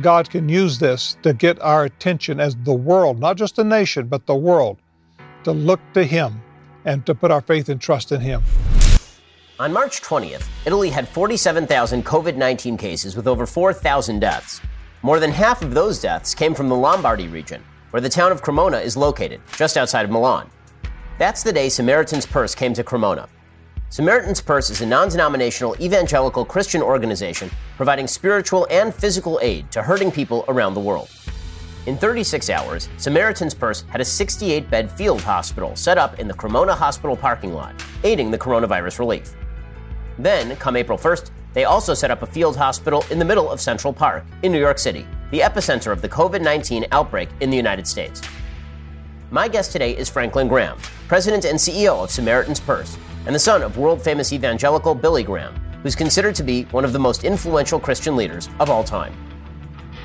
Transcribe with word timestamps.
God 0.00 0.28
can 0.28 0.48
use 0.48 0.78
this 0.78 1.16
to 1.22 1.32
get 1.32 1.60
our 1.62 1.84
attention 1.84 2.40
as 2.40 2.56
the 2.56 2.74
world, 2.74 3.20
not 3.20 3.36
just 3.36 3.56
the 3.56 3.64
nation, 3.64 4.08
but 4.08 4.26
the 4.26 4.34
world, 4.34 4.78
to 5.44 5.52
look 5.52 5.80
to 5.92 6.02
Him 6.02 6.42
and 6.84 7.06
to 7.06 7.14
put 7.14 7.30
our 7.30 7.40
faith 7.40 7.68
and 7.68 7.80
trust 7.80 8.10
in 8.10 8.20
Him. 8.20 8.42
On 9.60 9.72
March 9.72 10.02
20th, 10.02 10.48
Italy 10.66 10.90
had 10.90 11.08
47,000 11.08 12.04
COVID 12.04 12.36
19 12.36 12.76
cases 12.76 13.14
with 13.14 13.28
over 13.28 13.46
4,000 13.46 14.18
deaths. 14.18 14.60
More 15.02 15.20
than 15.20 15.30
half 15.30 15.62
of 15.62 15.74
those 15.74 16.00
deaths 16.00 16.34
came 16.34 16.54
from 16.54 16.68
the 16.68 16.74
Lombardy 16.74 17.28
region, 17.28 17.62
where 17.90 18.00
the 18.00 18.08
town 18.08 18.32
of 18.32 18.42
Cremona 18.42 18.78
is 18.78 18.96
located, 18.96 19.40
just 19.56 19.76
outside 19.76 20.04
of 20.04 20.10
Milan. 20.10 20.50
That's 21.18 21.44
the 21.44 21.52
day 21.52 21.68
Samaritan's 21.68 22.26
Purse 22.26 22.54
came 22.54 22.74
to 22.74 22.82
Cremona. 22.82 23.28
Samaritan's 23.94 24.40
Purse 24.40 24.70
is 24.70 24.80
a 24.80 24.86
non 24.86 25.08
denominational 25.08 25.76
evangelical 25.80 26.44
Christian 26.44 26.82
organization 26.82 27.48
providing 27.76 28.08
spiritual 28.08 28.66
and 28.68 28.92
physical 28.92 29.38
aid 29.40 29.70
to 29.70 29.84
hurting 29.84 30.10
people 30.10 30.44
around 30.48 30.74
the 30.74 30.80
world. 30.80 31.08
In 31.86 31.96
36 31.96 32.50
hours, 32.50 32.88
Samaritan's 32.96 33.54
Purse 33.54 33.82
had 33.90 34.00
a 34.00 34.04
68 34.04 34.68
bed 34.68 34.90
field 34.90 35.20
hospital 35.20 35.76
set 35.76 35.96
up 35.96 36.18
in 36.18 36.26
the 36.26 36.34
Cremona 36.34 36.74
Hospital 36.74 37.16
parking 37.16 37.54
lot, 37.54 37.72
aiding 38.02 38.32
the 38.32 38.38
coronavirus 38.38 38.98
relief. 38.98 39.36
Then, 40.18 40.56
come 40.56 40.74
April 40.74 40.98
1st, 40.98 41.30
they 41.52 41.62
also 41.62 41.94
set 41.94 42.10
up 42.10 42.22
a 42.22 42.26
field 42.26 42.56
hospital 42.56 43.04
in 43.12 43.20
the 43.20 43.24
middle 43.24 43.48
of 43.48 43.60
Central 43.60 43.92
Park 43.92 44.24
in 44.42 44.50
New 44.50 44.58
York 44.58 44.80
City, 44.80 45.06
the 45.30 45.38
epicenter 45.38 45.92
of 45.92 46.02
the 46.02 46.08
COVID 46.08 46.42
19 46.42 46.86
outbreak 46.90 47.28
in 47.38 47.48
the 47.48 47.56
United 47.56 47.86
States. 47.86 48.22
My 49.30 49.46
guest 49.46 49.70
today 49.70 49.96
is 49.96 50.10
Franklin 50.10 50.48
Graham, 50.48 50.78
President 51.06 51.44
and 51.44 51.56
CEO 51.56 52.02
of 52.02 52.10
Samaritan's 52.10 52.58
Purse, 52.58 52.98
and 53.26 53.34
the 53.34 53.38
son 53.38 53.62
of 53.62 53.78
world 53.78 54.02
famous 54.02 54.32
evangelical 54.32 54.94
Billy 54.94 55.22
Graham, 55.22 55.54
who's 55.82 55.94
considered 55.94 56.34
to 56.34 56.42
be 56.42 56.64
one 56.64 56.84
of 56.84 56.92
the 56.92 56.98
most 56.98 57.24
influential 57.24 57.80
Christian 57.80 58.16
leaders 58.16 58.48
of 58.60 58.70
all 58.70 58.84
time. 58.84 59.14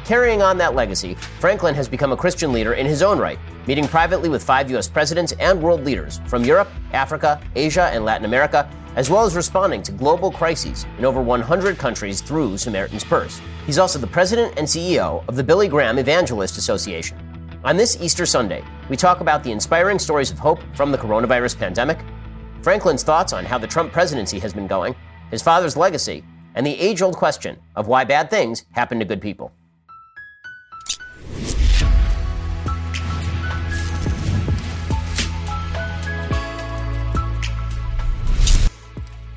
Carrying 0.05 0.41
on 0.41 0.57
that 0.57 0.73
legacy, 0.73 1.13
Franklin 1.39 1.75
has 1.75 1.87
become 1.87 2.11
a 2.11 2.17
Christian 2.17 2.51
leader 2.51 2.73
in 2.73 2.85
his 2.85 3.03
own 3.03 3.19
right, 3.19 3.37
meeting 3.67 3.87
privately 3.87 4.27
with 4.27 4.43
five 4.43 4.69
U.S. 4.71 4.87
presidents 4.87 5.33
and 5.33 5.61
world 5.61 5.83
leaders 5.83 6.19
from 6.25 6.43
Europe, 6.43 6.67
Africa, 6.93 7.39
Asia, 7.55 7.91
and 7.93 8.03
Latin 8.03 8.25
America, 8.25 8.67
as 8.95 9.09
well 9.09 9.23
as 9.23 9.35
responding 9.35 9.83
to 9.83 9.91
global 9.91 10.31
crises 10.31 10.87
in 10.97 11.05
over 11.05 11.21
100 11.21 11.77
countries 11.77 12.21
through 12.21 12.57
Samaritan's 12.57 13.03
Purse. 13.03 13.39
He's 13.67 13.77
also 13.77 13.99
the 13.99 14.07
president 14.07 14.57
and 14.57 14.65
CEO 14.65 15.23
of 15.27 15.35
the 15.35 15.43
Billy 15.43 15.67
Graham 15.67 15.99
Evangelistic 15.99 16.57
Association. 16.57 17.17
On 17.63 17.77
this 17.77 18.01
Easter 18.01 18.25
Sunday, 18.25 18.63
we 18.89 18.97
talk 18.97 19.19
about 19.19 19.43
the 19.43 19.51
inspiring 19.51 19.99
stories 19.99 20.31
of 20.31 20.39
hope 20.39 20.59
from 20.73 20.91
the 20.91 20.97
coronavirus 20.97 21.59
pandemic, 21.59 21.99
Franklin's 22.61 23.03
thoughts 23.03 23.31
on 23.31 23.45
how 23.45 23.57
the 23.57 23.67
Trump 23.67 23.93
presidency 23.93 24.37
has 24.39 24.53
been 24.53 24.67
going, 24.67 24.93
his 25.31 25.41
father's 25.41 25.77
legacy, 25.77 26.25
and 26.55 26.65
the 26.65 26.77
age 26.77 27.01
old 27.01 27.15
question 27.15 27.57
of 27.75 27.87
why 27.87 28.03
bad 28.03 28.29
things 28.29 28.65
happen 28.71 28.99
to 28.99 29.05
good 29.05 29.21
people. 29.21 29.53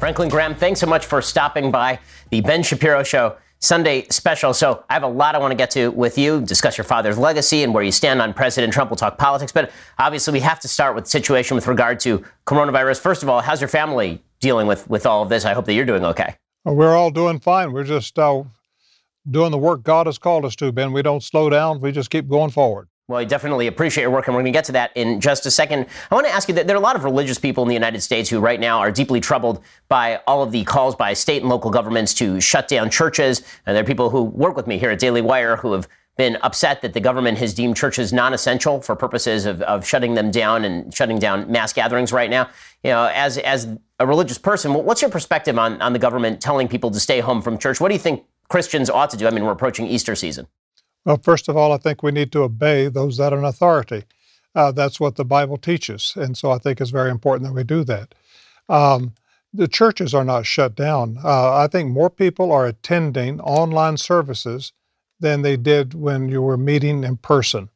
Franklin 0.00 0.28
Graham, 0.28 0.56
thanks 0.56 0.81
so 0.81 0.87
much 0.89 1.06
for 1.06 1.23
stopping 1.23 1.70
by 1.70 2.00
the 2.31 2.41
Ben 2.41 2.65
Shapiro 2.65 3.05
Show 3.05 3.37
Sunday 3.63 4.07
special. 4.11 4.53
So 4.53 4.85
I 4.91 4.95
have 4.95 5.05
a 5.05 5.09
lot 5.09 5.35
I 5.35 5.39
want 5.39 5.53
to 5.53 5.57
get 5.57 5.71
to 5.71 5.91
with 5.93 6.19
you, 6.19 6.41
discuss 6.41 6.77
your 6.77 6.85
father's 6.85 7.17
legacy 7.17 7.63
and 7.63 7.73
where 7.73 7.85
you 7.85 7.93
stand 7.93 8.21
on 8.21 8.35
President 8.35 8.73
Trump. 8.73 8.91
We'll 8.91 8.97
talk 8.97 9.19
politics, 9.19 9.53
but 9.53 9.71
obviously 9.99 10.33
we 10.33 10.41
have 10.41 10.59
to 10.61 10.69
start 10.69 10.97
with 10.97 11.05
the 11.05 11.11
situation 11.11 11.55
with 11.55 11.69
regard 11.69 12.01
to 12.01 12.25
coronavirus. 12.45 13.01
First 13.01 13.23
of 13.23 13.29
all, 13.29 13.41
how's 13.41 13.61
your 13.61 13.69
family 13.69 14.21
dealing 14.41 14.67
with, 14.67 14.91
with 14.91 15.07
all 15.07 15.23
of 15.23 15.29
this? 15.29 15.45
I 15.45 15.55
hope 15.55 15.65
that 15.67 15.75
you're 15.75 15.87
doing 15.87 16.05
okay. 16.05 16.35
We're 16.65 16.97
all 16.97 17.11
doing 17.11 17.39
fine. 17.39 17.73
We're 17.73 17.85
just 17.85 18.19
uh, 18.19 18.43
doing 19.31 19.53
the 19.53 19.59
work 19.59 19.85
God 19.85 20.07
has 20.07 20.19
called 20.19 20.45
us 20.45 20.57
to, 20.57 20.73
Ben. 20.73 20.93
We 20.93 21.03
don't 21.03 21.23
slow 21.23 21.49
down. 21.49 21.81
We 21.81 21.93
just 21.93 22.11
keep 22.11 22.29
going 22.29 22.51
forward. 22.51 22.89
Well, 23.08 23.19
I 23.19 23.25
definitely 23.25 23.67
appreciate 23.67 24.03
your 24.03 24.11
work, 24.12 24.28
and 24.28 24.34
we're 24.34 24.42
going 24.42 24.53
to 24.53 24.56
get 24.56 24.64
to 24.67 24.72
that 24.72 24.92
in 24.95 25.20
just 25.20 25.45
a 25.45 25.50
second. 25.50 25.86
I 26.11 26.14
want 26.14 26.27
to 26.27 26.33
ask 26.33 26.48
you 26.48 26.55
that 26.55 26.69
there 26.69 26.77
are 26.77 26.78
a 26.78 26.83
lot 26.83 26.95
of 26.95 27.03
religious 27.03 27.36
people 27.36 27.62
in 27.64 27.69
the 27.69 27.75
United 27.75 28.00
States 28.00 28.31
who 28.31 28.38
right 28.38 28.60
now 28.60 28.78
are 28.78 28.93
deeply 28.93 29.21
troubled 29.21 29.60
by 29.88 30.21
all 30.27 30.43
of 30.43 30.53
the 30.53 30.62
calls 30.65 30.94
by 30.94 31.12
state 31.12 31.43
and 31.43 31.50
local 31.50 31.71
governments 31.71 32.15
to 32.15 32.41
shut 32.41 32.69
down 32.69 32.91
churches. 32.91 33.43
And 33.66 33.75
there 33.75 33.82
are 33.82 33.87
people 33.87 34.10
who 34.10 34.22
work 34.22 34.56
with 34.56 34.69
me 34.69 34.78
here 34.78 34.91
at 34.91 35.00
Daily 35.00 35.21
Wire 35.21 35.56
who 35.56 35.72
have 35.72 35.88
been 36.16 36.38
upset 36.43 36.81
that 36.82 36.93
the 36.93 37.00
government 37.00 37.38
has 37.38 37.53
deemed 37.54 37.77
churches 37.77 38.12
non-essential 38.12 38.81
for 38.82 38.94
purposes 38.94 39.47
of, 39.47 39.62
of 39.62 39.84
shutting 39.84 40.15
them 40.15 40.31
down 40.31 40.65
and 40.65 40.94
shutting 40.94 41.19
down 41.19 41.50
mass 41.50 41.72
gatherings 41.72 42.12
right 42.12 42.31
now. 42.31 42.48
You 42.84 42.91
know, 42.91 43.10
as 43.12 43.37
as 43.38 43.77
a 43.98 44.06
religious 44.06 44.38
person, 44.38 44.72
what's 44.75 45.03
your 45.03 45.10
perspective 45.10 45.59
on, 45.59 45.82
on 45.82 45.93
the 45.93 45.98
government 45.98 46.41
telling 46.41 46.69
people 46.69 46.91
to 46.93 47.00
stay 47.00 47.21
home 47.21 47.43
from 47.43 47.59
church? 47.59 47.81
What 47.81 47.88
do 47.88 47.94
you 47.94 48.00
think 48.00 48.25
Christians 48.48 48.88
ought 48.88 49.10
to 49.10 49.16
do? 49.16 49.27
I 49.27 49.31
mean, 49.31 49.44
we're 49.44 49.53
approaching 49.53 49.87
Easter 49.87 50.15
season. 50.15 50.47
Well, 51.05 51.19
first 51.19 51.49
of 51.49 51.57
all, 51.57 51.73
I 51.73 51.79
think 51.79 52.03
we 52.03 52.13
need 52.13 52.33
to 52.33 52.43
obey 52.43 52.89
those 52.89 53.17
that 53.17 53.33
are 53.33 53.39
in 53.39 53.45
authority. 53.45 54.05
Uh, 54.55 54.71
that's 54.73 55.01
what 55.01 55.17
the 55.17 55.25
Bible 55.25 55.57
teaches. 55.57 56.13
And 56.17 56.37
so 56.37 56.51
I 56.51 56.59
think 56.59 56.81
it's 56.81 56.91
very 56.91 57.11
important 57.11 57.49
that 57.49 57.55
we 57.55 57.65
do 57.65 57.85
that. 57.85 58.15
Um, 58.69 59.15
the 59.53 59.69
churches 59.69 60.15
are 60.15 60.25
not 60.25 60.47
shut 60.47 60.75
down. 60.75 61.19
Uh, 61.23 61.57
I 61.57 61.67
think 61.67 61.91
more 61.91 62.11
people 62.11 62.53
are 62.53 62.67
attending 62.67 63.41
online 63.41 63.97
services 63.97 64.73
than 65.21 65.43
they 65.43 65.57
did 65.57 65.95
when 65.95 66.29
you 66.29 66.43
were 66.43 66.57
meeting 66.57 67.05
in 67.05 67.17
person. 67.17 67.69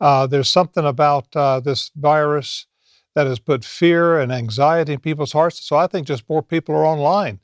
Uh, 0.00 0.26
there's 0.26 0.48
something 0.48 0.84
about 0.84 1.34
uh, 1.34 1.60
this 1.60 1.90
virus 1.96 2.66
that 3.14 3.26
has 3.26 3.38
put 3.38 3.64
fear 3.64 4.18
and 4.18 4.32
anxiety 4.32 4.94
in 4.94 5.00
people's 5.00 5.32
hearts. 5.32 5.64
So 5.64 5.76
I 5.76 5.86
think 5.86 6.06
just 6.06 6.28
more 6.28 6.42
people 6.42 6.74
are 6.74 6.84
online 6.84 7.40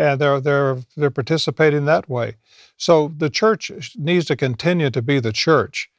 and 0.00 0.20
they're 0.20 0.40
they're 0.40 0.78
they're 0.96 1.10
participating 1.10 1.84
that 1.84 2.08
way. 2.08 2.36
So 2.76 3.12
the 3.16 3.30
church 3.30 3.70
needs 3.96 4.24
to 4.26 4.36
continue 4.36 4.90
to 4.90 5.02
be 5.02 5.20
the 5.20 5.32
church. 5.32 5.90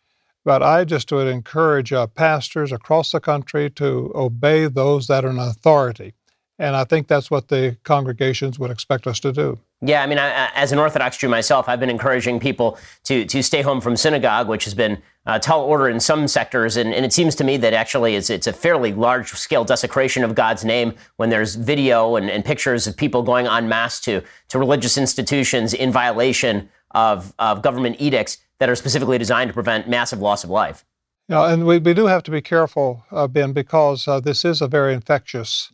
But 0.44 0.64
I 0.64 0.86
just 0.86 1.12
would 1.12 1.28
encourage 1.28 1.94
uh, 1.94 2.08
pastors 2.08 2.72
across 2.72 3.12
the 3.12 3.20
country 3.20 3.70
to 3.72 4.12
obey 4.16 4.66
those 4.68 5.06
that 5.08 5.24
are 5.24 5.30
in 5.30 5.38
authority. 5.38 6.16
And 6.62 6.76
I 6.76 6.84
think 6.84 7.08
that's 7.08 7.32
what 7.32 7.48
the 7.48 7.76
congregations 7.84 8.60
would 8.60 8.70
expect 8.70 9.08
us 9.08 9.20
to 9.22 9.32
do. 9.32 9.58
Yeah, 9.82 10.04
I 10.04 10.06
mean, 10.06 10.20
I, 10.20 10.52
as 10.54 10.72
an 10.72 10.78
Orthodox 10.78 11.18
Jew 11.18 11.28
myself, 11.28 11.68
I've 11.68 11.80
been 11.80 11.90
encouraging 11.90 12.40
people 12.40 12.78
to 13.06 13.26
to 13.26 13.42
stay 13.42 13.64
home 13.64 13.82
from 13.82 13.98
synagogue, 13.98 14.48
which 14.48 14.66
has 14.66 14.76
been 14.76 15.02
a 15.26 15.40
tall 15.40 15.64
order 15.64 15.90
in 15.90 16.00
some 16.00 16.28
sectors, 16.28 16.78
and, 16.78 16.94
and 16.94 17.04
it 17.04 17.14
seems 17.14 17.34
to 17.36 17.44
me 17.44 17.58
that 17.58 17.74
actually 17.74 18.14
it's 18.14 18.30
it's 18.30 18.46
a 18.46 18.54
fairly 18.54 18.94
large 18.94 19.32
scale 19.32 19.64
desecration 19.64 20.24
of 20.24 20.36
God's 20.36 20.64
name 20.64 20.94
when 21.16 21.32
there's 21.32 21.56
video 21.56 22.16
and, 22.16 22.30
and 22.30 22.46
pictures 22.46 22.86
of 22.86 22.96
people 22.96 23.24
going 23.24 23.48
en 23.48 23.68
masse 23.68 24.00
to 24.02 24.22
to 24.50 24.60
religious 24.60 25.00
institutions 25.00 25.74
in 25.74 25.92
violation 25.92 26.70
of 26.92 27.34
of 27.40 27.64
government 27.64 27.96
edicts 27.98 28.38
that 28.60 28.70
are 28.70 28.76
specifically 28.76 29.18
designed 29.18 29.48
to 29.48 29.54
prevent 29.56 29.90
massive 29.90 30.20
loss 30.20 30.44
of 30.44 30.52
life. 30.52 30.86
Yeah, 31.28 31.52
and 31.52 31.66
we, 31.66 31.80
we 31.80 31.96
do 31.96 32.06
have 32.06 32.22
to 32.24 32.32
be 32.32 32.42
careful, 32.42 33.04
uh, 33.10 33.28
Ben, 33.28 33.52
because 33.52 34.08
uh, 34.08 34.20
this 34.20 34.46
is 34.46 34.62
a 34.62 34.68
very 34.68 34.94
infectious 34.94 35.72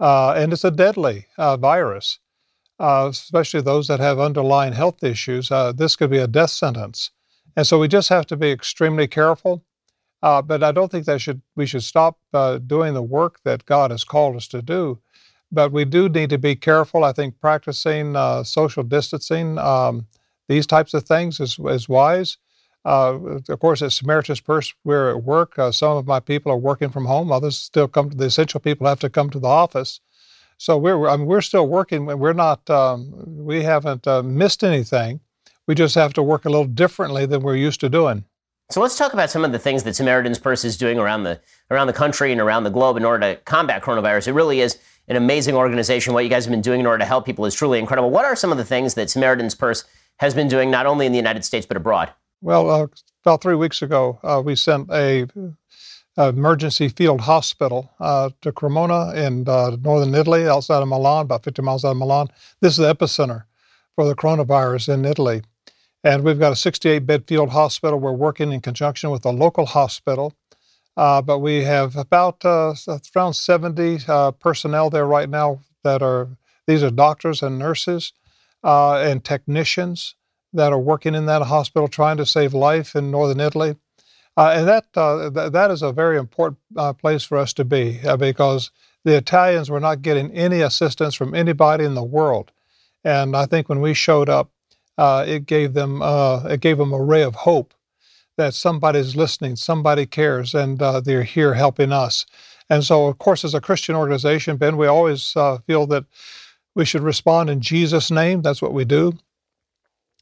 uh, 0.00 0.32
and 0.32 0.52
it's 0.52 0.64
a 0.64 0.70
deadly 0.70 1.26
uh, 1.38 1.56
virus 1.56 2.18
uh, 2.78 3.08
especially 3.10 3.60
those 3.60 3.88
that 3.88 4.00
have 4.00 4.18
underlying 4.18 4.72
health 4.72 5.02
issues, 5.02 5.50
uh, 5.50 5.72
this 5.72 5.96
could 5.96 6.10
be 6.10 6.18
a 6.18 6.26
death 6.26 6.50
sentence. 6.50 7.10
And 7.56 7.66
so 7.66 7.78
we 7.78 7.88
just 7.88 8.08
have 8.08 8.26
to 8.26 8.36
be 8.36 8.50
extremely 8.50 9.06
careful. 9.06 9.64
Uh, 10.22 10.42
but 10.42 10.62
I 10.62 10.72
don't 10.72 10.90
think 10.90 11.04
that 11.04 11.20
should 11.20 11.42
we 11.54 11.66
should 11.66 11.82
stop 11.82 12.18
uh, 12.32 12.58
doing 12.58 12.94
the 12.94 13.02
work 13.02 13.40
that 13.44 13.66
God 13.66 13.90
has 13.90 14.04
called 14.04 14.36
us 14.36 14.48
to 14.48 14.62
do. 14.62 14.98
But 15.52 15.70
we 15.70 15.84
do 15.84 16.08
need 16.08 16.30
to 16.30 16.38
be 16.38 16.56
careful. 16.56 17.04
I 17.04 17.12
think 17.12 17.38
practicing 17.40 18.14
social 18.44 18.82
distancing, 18.82 19.58
um, 19.58 20.06
these 20.48 20.66
types 20.66 20.94
of 20.94 21.04
things, 21.04 21.38
is, 21.40 21.58
is 21.58 21.88
wise. 21.88 22.38
Uh, 22.84 23.38
of 23.48 23.60
course, 23.60 23.80
at 23.80 23.92
Samaritan's 23.92 24.40
Purse, 24.40 24.74
we're 24.84 25.10
at 25.10 25.24
work. 25.24 25.54
some 25.72 25.96
of 25.96 26.06
my 26.06 26.20
people 26.20 26.52
are 26.52 26.58
working 26.58 26.90
from 26.90 27.06
home. 27.06 27.32
Others 27.32 27.58
still 27.58 27.88
come 27.88 28.10
to 28.10 28.16
the 28.16 28.26
essential 28.26 28.60
people 28.60 28.86
have 28.86 29.00
to 29.00 29.08
come 29.08 29.30
to 29.30 29.38
the 29.38 29.48
office. 29.48 30.00
So 30.58 30.78
we're 30.78 31.08
I 31.08 31.16
mean, 31.16 31.26
we're 31.26 31.40
still 31.40 31.66
working. 31.66 32.06
We're 32.06 32.32
not 32.32 32.68
um, 32.70 33.12
we 33.26 33.62
haven't 33.62 34.06
uh, 34.06 34.22
missed 34.22 34.62
anything. 34.62 35.20
We 35.66 35.74
just 35.74 35.94
have 35.94 36.12
to 36.14 36.22
work 36.22 36.44
a 36.44 36.50
little 36.50 36.66
differently 36.66 37.26
than 37.26 37.42
we're 37.42 37.56
used 37.56 37.80
to 37.80 37.88
doing. 37.88 38.24
So 38.70 38.80
let's 38.80 38.96
talk 38.96 39.12
about 39.12 39.30
some 39.30 39.44
of 39.44 39.52
the 39.52 39.58
things 39.58 39.82
that 39.82 39.94
Samaritan's 39.94 40.38
Purse 40.38 40.64
is 40.64 40.76
doing 40.76 40.98
around 40.98 41.24
the 41.24 41.40
around 41.70 41.86
the 41.86 41.92
country 41.92 42.32
and 42.32 42.40
around 42.40 42.64
the 42.64 42.70
globe 42.70 42.96
in 42.96 43.04
order 43.04 43.34
to 43.34 43.40
combat 43.42 43.82
coronavirus. 43.82 44.28
It 44.28 44.32
really 44.32 44.60
is 44.60 44.78
an 45.08 45.16
amazing 45.16 45.54
organization. 45.54 46.14
What 46.14 46.24
you 46.24 46.30
guys 46.30 46.44
have 46.44 46.50
been 46.50 46.62
doing 46.62 46.80
in 46.80 46.86
order 46.86 46.98
to 46.98 47.04
help 47.04 47.26
people 47.26 47.44
is 47.44 47.54
truly 47.54 47.78
incredible. 47.78 48.10
What 48.10 48.24
are 48.24 48.36
some 48.36 48.52
of 48.52 48.58
the 48.58 48.64
things 48.64 48.94
that 48.94 49.10
Samaritan's 49.10 49.54
Purse 49.54 49.84
has 50.18 50.34
been 50.34 50.48
doing 50.48 50.70
not 50.70 50.86
only 50.86 51.04
in 51.04 51.12
the 51.12 51.18
United 51.18 51.44
States 51.44 51.66
but 51.66 51.76
abroad? 51.76 52.12
Well, 52.44 52.70
uh, 52.70 52.86
about 53.24 53.40
three 53.40 53.54
weeks 53.54 53.80
ago, 53.80 54.18
uh, 54.22 54.42
we 54.44 54.54
sent 54.54 54.90
a 54.90 55.26
emergency 56.18 56.90
field 56.90 57.22
hospital 57.22 57.90
uh, 57.98 58.28
to 58.42 58.52
Cremona 58.52 59.14
in 59.14 59.48
uh, 59.48 59.78
northern 59.80 60.14
Italy, 60.14 60.46
outside 60.46 60.82
of 60.82 60.88
Milan, 60.88 61.22
about 61.22 61.42
50 61.42 61.62
miles 61.62 61.86
out 61.86 61.92
of 61.92 61.96
Milan. 61.96 62.28
This 62.60 62.74
is 62.74 62.76
the 62.80 62.94
epicenter 62.94 63.44
for 63.94 64.04
the 64.04 64.14
coronavirus 64.14 64.92
in 64.92 65.06
Italy. 65.06 65.40
And 66.04 66.22
we've 66.22 66.38
got 66.38 66.52
a 66.52 66.56
68 66.56 67.06
bed 67.06 67.26
field 67.26 67.48
hospital. 67.48 67.98
We're 67.98 68.12
working 68.12 68.52
in 68.52 68.60
conjunction 68.60 69.08
with 69.08 69.24
a 69.24 69.30
local 69.30 69.64
hospital. 69.64 70.34
Uh, 70.98 71.22
but 71.22 71.38
we 71.38 71.64
have 71.64 71.96
about 71.96 72.44
uh, 72.44 72.74
around 73.16 73.32
70 73.32 74.00
uh, 74.06 74.32
personnel 74.32 74.90
there 74.90 75.06
right 75.06 75.30
now 75.30 75.60
that 75.82 76.02
are, 76.02 76.36
these 76.66 76.82
are 76.82 76.90
doctors 76.90 77.42
and 77.42 77.58
nurses 77.58 78.12
uh, 78.62 78.96
and 78.98 79.24
technicians 79.24 80.14
that 80.54 80.72
are 80.72 80.78
working 80.78 81.14
in 81.14 81.26
that 81.26 81.42
hospital 81.42 81.88
trying 81.88 82.16
to 82.16 82.24
save 82.24 82.54
life 82.54 82.94
in 82.94 83.10
northern 83.10 83.40
Italy. 83.40 83.76
Uh, 84.36 84.54
and 84.56 84.68
that, 84.68 84.86
uh, 84.96 85.30
th- 85.30 85.52
that 85.52 85.70
is 85.70 85.82
a 85.82 85.92
very 85.92 86.18
important 86.18 86.58
uh, 86.76 86.92
place 86.92 87.22
for 87.22 87.38
us 87.38 87.52
to 87.52 87.64
be 87.64 88.00
uh, 88.06 88.16
because 88.16 88.70
the 89.04 89.16
Italians 89.16 89.70
were 89.70 89.80
not 89.80 90.02
getting 90.02 90.30
any 90.32 90.60
assistance 90.60 91.14
from 91.14 91.34
anybody 91.34 91.84
in 91.84 91.94
the 91.94 92.02
world. 92.02 92.50
And 93.04 93.36
I 93.36 93.46
think 93.46 93.68
when 93.68 93.80
we 93.80 93.94
showed 93.94 94.28
up, 94.28 94.50
uh, 94.96 95.24
it 95.26 95.46
gave 95.46 95.74
them 95.74 96.00
uh, 96.00 96.44
it 96.44 96.60
gave 96.60 96.78
them 96.78 96.92
a 96.92 97.02
ray 97.02 97.22
of 97.22 97.34
hope 97.34 97.74
that 98.36 98.54
somebody's 98.54 99.16
listening, 99.16 99.56
somebody 99.56 100.06
cares, 100.06 100.54
and 100.54 100.78
they're 100.78 101.24
here 101.24 101.54
helping 101.54 101.92
us. 101.92 102.26
And 102.70 102.82
so, 102.82 103.06
of 103.06 103.18
course, 103.18 103.44
as 103.44 103.54
a 103.54 103.60
Christian 103.60 103.94
organization, 103.94 104.56
Ben, 104.56 104.76
we 104.76 104.86
always 104.86 105.32
feel 105.66 105.86
that 105.88 106.04
we 106.74 106.84
should 106.84 107.02
respond 107.02 107.50
in 107.50 107.60
Jesus' 107.60 108.10
name. 108.10 108.42
That's 108.42 108.62
what 108.62 108.72
we 108.72 108.84
do. 108.84 109.12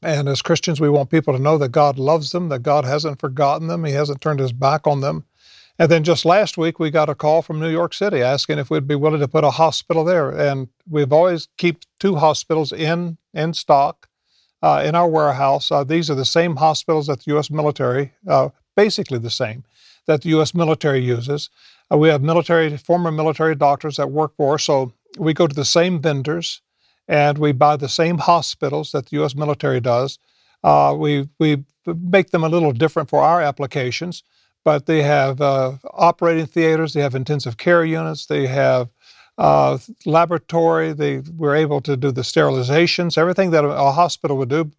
And 0.03 0.27
as 0.27 0.41
Christians, 0.41 0.81
we 0.81 0.89
want 0.89 1.09
people 1.09 1.33
to 1.33 1.41
know 1.41 1.57
that 1.57 1.69
God 1.69 1.97
loves 1.97 2.31
them, 2.31 2.49
that 2.49 2.63
God 2.63 2.85
hasn't 2.85 3.19
forgotten 3.19 3.67
them, 3.67 3.85
He 3.85 3.93
hasn't 3.93 4.21
turned 4.21 4.39
His 4.39 4.51
back 4.51 4.85
on 4.85 5.01
them. 5.01 5.25
And 5.79 5.89
then 5.89 6.03
just 6.03 6.23
last 6.23 6.57
week, 6.57 6.77
we 6.79 6.91
got 6.91 7.09
a 7.09 7.15
call 7.15 7.41
from 7.41 7.59
New 7.59 7.69
York 7.69 7.93
City 7.93 8.21
asking 8.21 8.59
if 8.59 8.69
we'd 8.69 8.87
be 8.87 8.95
willing 8.95 9.21
to 9.21 9.27
put 9.27 9.43
a 9.43 9.51
hospital 9.51 10.03
there. 10.03 10.29
And 10.29 10.67
we've 10.87 11.11
always 11.11 11.47
keep 11.57 11.79
two 11.99 12.15
hospitals 12.15 12.71
in 12.71 13.17
in 13.33 13.53
stock 13.53 14.07
uh, 14.61 14.83
in 14.85 14.93
our 14.93 15.07
warehouse. 15.07 15.71
Uh, 15.71 15.83
these 15.83 16.09
are 16.09 16.15
the 16.15 16.25
same 16.25 16.57
hospitals 16.57 17.07
that 17.07 17.19
the 17.19 17.31
U.S. 17.31 17.49
military, 17.49 18.13
uh, 18.27 18.49
basically 18.75 19.17
the 19.17 19.31
same, 19.31 19.63
that 20.05 20.21
the 20.21 20.29
U.S. 20.29 20.53
military 20.53 20.99
uses. 20.99 21.49
Uh, 21.91 21.97
we 21.97 22.09
have 22.09 22.21
military, 22.21 22.75
former 22.77 23.11
military 23.11 23.55
doctors 23.55 23.97
that 23.97 24.11
work 24.11 24.35
for 24.37 24.55
us, 24.55 24.63
so 24.63 24.93
we 25.17 25.33
go 25.33 25.47
to 25.47 25.55
the 25.55 25.65
same 25.65 26.01
vendors 26.01 26.61
and 27.07 27.37
we 27.37 27.51
buy 27.51 27.75
the 27.75 27.89
same 27.89 28.17
hospitals 28.17 28.91
that 28.91 29.07
the 29.07 29.17
U.S. 29.17 29.35
military 29.35 29.79
does. 29.79 30.19
Uh, 30.63 30.95
we 30.97 31.27
we 31.39 31.63
make 31.85 32.29
them 32.29 32.43
a 32.43 32.49
little 32.49 32.71
different 32.71 33.09
for 33.09 33.21
our 33.21 33.41
applications, 33.41 34.23
but 34.63 34.85
they 34.85 35.01
have 35.03 35.41
uh, 35.41 35.73
operating 35.93 36.45
theaters, 36.45 36.93
they 36.93 37.01
have 37.01 37.15
intensive 37.15 37.57
care 37.57 37.83
units, 37.83 38.25
they 38.25 38.47
have 38.47 38.89
uh, 39.37 39.77
laboratory. 40.05 40.93
They 40.93 41.19
we're 41.19 41.55
able 41.55 41.81
to 41.81 41.97
do 41.97 42.11
the 42.11 42.21
sterilizations, 42.21 43.17
everything 43.17 43.51
that 43.51 43.65
a, 43.65 43.91
hospital 43.91 44.37
would 44.37 44.49
do. 44.49 44.71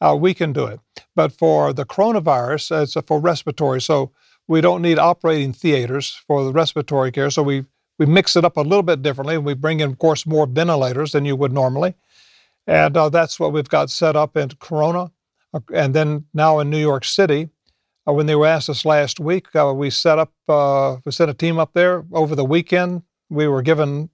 Uh, 0.00 0.16
we 0.18 0.34
can 0.34 0.52
do 0.52 0.66
it, 0.66 0.80
but 1.14 1.32
for 1.32 1.72
the 1.72 1.84
coronavirus, 1.84 2.82
it's 2.82 2.96
for 3.06 3.20
respiratory. 3.20 3.80
So 3.80 4.12
we 4.46 4.60
don't 4.60 4.82
need 4.82 4.98
operating 4.98 5.52
theaters 5.52 6.20
for 6.26 6.44
the 6.44 6.52
respiratory 6.52 7.10
care. 7.10 7.30
So 7.30 7.42
we 7.42 7.64
we 7.98 8.06
mix 8.06 8.36
it 8.36 8.44
up 8.44 8.56
a 8.56 8.60
little 8.60 8.82
bit 8.82 9.02
differently. 9.02 9.36
and 9.36 9.44
We 9.44 9.54
bring 9.54 9.80
in, 9.80 9.90
of 9.90 9.98
course, 9.98 10.26
more 10.26 10.46
ventilators 10.46 11.12
than 11.12 11.24
you 11.24 11.36
would 11.36 11.52
normally. 11.52 11.94
And 12.66 12.96
uh, 12.96 13.08
that's 13.08 13.38
what 13.38 13.52
we've 13.52 13.68
got 13.68 13.90
set 13.90 14.16
up 14.16 14.36
in 14.36 14.48
Cremona. 14.50 15.12
Uh, 15.52 15.60
and 15.72 15.94
then 15.94 16.24
now 16.34 16.58
in 16.58 16.70
New 16.70 16.78
York 16.78 17.04
City, 17.04 17.50
uh, 18.08 18.12
when 18.12 18.26
they 18.26 18.34
were 18.34 18.46
asked 18.46 18.70
us 18.70 18.84
last 18.84 19.20
week, 19.20 19.54
uh, 19.54 19.72
we 19.74 19.90
set 19.90 20.18
up, 20.18 20.32
uh, 20.48 20.96
we 21.04 21.12
sent 21.12 21.30
a 21.30 21.34
team 21.34 21.58
up 21.58 21.72
there 21.74 22.04
over 22.12 22.34
the 22.34 22.44
weekend. 22.44 23.02
We 23.30 23.46
were 23.48 23.62
given 23.62 24.10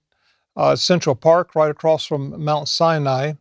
uh, 0.56 0.76
Central 0.76 1.15
Park 1.15 1.55
right 1.55 1.71
across 1.71 2.05
from 2.05 2.44
Mount 2.44 2.69
Sinai 2.69 3.35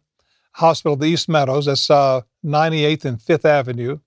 Hospital, 0.53 0.95
the 0.95 1.07
East 1.07 1.30
Meadows. 1.30 1.65
That's 1.65 1.88
98th 1.88 3.06
and 3.06 3.19
5th 3.19 3.45
Avenue. 3.45 4.00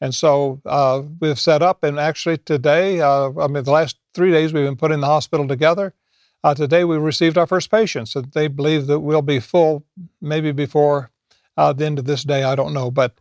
And 0.00 0.14
so 0.14 0.60
uh, 0.64 1.02
we've 1.20 1.38
set 1.38 1.62
up, 1.62 1.82
and 1.82 1.98
actually 1.98 2.38
today, 2.38 3.00
uh, 3.00 3.30
I 3.38 3.48
mean, 3.48 3.64
the 3.64 3.72
last 3.72 3.96
three 4.14 4.30
days 4.30 4.52
we've 4.52 4.64
been 4.64 4.76
putting 4.76 5.00
the 5.00 5.06
hospital 5.06 5.48
together. 5.48 5.92
Uh, 6.44 6.54
today 6.54 6.84
we 6.84 6.96
received 6.96 7.36
our 7.36 7.46
first 7.46 7.70
patients, 7.70 8.14
and 8.14 8.30
they 8.32 8.46
believe 8.46 8.86
that 8.86 9.00
we'll 9.00 9.22
be 9.22 9.40
full 9.40 9.84
maybe 10.20 10.52
before 10.52 11.10
uh, 11.56 11.72
the 11.72 11.84
end 11.84 11.98
of 11.98 12.04
this 12.04 12.22
day. 12.22 12.44
I 12.44 12.54
don't 12.54 12.72
know, 12.72 12.92
but 12.92 13.18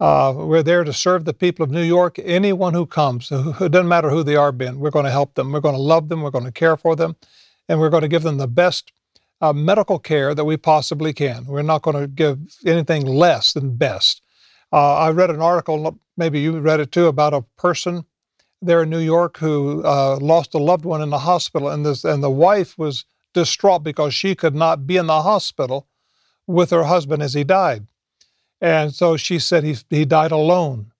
uh, 0.00 0.34
we're 0.36 0.62
there 0.62 0.84
to 0.84 0.92
serve 0.92 1.24
the 1.24 1.32
people 1.32 1.64
of 1.64 1.70
New 1.70 1.82
York. 1.82 2.18
Anyone 2.22 2.74
who 2.74 2.84
comes, 2.84 3.30
it 3.32 3.72
doesn't 3.72 3.88
matter 3.88 4.10
who 4.10 4.22
they 4.22 4.36
are, 4.36 4.52
Ben, 4.52 4.78
we're 4.78 4.90
going 4.90 5.06
to 5.06 5.10
help 5.10 5.34
them. 5.34 5.50
We're 5.50 5.60
going 5.60 5.74
to 5.74 5.80
love 5.80 6.10
them. 6.10 6.20
We're 6.20 6.30
going 6.30 6.44
to 6.44 6.52
care 6.52 6.76
for 6.76 6.94
them, 6.94 7.16
and 7.68 7.80
we're 7.80 7.88
going 7.88 8.02
to 8.02 8.08
give 8.08 8.22
them 8.22 8.36
the 8.36 8.46
best 8.46 8.92
uh, 9.40 9.54
medical 9.54 9.98
care 9.98 10.34
that 10.34 10.44
we 10.44 10.58
possibly 10.58 11.14
can. 11.14 11.46
We're 11.46 11.62
not 11.62 11.82
going 11.82 11.96
to 11.96 12.06
give 12.06 12.38
anything 12.66 13.06
less 13.06 13.54
than 13.54 13.76
best. 13.76 14.20
Uh, 14.72 14.96
I 14.96 15.10
read 15.10 15.30
an 15.30 15.40
article, 15.40 15.98
maybe 16.16 16.40
you 16.40 16.58
read 16.58 16.80
it 16.80 16.92
too, 16.92 17.06
about 17.06 17.34
a 17.34 17.42
person 17.56 18.04
there 18.60 18.82
in 18.82 18.90
New 18.90 18.98
York 18.98 19.38
who 19.38 19.82
uh, 19.84 20.18
lost 20.20 20.54
a 20.54 20.58
loved 20.58 20.84
one 20.84 21.00
in 21.00 21.10
the 21.10 21.18
hospital, 21.18 21.68
and 21.68 21.86
this 21.86 22.04
and 22.04 22.22
the 22.22 22.30
wife 22.30 22.76
was 22.76 23.04
distraught 23.32 23.82
because 23.82 24.14
she 24.14 24.34
could 24.34 24.54
not 24.54 24.86
be 24.86 24.96
in 24.96 25.06
the 25.06 25.22
hospital 25.22 25.86
with 26.46 26.70
her 26.70 26.84
husband 26.84 27.22
as 27.22 27.34
he 27.34 27.44
died, 27.44 27.86
and 28.60 28.94
so 28.94 29.16
she 29.16 29.38
said 29.38 29.64
he 29.64 29.76
he 29.90 30.04
died 30.04 30.32
alone, 30.32 30.92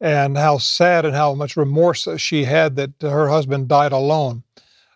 and 0.00 0.38
how 0.38 0.58
sad 0.58 1.04
and 1.04 1.14
how 1.14 1.34
much 1.34 1.56
remorse 1.56 2.08
she 2.16 2.44
had 2.44 2.76
that 2.76 2.92
her 3.02 3.28
husband 3.28 3.68
died 3.68 3.92
alone. 3.92 4.42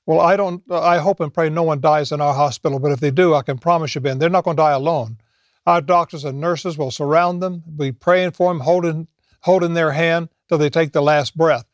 Well, 0.07 0.21
I 0.21 0.37
don't. 0.37 0.63
I 0.71 0.99
hope 0.99 1.21
and 1.21 1.35
pray 1.35 1.51
no 1.51 1.65
one 1.65 1.81
dies 1.81 2.13
in 2.13 2.21
our 2.21 2.35
hospital, 2.35 2.79
but 2.79 2.93
if 2.93 3.01
they 3.01 3.11
do, 3.11 3.35
I 3.35 3.43
can 3.43 3.59
promise 3.59 3.95
you, 3.95 4.01
Ben, 4.01 4.19
they're 4.19 4.31
not 4.31 4.45
going 4.45 4.57
to 4.57 4.63
die 4.63 4.73
alone. 4.73 5.19
Our 5.67 5.81
doctors 5.81 6.25
and 6.25 6.41
nurses 6.41 6.79
will 6.79 6.91
surround 6.91 7.43
them, 7.43 7.65
be 7.77 7.91
praying 7.93 8.33
for 8.33 8.53
them, 8.53 8.61
holding, 8.61 9.09
holding 9.41 9.75
their 9.75 9.93
hand 9.93 10.29
till 10.49 10.59
they 10.59 10.71
take 10.71 10.93
the 10.93 11.03
last 11.03 11.37
breath. 11.37 11.65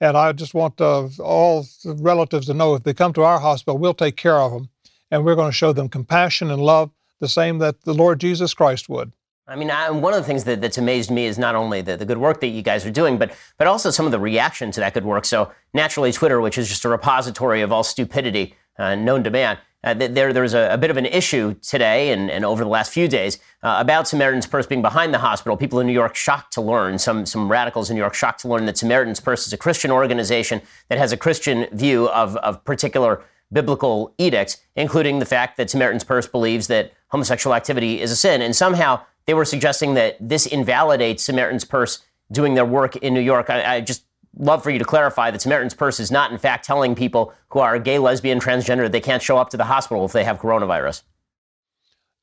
And 0.00 0.16
I 0.16 0.32
just 0.32 0.54
want 0.54 0.80
uh, 0.80 1.08
all 1.20 1.66
relatives 1.84 2.46
to 2.46 2.54
know 2.54 2.74
if 2.74 2.82
they 2.82 2.94
come 2.94 3.12
to 3.12 3.22
our 3.22 3.38
hospital, 3.38 3.78
we'll 3.78 3.94
take 3.94 4.16
care 4.16 4.38
of 4.38 4.52
them. 4.52 4.70
And 5.10 5.24
we're 5.24 5.34
going 5.34 5.50
to 5.50 5.56
show 5.56 5.72
them 5.72 5.88
compassion 5.88 6.50
and 6.50 6.62
love, 6.62 6.90
the 7.20 7.28
same 7.28 7.58
that 7.58 7.82
the 7.82 7.94
Lord 7.94 8.18
Jesus 8.18 8.54
Christ 8.54 8.88
would. 8.88 9.12
I 9.46 9.56
mean, 9.56 9.70
I, 9.70 9.90
one 9.90 10.14
of 10.14 10.20
the 10.20 10.26
things 10.26 10.44
that, 10.44 10.60
that's 10.60 10.78
amazed 10.78 11.10
me 11.10 11.26
is 11.26 11.36
not 11.36 11.54
only 11.54 11.82
the, 11.82 11.96
the 11.96 12.06
good 12.06 12.18
work 12.18 12.40
that 12.40 12.48
you 12.48 12.62
guys 12.62 12.86
are 12.86 12.90
doing, 12.90 13.18
but 13.18 13.32
but 13.58 13.66
also 13.66 13.90
some 13.90 14.06
of 14.06 14.12
the 14.12 14.18
reaction 14.18 14.70
to 14.70 14.80
that 14.80 14.94
good 14.94 15.04
work. 15.04 15.24
So 15.24 15.52
naturally, 15.74 16.12
Twitter, 16.12 16.40
which 16.40 16.56
is 16.56 16.68
just 16.68 16.84
a 16.84 16.88
repository 16.88 17.60
of 17.60 17.72
all 17.72 17.82
stupidity 17.82 18.54
uh, 18.78 18.94
known 18.94 19.24
to 19.24 19.30
man, 19.30 19.58
uh, 19.84 19.94
there, 19.94 20.32
there 20.32 20.42
was 20.42 20.54
a, 20.54 20.72
a, 20.72 20.78
bit 20.78 20.90
of 20.90 20.96
an 20.96 21.06
issue 21.06 21.54
today 21.54 22.12
and, 22.12 22.30
and 22.30 22.44
over 22.44 22.62
the 22.62 22.70
last 22.70 22.92
few 22.92 23.08
days 23.08 23.38
uh, 23.62 23.76
about 23.80 24.06
Samaritan's 24.06 24.46
Purse 24.46 24.66
being 24.66 24.82
behind 24.82 25.12
the 25.12 25.18
hospital. 25.18 25.56
People 25.56 25.80
in 25.80 25.86
New 25.86 25.92
York 25.92 26.14
shocked 26.14 26.52
to 26.54 26.60
learn, 26.60 26.98
some, 26.98 27.26
some 27.26 27.50
radicals 27.50 27.90
in 27.90 27.96
New 27.96 28.02
York 28.02 28.14
shocked 28.14 28.40
to 28.40 28.48
learn 28.48 28.66
that 28.66 28.78
Samaritan's 28.78 29.20
Purse 29.20 29.46
is 29.46 29.52
a 29.52 29.56
Christian 29.56 29.90
organization 29.90 30.62
that 30.88 30.98
has 30.98 31.10
a 31.10 31.16
Christian 31.16 31.66
view 31.72 32.08
of, 32.10 32.36
of 32.36 32.64
particular 32.64 33.24
biblical 33.52 34.14
edicts, 34.18 34.58
including 34.76 35.18
the 35.18 35.26
fact 35.26 35.56
that 35.56 35.68
Samaritan's 35.68 36.04
Purse 36.04 36.26
believes 36.26 36.68
that 36.68 36.92
homosexual 37.08 37.54
activity 37.54 38.00
is 38.00 38.10
a 38.10 38.16
sin. 38.16 38.40
And 38.40 38.54
somehow 38.54 39.04
they 39.26 39.34
were 39.34 39.44
suggesting 39.44 39.94
that 39.94 40.16
this 40.20 40.46
invalidates 40.46 41.22
Samaritan's 41.24 41.64
Purse 41.64 42.04
doing 42.30 42.54
their 42.54 42.64
work 42.64 42.96
in 42.96 43.12
New 43.14 43.20
York. 43.20 43.50
I, 43.50 43.76
I 43.76 43.80
just 43.80 44.04
love 44.36 44.62
for 44.62 44.70
you 44.70 44.78
to 44.78 44.84
clarify 44.84 45.30
that 45.30 45.42
Samaritan's 45.42 45.74
Purse 45.74 46.00
is 46.00 46.10
not, 46.10 46.32
in 46.32 46.38
fact, 46.38 46.64
telling 46.64 46.94
people 46.94 47.32
who 47.48 47.58
are 47.58 47.78
gay, 47.78 47.98
lesbian, 47.98 48.40
transgender 48.40 48.90
they 48.90 49.00
can't 49.00 49.22
show 49.22 49.38
up 49.38 49.50
to 49.50 49.56
the 49.56 49.64
hospital 49.64 50.04
if 50.04 50.12
they 50.12 50.24
have 50.24 50.38
coronavirus. 50.38 51.02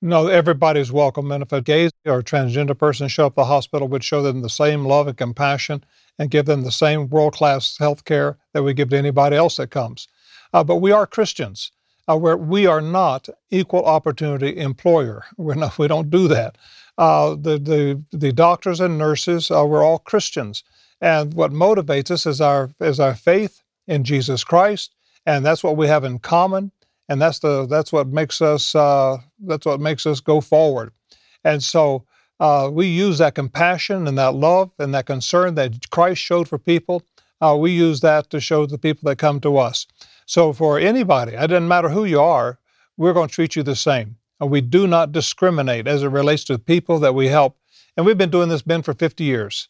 No, 0.02 0.28
everybody's 0.28 0.92
welcome. 0.92 1.32
And 1.32 1.44
if 1.44 1.52
a 1.52 1.62
gay 1.62 1.90
or 2.06 2.22
transgender 2.22 2.78
person 2.78 3.10
show 3.10 3.26
up 3.26 3.34
at 3.34 3.36
the 3.36 3.46
hospital, 3.46 3.88
we'd 3.88 4.04
show 4.04 4.22
them 4.22 4.42
the 4.42 4.50
same 4.50 4.86
love 4.86 5.08
and 5.08 5.18
compassion 5.18 5.84
and 6.18 6.32
give 6.32 6.46
them 6.46 6.64
the 6.64 6.72
same 6.72 7.10
world 7.10 7.34
class 7.34 7.78
health 7.78 8.06
care 8.06 8.38
that 8.54 8.64
we 8.64 8.74
give 8.74 8.90
to 8.90 8.98
anybody 8.98 9.36
else 9.36 9.58
that 9.58 9.72
comes. 9.72 10.08
Uh, 10.54 10.64
but 10.64 10.78
we 10.78 10.92
are 10.92 11.06
Christians. 11.06 11.72
Uh, 12.08 12.18
where 12.18 12.38
we 12.38 12.66
are 12.66 12.82
not 12.82 13.30
equal 13.52 13.86
opportunity 13.86 14.58
employer. 14.58 15.26
We're 15.38 15.54
not, 15.54 15.78
we 15.78 15.88
don't 15.88 16.10
do 16.10 16.28
that. 16.30 16.58
Uh, 16.98 17.36
the, 17.36 17.60
the, 17.60 18.04
the 18.18 18.34
doctors 18.34 18.80
and 18.80 18.98
nurses, 18.98 19.52
uh, 19.52 19.64
we're 19.64 19.86
all 19.86 20.00
Christians. 20.00 20.64
And 21.02 21.34
what 21.34 21.52
motivates 21.52 22.12
us 22.12 22.26
is 22.26 22.42
our 22.42 22.72
is 22.80 23.00
our 23.00 23.16
faith 23.16 23.64
in 23.88 24.04
Jesus 24.04 24.44
Christ, 24.44 24.96
and 25.26 25.46
that's 25.46 25.64
what 25.64 25.78
we 25.78 25.88
have 25.88 26.04
in 26.04 26.20
common, 26.20 26.72
and 27.08 27.22
that's 27.22 27.40
the 27.40 27.66
that's 27.66 27.92
what 27.92 28.08
makes 28.08 28.42
us 28.42 28.76
uh, 28.76 29.18
that's 29.40 29.66
what 29.66 29.80
makes 29.80 30.06
us 30.06 30.20
go 30.20 30.42
forward. 30.42 30.92
And 31.44 31.64
so 31.64 32.06
uh, 32.40 32.70
we 32.72 32.88
use 32.88 33.18
that 33.18 33.36
compassion 33.36 34.08
and 34.08 34.18
that 34.18 34.36
love 34.36 34.72
and 34.80 34.94
that 34.94 35.06
concern 35.06 35.56
that 35.56 35.90
Christ 35.90 36.22
showed 36.22 36.48
for 36.48 36.58
people. 36.58 37.04
Uh, 37.42 37.56
we 37.60 37.72
use 37.72 38.02
that 38.02 38.30
to 38.30 38.40
show 38.40 38.66
the 38.66 38.78
people 38.78 39.08
that 39.10 39.18
come 39.18 39.40
to 39.42 39.58
us. 39.58 39.88
So 40.26 40.54
for 40.54 40.78
anybody, 40.78 41.34
it 41.34 41.48
doesn't 41.48 41.68
matter 41.68 41.90
who 41.90 42.06
you 42.06 42.20
are, 42.20 42.60
we're 42.98 43.14
going 43.14 43.30
to 43.30 43.34
treat 43.34 43.56
you 43.56 43.64
the 43.64 43.76
same. 43.76 44.18
And 44.40 44.52
we 44.52 44.62
do 44.62 44.88
not 44.88 45.12
discriminate 45.12 45.88
as 45.88 46.04
it 46.04 46.10
relates 46.10 46.44
to 46.46 46.54
the 46.54 46.60
people 46.60 47.00
that 47.00 47.16
we 47.16 47.28
help. 47.28 47.58
And 47.98 48.06
we've 48.06 48.18
been 48.18 48.30
doing 48.30 48.50
this, 48.50 48.62
Ben, 48.62 48.82
for 48.82 48.94
50 48.94 49.24
years. 49.24 49.70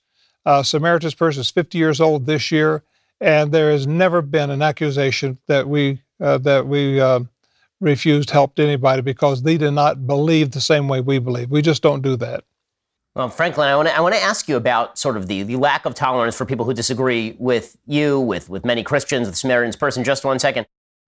Uh, 0.50 0.64
Samaritan's 0.64 1.14
Purse 1.14 1.38
is 1.38 1.52
50 1.52 1.78
years 1.78 2.02
old 2.02 2.26
this 2.26 2.52
year, 2.52 2.82
and 3.22 3.52
there 3.52 3.70
has 3.70 3.86
never 3.86 4.24
been 4.24 4.50
an 4.50 4.64
accusation 4.64 5.38
that 5.46 5.70
we 5.70 6.02
uh, 6.20 6.40
that 6.40 6.66
we 6.66 7.00
uh, 7.00 7.20
refused 7.80 8.32
help 8.32 8.56
to 8.56 8.64
anybody 8.64 9.04
because 9.04 9.44
they 9.44 9.58
did 9.58 9.72
not 9.72 10.08
believe 10.08 10.50
the 10.50 10.60
same 10.60 10.88
way 10.88 11.02
we 11.02 11.20
believe. 11.20 11.52
We 11.52 11.62
just 11.62 11.84
don't 11.84 12.02
do 12.02 12.16
that. 12.16 12.46
Well, 13.14 13.30
Franklin, 13.30 13.68
I 13.68 13.76
want 13.76 13.90
to 13.90 13.96
I 13.96 14.00
want 14.00 14.16
to 14.16 14.22
ask 14.22 14.50
you 14.50 14.56
about 14.56 14.98
sort 14.98 15.18
of 15.18 15.28
the, 15.28 15.44
the 15.44 15.56
lack 15.56 15.86
of 15.86 15.94
tolerance 15.94 16.36
for 16.36 16.48
people 16.48 16.66
who 16.66 16.74
disagree 16.74 17.36
with 17.38 17.78
you, 17.86 18.20
with 18.20 18.50
with 18.50 18.66
many 18.66 18.82
Christians, 18.82 19.28
with 19.28 19.38
Samaritan's 19.38 19.76
Purse. 19.76 19.98
In 19.98 20.04
just 20.04 20.26
one 20.26 20.40
second, 20.40 20.66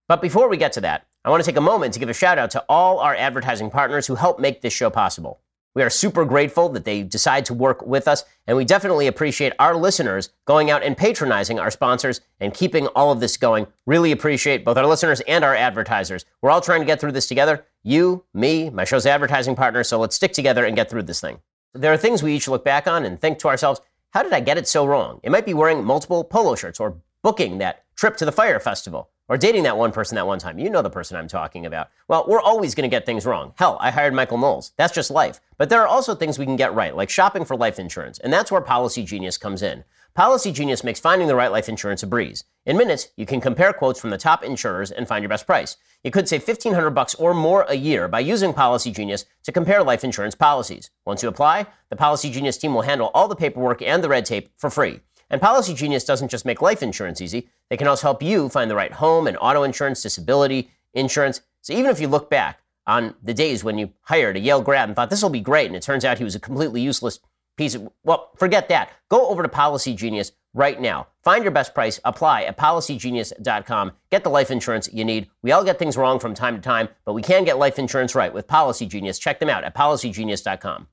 but 0.08 0.22
before 0.22 0.50
we 0.50 0.58
get 0.58 0.72
to 0.74 0.82
that, 0.82 1.08
I 1.26 1.32
want 1.32 1.44
to 1.44 1.50
take 1.50 1.58
a 1.58 1.62
moment 1.62 1.96
to 1.96 2.00
give 2.00 2.10
a 2.10 2.14
shout 2.14 2.38
out 2.38 2.52
to 2.52 2.64
all 2.70 3.00
our 3.00 3.16
advertising 3.16 3.72
partners 3.72 4.06
who 4.06 4.14
help 4.14 4.40
make 4.40 4.62
this 4.62 4.74
show 4.74 4.92
possible. 4.92 5.40
We 5.74 5.84
are 5.84 5.90
super 5.90 6.26
grateful 6.26 6.68
that 6.70 6.84
they 6.84 7.02
decide 7.02 7.46
to 7.46 7.54
work 7.54 7.86
with 7.86 8.06
us, 8.06 8.26
and 8.46 8.58
we 8.58 8.66
definitely 8.66 9.08
appreciate 9.08 9.54
our 9.58 9.74
listeners 9.74 10.30
going 10.46 10.70
out 10.70 10.84
and 10.84 10.98
patronizing 10.98 11.60
our 11.60 11.72
sponsors 11.72 12.20
and 12.42 12.54
keeping 12.54 12.88
all 12.88 13.12
of 13.12 13.22
this 13.22 13.38
going. 13.38 13.68
Really 13.86 14.12
appreciate 14.12 14.66
both 14.66 14.78
our 14.78 14.86
listeners 14.86 15.22
and 15.22 15.46
our 15.46 15.56
advertisers. 15.56 16.26
We're 16.42 16.52
all 16.52 16.60
trying 16.60 16.82
to 16.82 16.86
get 16.86 17.00
through 17.00 17.14
this 17.14 17.28
together. 17.28 17.66
You, 17.84 18.26
me, 18.34 18.70
my 18.70 18.84
show's 18.84 19.06
advertising 19.06 19.56
partner, 19.56 19.86
so 19.86 19.98
let's 19.98 20.16
stick 20.16 20.34
together 20.34 20.66
and 20.66 20.76
get 20.76 20.90
through 20.90 21.04
this 21.04 21.22
thing. 21.22 21.40
There 21.74 21.94
are 21.94 21.98
things 21.98 22.22
we 22.22 22.36
each 22.36 22.50
look 22.50 22.66
back 22.66 22.86
on 22.86 23.06
and 23.06 23.20
think 23.20 23.40
to 23.40 23.48
ourselves, 23.48 23.80
how 24.10 24.24
did 24.24 24.34
I 24.34 24.42
get 24.42 24.58
it 24.58 24.68
so 24.68 24.86
wrong? 24.86 25.22
It 25.24 25.32
might 25.32 25.46
be 25.46 25.54
wearing 25.54 25.86
multiple 25.86 26.26
polo 26.26 26.56
shirts 26.56 26.82
or 26.82 26.98
booking 27.24 27.58
that 27.60 27.84
trip 27.96 28.18
to 28.18 28.26
the 28.26 28.32
Fyre 28.32 28.60
Festival 28.60 29.10
or 29.32 29.38
dating 29.38 29.64
that 29.64 29.78
one 29.78 29.94
person 29.94 30.16
that 30.16 30.28
one 30.28 30.40
time. 30.40 30.60
You 30.60 30.70
know 30.70 30.82
the 30.82 30.90
person 30.90 31.16
I'm 31.16 31.28
talking 31.28 31.66
about. 31.66 31.90
Well, 32.08 32.26
we're 32.28 32.42
always 32.42 32.76
going 32.76 32.90
to 32.90 32.94
get 32.94 33.06
things 33.06 33.26
wrong. 33.26 33.54
Hell, 33.56 33.78
I 33.80 33.90
hired 33.90 34.14
Michael 34.14 34.38
Knowles. 34.38 34.74
That's 34.76 34.94
just 34.94 35.10
life. 35.10 35.40
But 35.58 35.70
there 35.70 35.82
are 35.82 35.88
also 35.88 36.16
things 36.16 36.38
we 36.38 36.46
can 36.46 36.58
get 36.58 36.74
right, 36.74 36.94
like 36.96 37.10
shopping 37.10 37.46
for 37.46 37.56
life 37.56 37.80
insurance. 37.80 38.20
And 38.20 38.34
that's 38.34 38.52
where 38.52 38.60
Policy 38.60 39.06
Genius 39.06 39.38
comes 39.38 39.62
in. 39.62 39.86
Policy 40.14 40.52
Genius 40.52 40.84
makes 40.84 41.00
finding 41.00 41.30
the 41.30 41.36
right 41.36 41.52
life 41.52 41.70
insurance 41.70 42.04
a 42.04 42.08
breeze. 42.08 42.44
In 42.66 42.76
minutes, 42.76 43.08
you 43.16 43.26
can 43.26 43.40
compare 43.40 43.72
quotes 43.72 44.02
from 44.02 44.10
the 44.10 44.18
top 44.18 44.44
insurers 44.44 44.92
and 44.92 45.08
find 45.08 45.24
your 45.24 45.30
best 45.30 45.46
price. 45.46 45.78
You 46.04 46.12
could 46.12 46.28
save 46.28 46.46
1500 46.46 46.90
bucks 46.90 47.16
or 47.16 47.34
more 47.34 47.66
a 47.70 47.76
year 47.76 48.10
by 48.10 48.20
using 48.20 48.54
Policy 48.54 48.92
Genius 48.92 49.24
to 49.44 49.54
compare 49.54 49.82
life 49.82 50.04
insurance 50.04 50.36
policies. 50.36 50.90
Once 51.06 51.24
you 51.24 51.30
apply, 51.30 51.68
the 51.90 51.96
Policy 51.96 52.30
Genius 52.30 52.58
team 52.58 52.74
will 52.74 52.82
handle 52.82 53.12
all 53.14 53.30
the 53.30 53.36
paperwork 53.38 53.82
and 53.82 54.04
the 54.04 54.10
red 54.10 54.26
tape 54.26 54.52
for 54.58 54.70
free. 54.70 55.00
And 55.32 55.42
Policy 55.42 55.74
Genius 55.74 56.04
doesn't 56.04 56.28
just 56.28 56.46
make 56.46 56.62
life 56.62 56.84
insurance 56.84 57.22
easy, 57.22 57.50
they 57.70 57.78
can 57.78 57.88
also 57.88 58.04
help 58.04 58.22
you 58.22 58.50
find 58.50 58.70
the 58.70 58.76
right 58.76 58.92
home 58.92 59.28
and 59.28 59.38
auto 59.40 59.64
insurance, 59.64 60.04
disability 60.04 60.70
insurance. 60.94 61.42
So 61.62 61.74
even 61.74 61.90
if 61.90 62.02
you 62.02 62.10
look 62.10 62.30
back 62.30 62.60
on 62.86 63.16
the 63.24 63.34
days 63.34 63.64
when 63.64 63.78
you 63.78 63.94
hired 64.02 64.36
a 64.36 64.40
Yale 64.42 64.62
grad 64.62 64.90
and 64.90 64.96
thought 64.96 65.10
this 65.10 65.24
will 65.24 65.30
be 65.30 65.40
great, 65.40 65.68
and 65.68 65.76
it 65.76 65.82
turns 65.82 66.04
out 66.04 66.18
he 66.18 66.26
was 66.26 66.36
a 66.36 66.40
completely 66.40 66.82
useless 66.82 67.20
piece 67.56 67.76
of, 67.76 67.90
well, 68.04 68.32
forget 68.38 68.68
that. 68.70 68.90
Go 69.08 69.30
over 69.30 69.42
to 69.42 69.50
Policy 69.50 69.96
Genius 69.96 70.34
right 70.54 70.82
now. 70.82 71.08
Find 71.24 71.44
your 71.44 71.52
best 71.52 71.74
price, 71.74 72.00
apply 72.04 72.44
at 72.44 72.58
policygenius.com. 72.58 73.94
Get 74.10 74.26
the 74.26 74.30
life 74.30 74.52
insurance 74.52 74.90
you 74.92 75.06
need. 75.06 75.30
We 75.44 75.54
all 75.54 75.64
get 75.64 75.80
things 75.80 75.96
wrong 75.96 76.20
from 76.20 76.34
time 76.34 76.56
to 76.56 76.62
time, 76.62 76.90
but 77.06 77.14
we 77.14 77.22
can 77.22 77.46
get 77.46 77.58
life 77.58 77.80
insurance 77.80 78.16
right 78.16 78.34
with 78.34 78.48
Policy 78.48 78.86
Genius. 78.86 79.18
Check 79.18 79.40
them 79.40 79.50
out 79.50 79.64
at 79.64 79.76
policygenius.com. 79.76 80.88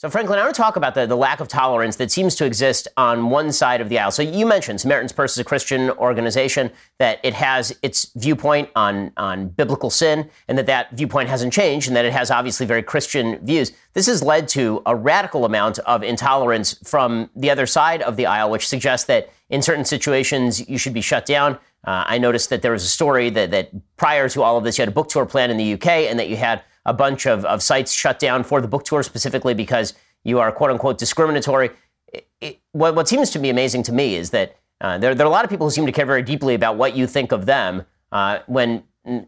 So, 0.00 0.08
Franklin, 0.08 0.38
I 0.38 0.42
want 0.44 0.54
to 0.54 0.62
talk 0.62 0.76
about 0.76 0.94
the, 0.94 1.08
the 1.08 1.16
lack 1.16 1.40
of 1.40 1.48
tolerance 1.48 1.96
that 1.96 2.12
seems 2.12 2.36
to 2.36 2.44
exist 2.44 2.86
on 2.96 3.30
one 3.30 3.50
side 3.50 3.80
of 3.80 3.88
the 3.88 3.98
aisle. 3.98 4.12
So, 4.12 4.22
you 4.22 4.46
mentioned 4.46 4.80
Samaritan's 4.80 5.10
Purse 5.10 5.32
is 5.32 5.38
a 5.38 5.44
Christian 5.44 5.90
organization, 5.90 6.70
that 7.00 7.18
it 7.24 7.34
has 7.34 7.76
its 7.82 8.12
viewpoint 8.14 8.70
on, 8.76 9.10
on 9.16 9.48
biblical 9.48 9.90
sin, 9.90 10.30
and 10.46 10.56
that 10.56 10.66
that 10.66 10.92
viewpoint 10.92 11.28
hasn't 11.28 11.52
changed, 11.52 11.88
and 11.88 11.96
that 11.96 12.04
it 12.04 12.12
has 12.12 12.30
obviously 12.30 12.64
very 12.64 12.80
Christian 12.80 13.44
views. 13.44 13.72
This 13.94 14.06
has 14.06 14.22
led 14.22 14.46
to 14.50 14.82
a 14.86 14.94
radical 14.94 15.44
amount 15.44 15.80
of 15.80 16.04
intolerance 16.04 16.74
from 16.88 17.28
the 17.34 17.50
other 17.50 17.66
side 17.66 18.00
of 18.00 18.14
the 18.14 18.26
aisle, 18.26 18.50
which 18.50 18.68
suggests 18.68 19.08
that 19.08 19.32
in 19.50 19.62
certain 19.62 19.84
situations 19.84 20.68
you 20.68 20.78
should 20.78 20.94
be 20.94 21.00
shut 21.00 21.26
down. 21.26 21.54
Uh, 21.84 22.04
I 22.06 22.18
noticed 22.18 22.50
that 22.50 22.62
there 22.62 22.70
was 22.70 22.84
a 22.84 22.88
story 22.88 23.30
that, 23.30 23.50
that 23.50 23.70
prior 23.96 24.28
to 24.28 24.42
all 24.44 24.58
of 24.58 24.62
this, 24.62 24.78
you 24.78 24.82
had 24.82 24.90
a 24.90 24.92
book 24.92 25.08
tour 25.08 25.26
plan 25.26 25.50
in 25.50 25.56
the 25.56 25.72
UK, 25.72 25.86
and 26.08 26.20
that 26.20 26.28
you 26.28 26.36
had 26.36 26.62
a 26.88 26.94
bunch 26.94 27.26
of, 27.26 27.44
of 27.44 27.62
sites 27.62 27.92
shut 27.92 28.18
down 28.18 28.42
for 28.42 28.60
the 28.60 28.68
book 28.68 28.84
tour 28.84 29.02
specifically 29.02 29.54
because 29.54 29.94
you 30.24 30.38
are 30.38 30.50
quote 30.50 30.70
unquote 30.70 30.98
discriminatory. 30.98 31.70
It, 32.12 32.28
it, 32.40 32.60
what, 32.72 32.94
what, 32.94 33.06
seems 33.06 33.30
to 33.30 33.38
be 33.38 33.50
amazing 33.50 33.82
to 33.84 33.92
me 33.92 34.14
is 34.14 34.30
that 34.30 34.56
uh, 34.80 34.96
there, 34.96 35.14
there, 35.14 35.26
are 35.26 35.28
a 35.28 35.32
lot 35.32 35.44
of 35.44 35.50
people 35.50 35.66
who 35.66 35.70
seem 35.70 35.86
to 35.86 35.92
care 35.92 36.06
very 36.06 36.22
deeply 36.22 36.54
about 36.54 36.76
what 36.76 36.96
you 36.96 37.06
think 37.06 37.30
of 37.32 37.44
them 37.46 37.84
uh, 38.10 38.38
when 38.46 38.82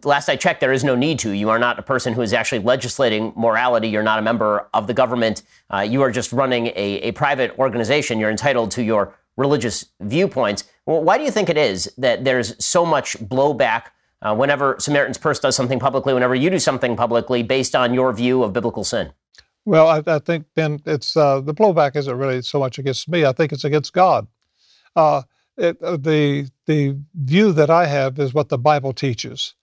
last 0.04 0.28
I 0.28 0.36
checked, 0.36 0.60
there 0.60 0.72
is 0.72 0.84
no 0.84 0.94
need 0.94 1.18
to. 1.20 1.30
You 1.30 1.50
are 1.50 1.58
not 1.58 1.78
a 1.78 1.82
person 1.82 2.12
who 2.12 2.22
is 2.22 2.32
actually 2.32 2.60
legislating 2.60 3.32
morality. 3.36 3.88
You're 3.88 4.02
not 4.02 4.18
a 4.18 4.22
member 4.22 4.68
of 4.74 4.86
the 4.86 4.94
government. 4.94 5.42
Uh, 5.72 5.80
you 5.80 6.02
are 6.02 6.10
just 6.10 6.32
running 6.32 6.68
a, 6.68 7.00
a, 7.02 7.12
private 7.12 7.58
organization. 7.58 8.18
You're 8.18 8.30
entitled 8.30 8.70
to 8.72 8.82
your 8.82 9.14
religious 9.36 9.86
viewpoints. 10.00 10.64
Well, 10.86 11.02
why 11.02 11.18
do 11.18 11.24
you 11.24 11.30
think 11.30 11.48
it 11.48 11.56
is 11.56 11.92
that 11.98 12.24
there's 12.24 12.62
so 12.64 12.84
much 12.84 13.16
blowback 13.18 13.84
uh, 14.22 14.34
whenever 14.34 14.76
Samaritan's 14.78 15.18
Purse 15.18 15.38
does 15.38 15.56
something 15.56 15.78
publicly, 15.78 16.14
whenever 16.14 16.34
you 16.34 16.50
do 16.50 16.58
something 16.58 16.96
publicly 16.96 17.42
based 17.42 17.74
on 17.74 17.94
your 17.94 18.12
view 18.12 18.42
of 18.42 18.52
biblical 18.52 18.84
sin? 18.84 19.12
Well, 19.64 19.88
I, 19.88 20.02
I 20.06 20.18
think, 20.18 20.46
Ben, 20.54 20.80
it's 20.86 21.16
uh, 21.16 21.40
the 21.40 21.54
blowback 21.54 21.96
isn't 21.96 22.16
really 22.16 22.42
so 22.42 22.58
much 22.58 22.78
against 22.78 23.08
me. 23.08 23.24
I 23.24 23.32
think 23.32 23.52
it's 23.52 23.64
against 23.64 23.92
God. 23.92 24.26
Uh, 24.96 25.22
it, 25.56 25.80
uh, 25.82 25.96
the 25.96 26.48
the 26.66 26.98
view 27.14 27.52
that 27.52 27.70
I 27.70 27.86
have 27.86 28.18
is 28.18 28.32
what 28.32 28.48
the 28.48 28.58
Bible 28.58 28.92
teaches, 28.92 29.54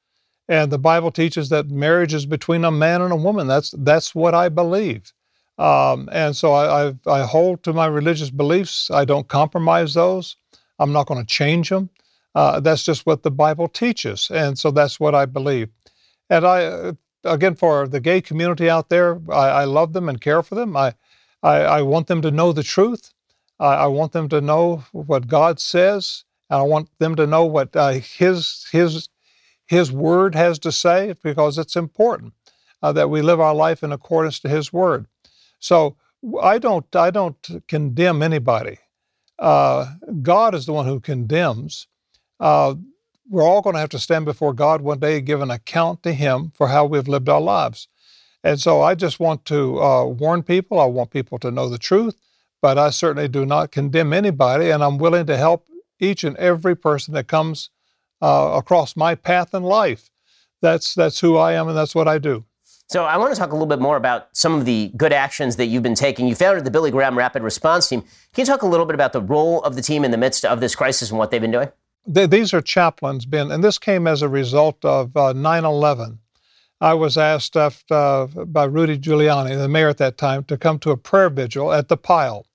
and 0.48 0.72
the 0.72 0.78
Bible 0.78 1.12
teaches 1.12 1.50
that 1.50 1.70
marriage 1.70 2.14
is 2.14 2.26
between 2.26 2.64
a 2.64 2.72
man 2.72 3.02
and 3.02 3.12
a 3.12 3.16
woman. 3.16 3.48
That's 3.48 3.74
that's 3.80 4.14
what 4.14 4.36
I 4.36 4.50
believe, 4.50 5.12
um, 5.58 6.08
and 6.12 6.36
so 6.36 6.54
I, 6.54 6.90
I 6.90 6.94
I 7.08 7.26
hold 7.26 7.64
to 7.64 7.74
my 7.74 7.88
religious 7.88 8.30
beliefs. 8.30 8.92
I 8.92 9.06
don't 9.06 9.28
compromise 9.28 9.96
those. 9.96 10.38
I'm 10.80 10.94
not 10.94 11.08
going 11.08 11.20
to 11.20 11.26
change 11.26 11.70
them. 11.70 11.90
Uh, 12.38 12.60
that's 12.60 12.84
just 12.84 13.08
what 13.08 13.24
the 13.24 13.32
Bible 13.32 13.68
teaches, 13.68 14.30
and 14.30 14.60
so 14.60 14.70
that's 14.70 15.00
what 15.00 15.16
I 15.16 15.26
believe. 15.26 15.70
And 16.30 16.46
I, 16.46 16.66
uh, 16.66 16.94
again, 17.24 17.56
for 17.56 17.88
the 17.88 18.00
gay 18.00 18.22
community 18.22 18.70
out 18.70 18.90
there, 18.90 19.20
I, 19.32 19.48
I 19.48 19.64
love 19.64 19.94
them 19.94 20.08
and 20.08 20.22
care 20.22 20.44
for 20.44 20.54
them. 20.54 20.78
I, 20.78 20.94
I, 21.42 21.56
I, 21.62 21.82
want 21.82 22.06
them 22.06 22.22
to 22.22 22.30
know 22.30 22.52
the 22.52 22.62
truth. 22.62 23.12
I, 23.60 23.74
I, 23.74 23.88
want 23.88 24.12
them 24.12 24.30
to 24.30 24.40
know 24.40 24.86
what 24.92 25.26
God 25.26 25.60
says, 25.60 26.26
and 26.48 26.60
I 26.60 26.62
want 26.62 26.90
them 27.00 27.16
to 27.16 27.26
know 27.26 27.44
what 27.44 27.76
uh, 27.76 27.94
His 27.94 28.68
His 28.72 29.10
His 29.66 29.92
Word 29.92 30.36
has 30.36 30.60
to 30.60 30.72
say, 30.72 31.16
because 31.24 31.58
it's 31.58 31.76
important 31.76 32.34
uh, 32.84 32.92
that 32.92 33.10
we 33.10 33.24
live 33.24 33.40
our 33.40 33.56
life 33.56 33.82
in 33.82 33.92
accordance 33.92 34.40
to 34.42 34.48
His 34.48 34.72
Word. 34.72 35.08
So 35.58 35.98
I 36.40 36.60
don't 36.60 36.96
I 36.96 37.10
don't 37.10 37.66
condemn 37.68 38.22
anybody. 38.22 38.78
Uh, 39.40 39.96
God 40.22 40.54
is 40.54 40.68
the 40.68 40.74
one 40.74 40.86
who 40.86 41.00
condemns. 41.00 41.88
Uh, 42.40 42.76
we're 43.30 43.44
all 43.44 43.62
going 43.62 43.74
to 43.74 43.80
have 43.80 43.90
to 43.90 44.00
stand 44.00 44.26
before 44.26 44.54
God 44.54 44.82
one 44.82 45.00
day 45.00 45.18
and 45.18 45.26
give 45.26 45.42
an 45.42 45.52
account 45.52 46.04
to 46.04 46.14
Him 46.14 46.52
for 46.56 46.70
how 46.70 46.86
we've 46.86 47.08
lived 47.08 47.30
our 47.30 47.42
lives. 47.42 47.88
And 48.44 48.60
so 48.60 48.82
I 48.82 48.96
just 48.96 49.20
want 49.20 49.46
to 49.46 49.82
uh, 49.82 50.06
warn 50.06 50.44
people. 50.44 50.80
I 50.80 50.86
want 50.86 51.10
people 51.10 51.38
to 51.40 51.52
know 51.52 51.68
the 51.68 51.78
truth, 51.78 52.16
but 52.62 52.78
I 52.78 52.92
certainly 52.92 53.28
do 53.28 53.46
not 53.46 53.72
condemn 53.72 54.14
anybody, 54.14 54.70
and 54.70 54.84
I'm 54.84 54.98
willing 54.98 55.26
to 55.26 55.38
help 55.38 55.68
each 56.00 56.24
and 56.24 56.38
every 56.38 56.76
person 56.76 57.14
that 57.16 57.28
comes 57.28 57.70
uh, 58.22 58.54
across 58.56 58.96
my 58.96 59.16
path 59.16 59.54
in 59.54 59.64
life. 59.64 60.10
That's 60.62 60.96
that's 60.96 61.20
who 61.20 61.38
I 61.38 61.54
am, 61.54 61.68
and 61.68 61.78
that's 61.78 61.94
what 61.94 62.08
I 62.08 62.18
do. 62.18 62.46
So 62.90 63.04
I 63.04 63.18
want 63.18 63.34
to 63.34 63.40
talk 63.40 63.50
a 63.50 63.54
little 63.54 63.68
bit 63.68 63.82
more 63.82 63.98
about 63.98 64.30
some 64.32 64.56
of 64.56 64.64
the 64.64 64.94
good 64.96 65.12
actions 65.12 65.58
that 65.58 65.66
you've 65.66 65.84
been 65.84 65.94
taking. 65.94 66.26
You 66.26 66.36
founded 66.36 66.64
the 66.64 66.72
Billy 66.72 66.90
Graham 66.90 67.18
Rapid 67.18 67.44
Response 67.44 67.90
Team. 67.90 68.02
Can 68.02 68.44
you 68.44 68.46
talk 68.46 68.62
a 68.62 68.68
little 68.68 68.86
bit 68.86 68.96
about 68.96 69.12
the 69.12 69.22
role 69.22 69.62
of 69.64 69.76
the 69.76 69.82
team 69.82 70.06
in 70.06 70.12
the 70.12 70.18
midst 70.18 70.46
of 70.46 70.62
this 70.62 70.74
crisis 70.74 71.10
and 71.10 71.20
what 71.20 71.30
they've 71.30 71.42
been 71.42 71.52
doing? 71.52 71.70
These 72.08 72.54
are 72.54 72.62
chaplains, 72.62 73.26
Ben, 73.26 73.52
and 73.52 73.64
this 73.64 73.78
came 73.78 74.08
as 74.08 74.22
a 74.22 74.30
result 74.30 74.84
of 74.86 75.16
uh, 75.16 75.34
9 75.34 75.66
11. 75.66 76.20
I 76.80 76.94
was 76.94 77.18
asked 77.18 77.58
after, 77.58 77.94
uh, 77.94 78.28
by 78.46 78.66
Rudy 78.66 78.98
Giuliani, 78.98 79.58
the 79.58 79.68
mayor 79.68 79.90
at 79.90 79.98
that 79.98 80.18
time, 80.18 80.44
to 80.46 80.58
come 80.58 80.80
to 80.80 80.92
a 80.92 80.98
prayer 80.98 81.30
vigil 81.30 81.74
at 81.74 81.88
the 81.88 81.98
pile. 81.98 82.46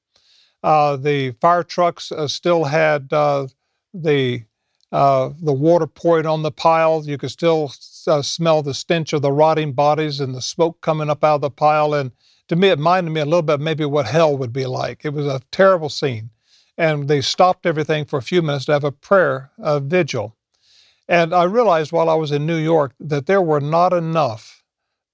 Uh, 0.62 0.96
the 0.96 1.32
fire 1.40 1.64
trucks 1.64 2.12
uh, 2.12 2.28
still 2.28 2.64
had 2.64 3.12
uh, 3.12 3.48
the 3.92 4.44
uh, 4.92 5.30
the 5.40 5.52
water 5.52 5.86
pouring 5.86 6.26
on 6.26 6.42
the 6.42 6.52
pile. 6.52 7.02
You 7.04 7.16
could 7.16 7.30
still 7.30 7.68
smell 7.68 8.62
the 8.62 8.74
stench 8.74 9.14
of 9.14 9.22
the 9.22 9.32
rotting 9.32 9.72
bodies 9.72 10.20
and 10.20 10.34
the 10.34 10.42
smoke 10.42 10.82
coming 10.82 11.08
up 11.08 11.24
out 11.24 11.36
of 11.36 11.40
the 11.40 11.50
pile. 11.50 11.94
And 11.94 12.12
to 12.48 12.56
me, 12.56 12.68
it 12.68 12.76
reminded 12.76 13.10
me 13.10 13.22
a 13.22 13.24
little 13.24 13.42
bit 13.42 13.58
maybe 13.58 13.86
what 13.86 14.06
hell 14.06 14.36
would 14.36 14.52
be 14.52 14.66
like. 14.66 15.04
It 15.04 15.14
was 15.14 15.26
a 15.26 15.40
terrible 15.50 15.88
scene 15.88 16.28
and 16.76 17.08
they 17.08 17.20
stopped 17.20 17.66
everything 17.66 18.04
for 18.04 18.18
a 18.18 18.22
few 18.22 18.42
minutes 18.42 18.64
to 18.66 18.72
have 18.72 18.84
a 18.84 18.92
prayer 18.92 19.50
a 19.58 19.80
vigil. 19.80 20.36
And 21.08 21.34
I 21.34 21.44
realized 21.44 21.92
while 21.92 22.08
I 22.08 22.14
was 22.14 22.32
in 22.32 22.46
New 22.46 22.56
York 22.56 22.94
that 23.00 23.26
there 23.26 23.42
were 23.42 23.60
not 23.60 23.92
enough 23.92 24.62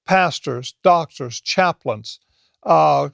pastors, 0.07 0.75
doctors, 0.83 1.41
chaplains, 1.41 2.21
uh, 2.62 3.09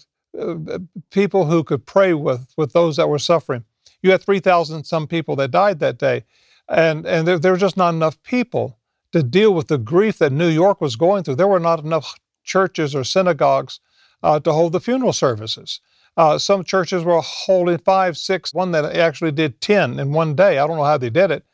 people 1.10 1.46
who 1.46 1.64
could 1.64 1.86
pray 1.86 2.12
with, 2.14 2.52
with 2.56 2.72
those 2.72 2.96
that 2.96 3.08
were 3.08 3.18
suffering. 3.18 3.64
You 4.02 4.10
had 4.10 4.22
3,000 4.22 4.84
some 4.84 5.06
people 5.06 5.36
that 5.36 5.50
died 5.50 5.78
that 5.78 5.98
day, 5.98 6.24
and, 6.68 7.06
and 7.06 7.26
there, 7.26 7.38
there 7.38 7.52
were 7.52 7.58
just 7.58 7.76
not 7.76 7.94
enough 7.94 8.22
people 8.22 8.78
to 9.12 9.22
deal 9.22 9.54
with 9.54 9.68
the 9.68 9.78
grief 9.78 10.18
that 10.18 10.32
New 10.32 10.48
York 10.48 10.80
was 10.80 10.96
going 10.96 11.22
through. 11.22 11.36
There 11.36 11.48
were 11.48 11.60
not 11.60 11.84
enough 11.84 12.18
churches 12.42 12.94
or 12.94 13.04
synagogues 13.04 13.80
uh, 14.22 14.40
to 14.40 14.52
hold 14.52 14.72
the 14.72 14.80
funeral 14.80 15.12
services. 15.12 15.80
Uh, 16.16 16.38
some 16.38 16.62
churches 16.62 17.04
were 17.04 17.20
holding 17.20 17.78
five, 17.78 18.16
six, 18.16 18.54
one 18.54 18.70
that 18.72 18.96
actually 18.96 19.32
did 19.32 19.60
10 19.60 19.98
in 19.98 20.12
one 20.12 20.34
day. 20.34 20.58
I 20.58 20.66
don't 20.66 20.76
know 20.76 20.84
how 20.84 20.98
they 20.98 21.10
did 21.10 21.30
it, 21.30 21.44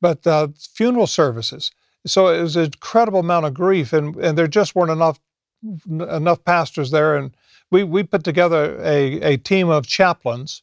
but 0.00 0.26
uh, 0.26 0.48
funeral 0.74 1.06
services. 1.06 1.70
So 2.06 2.28
it 2.28 2.40
was 2.40 2.56
an 2.56 2.64
incredible 2.64 3.20
amount 3.20 3.46
of 3.46 3.54
grief, 3.54 3.92
and, 3.92 4.16
and 4.16 4.38
there 4.38 4.46
just 4.46 4.74
weren't 4.74 4.90
enough 4.90 5.18
enough 5.90 6.44
pastors 6.44 6.90
there. 6.90 7.16
And 7.16 7.36
we, 7.70 7.84
we 7.84 8.02
put 8.02 8.24
together 8.24 8.80
a, 8.80 9.20
a 9.20 9.36
team 9.38 9.68
of 9.68 9.86
chaplains 9.86 10.62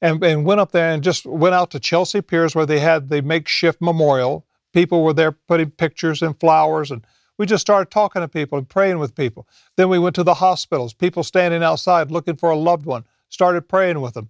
and, 0.00 0.22
and 0.22 0.44
went 0.44 0.60
up 0.60 0.72
there 0.72 0.92
and 0.92 1.02
just 1.02 1.26
went 1.26 1.54
out 1.54 1.70
to 1.72 1.80
Chelsea 1.80 2.20
Piers 2.20 2.54
where 2.54 2.66
they 2.66 2.78
had 2.78 3.08
the 3.08 3.22
makeshift 3.22 3.80
memorial. 3.80 4.46
People 4.72 5.02
were 5.02 5.14
there 5.14 5.32
putting 5.32 5.70
pictures 5.70 6.22
and 6.22 6.38
flowers, 6.38 6.90
and 6.90 7.04
We 7.38 7.46
just 7.46 7.60
started 7.62 7.90
talking 7.90 8.20
to 8.20 8.28
people 8.28 8.58
and 8.58 8.68
praying 8.68 8.98
with 8.98 9.14
people. 9.14 9.46
Then 9.76 9.88
we 9.88 9.98
went 9.98 10.16
to 10.16 10.24
the 10.24 10.34
hospitals, 10.34 10.92
people 10.92 11.22
standing 11.22 11.62
outside 11.62 12.10
looking 12.10 12.36
for 12.36 12.50
a 12.50 12.56
loved 12.56 12.84
one, 12.84 13.04
started 13.28 13.68
praying 13.68 14.00
with 14.00 14.14
them. 14.14 14.28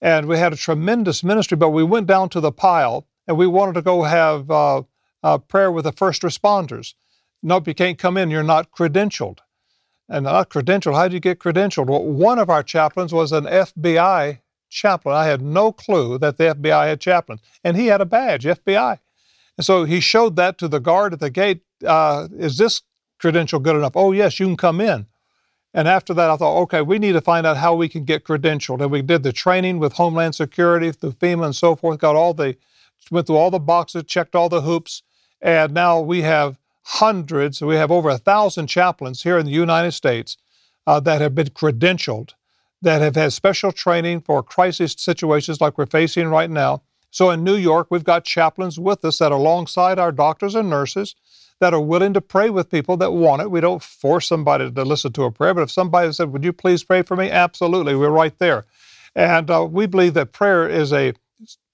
And 0.00 0.26
we 0.26 0.38
had 0.38 0.52
a 0.52 0.56
tremendous 0.56 1.24
ministry, 1.24 1.56
but 1.56 1.70
we 1.70 1.82
went 1.82 2.06
down 2.06 2.28
to 2.30 2.40
the 2.40 2.52
pile 2.52 3.06
and 3.26 3.36
we 3.36 3.46
wanted 3.46 3.74
to 3.74 3.82
go 3.82 4.02
have 4.02 4.50
uh, 4.50 4.82
uh, 5.22 5.38
prayer 5.38 5.70
with 5.70 5.84
the 5.84 5.92
first 5.92 6.22
responders. 6.22 6.94
Nope, 7.42 7.68
you 7.68 7.74
can't 7.74 7.98
come 7.98 8.16
in, 8.16 8.30
you're 8.30 8.42
not 8.42 8.72
credentialed. 8.72 9.38
And 10.08 10.24
not 10.24 10.50
credentialed, 10.50 10.94
how 10.94 11.08
do 11.08 11.14
you 11.14 11.20
get 11.20 11.38
credentialed? 11.38 11.86
Well, 11.86 12.04
one 12.04 12.38
of 12.38 12.50
our 12.50 12.62
chaplains 12.62 13.12
was 13.12 13.30
an 13.30 13.44
FBI 13.44 14.38
chaplain. 14.70 15.14
I 15.14 15.26
had 15.26 15.42
no 15.42 15.72
clue 15.72 16.18
that 16.18 16.38
the 16.38 16.54
FBI 16.54 16.86
had 16.86 17.00
chaplains. 17.00 17.40
And 17.62 17.76
he 17.76 17.86
had 17.86 18.00
a 18.00 18.06
badge, 18.06 18.44
FBI. 18.44 18.98
And 19.58 19.66
so 19.66 19.84
he 19.84 20.00
showed 20.00 20.36
that 20.36 20.56
to 20.58 20.68
the 20.68 20.78
guard 20.78 21.12
at 21.12 21.20
the 21.20 21.30
gate. 21.30 21.62
Uh, 21.84 22.28
is 22.38 22.56
this 22.56 22.82
credential 23.18 23.58
good 23.58 23.76
enough? 23.76 23.96
Oh, 23.96 24.12
yes, 24.12 24.38
you 24.38 24.46
can 24.46 24.56
come 24.56 24.80
in. 24.80 25.06
And 25.74 25.86
after 25.86 26.14
that, 26.14 26.30
I 26.30 26.36
thought, 26.36 26.62
okay, 26.62 26.80
we 26.80 26.98
need 26.98 27.12
to 27.12 27.20
find 27.20 27.46
out 27.46 27.56
how 27.56 27.74
we 27.74 27.88
can 27.88 28.04
get 28.04 28.24
credentialed. 28.24 28.80
And 28.80 28.90
we 28.90 29.02
did 29.02 29.22
the 29.24 29.32
training 29.32 29.80
with 29.80 29.94
Homeland 29.94 30.34
Security, 30.34 30.92
through 30.92 31.12
FEMA, 31.12 31.44
and 31.46 31.56
so 31.56 31.76
forth. 31.76 31.98
Got 31.98 32.16
all 32.16 32.32
the, 32.32 32.56
went 33.10 33.26
through 33.26 33.36
all 33.36 33.50
the 33.50 33.58
boxes, 33.58 34.04
checked 34.04 34.34
all 34.34 34.48
the 34.48 34.62
hoops, 34.62 35.02
and 35.42 35.74
now 35.74 36.00
we 36.00 36.22
have 36.22 36.56
hundreds. 36.84 37.60
We 37.60 37.74
have 37.76 37.90
over 37.90 38.08
a 38.08 38.18
thousand 38.18 38.68
chaplains 38.68 39.24
here 39.24 39.38
in 39.38 39.44
the 39.44 39.52
United 39.52 39.92
States 39.92 40.36
uh, 40.86 41.00
that 41.00 41.20
have 41.20 41.34
been 41.34 41.48
credentialed, 41.48 42.30
that 42.80 43.02
have 43.02 43.16
had 43.16 43.32
special 43.32 43.72
training 43.72 44.22
for 44.22 44.42
crisis 44.42 44.94
situations 44.96 45.60
like 45.60 45.76
we're 45.76 45.86
facing 45.86 46.28
right 46.28 46.48
now. 46.48 46.82
So 47.18 47.30
in 47.30 47.42
New 47.42 47.56
York, 47.56 47.88
we've 47.90 48.04
got 48.04 48.22
chaplains 48.22 48.78
with 48.78 49.04
us 49.04 49.18
that 49.18 49.32
alongside 49.32 49.98
our 49.98 50.12
doctors 50.12 50.54
and 50.54 50.70
nurses 50.70 51.16
that 51.58 51.74
are 51.74 51.80
willing 51.80 52.12
to 52.12 52.20
pray 52.20 52.48
with 52.48 52.70
people 52.70 52.96
that 52.98 53.10
want 53.10 53.42
it. 53.42 53.50
We 53.50 53.60
don't 53.60 53.82
force 53.82 54.28
somebody 54.28 54.70
to 54.70 54.84
listen 54.84 55.12
to 55.14 55.24
a 55.24 55.32
prayer, 55.32 55.52
but 55.52 55.62
if 55.62 55.70
somebody 55.72 56.12
said, 56.12 56.32
Would 56.32 56.44
you 56.44 56.52
please 56.52 56.84
pray 56.84 57.02
for 57.02 57.16
me? 57.16 57.28
Absolutely, 57.28 57.96
we're 57.96 58.10
right 58.10 58.38
there. 58.38 58.66
And 59.16 59.50
uh, 59.50 59.66
we 59.68 59.86
believe 59.86 60.14
that 60.14 60.30
prayer 60.30 60.68
is 60.68 60.92
a 60.92 61.12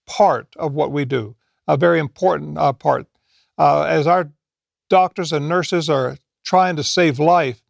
part 0.06 0.48
of 0.56 0.72
what 0.72 0.92
we 0.92 1.04
do, 1.04 1.36
a 1.68 1.76
very 1.76 1.98
important 1.98 2.56
uh, 2.56 2.72
part. 2.72 3.06
Uh, 3.58 3.82
as 3.82 4.06
our 4.06 4.30
doctors 4.88 5.30
and 5.30 5.46
nurses 5.46 5.90
are 5.90 6.16
trying 6.42 6.76
to 6.76 6.82
save 6.82 7.18
life, 7.18 7.60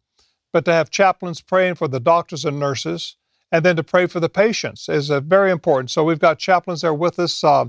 but 0.53 0.63
to 0.63 0.71
have 0.71 0.91
chaplains 0.91 1.41
praying 1.41 1.75
for 1.75 1.89
the 1.89 1.99
doctors 1.99 2.45
and 2.45 2.57
nurses, 2.57 3.17
and 3.51 3.63
then 3.63 3.75
to 3.75 3.83
pray 3.83 4.07
for 4.07 4.19
the 4.19 4.29
patients 4.29 4.89
is 4.89 5.11
uh, 5.11 5.19
very 5.19 5.51
important. 5.51 5.91
So 5.91 6.03
we've 6.03 6.19
got 6.19 6.39
chaplains 6.39 6.81
there 6.81 6.93
with 6.93 7.19
us, 7.19 7.43
uh, 7.43 7.65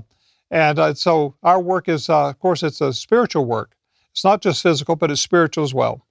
and 0.49 0.79
uh, 0.79 0.93
so 0.93 1.35
our 1.43 1.59
work 1.59 1.87
is, 1.87 2.09
uh, 2.09 2.29
of 2.29 2.39
course, 2.39 2.63
it's 2.63 2.81
a 2.81 2.93
spiritual 2.93 3.45
work. 3.45 3.75
It's 4.11 4.23
not 4.23 4.41
just 4.41 4.63
physical, 4.63 4.95
but 4.95 5.11
it's 5.11 5.21
spiritual 5.21 5.63
as 5.63 5.73
well. 5.73 6.05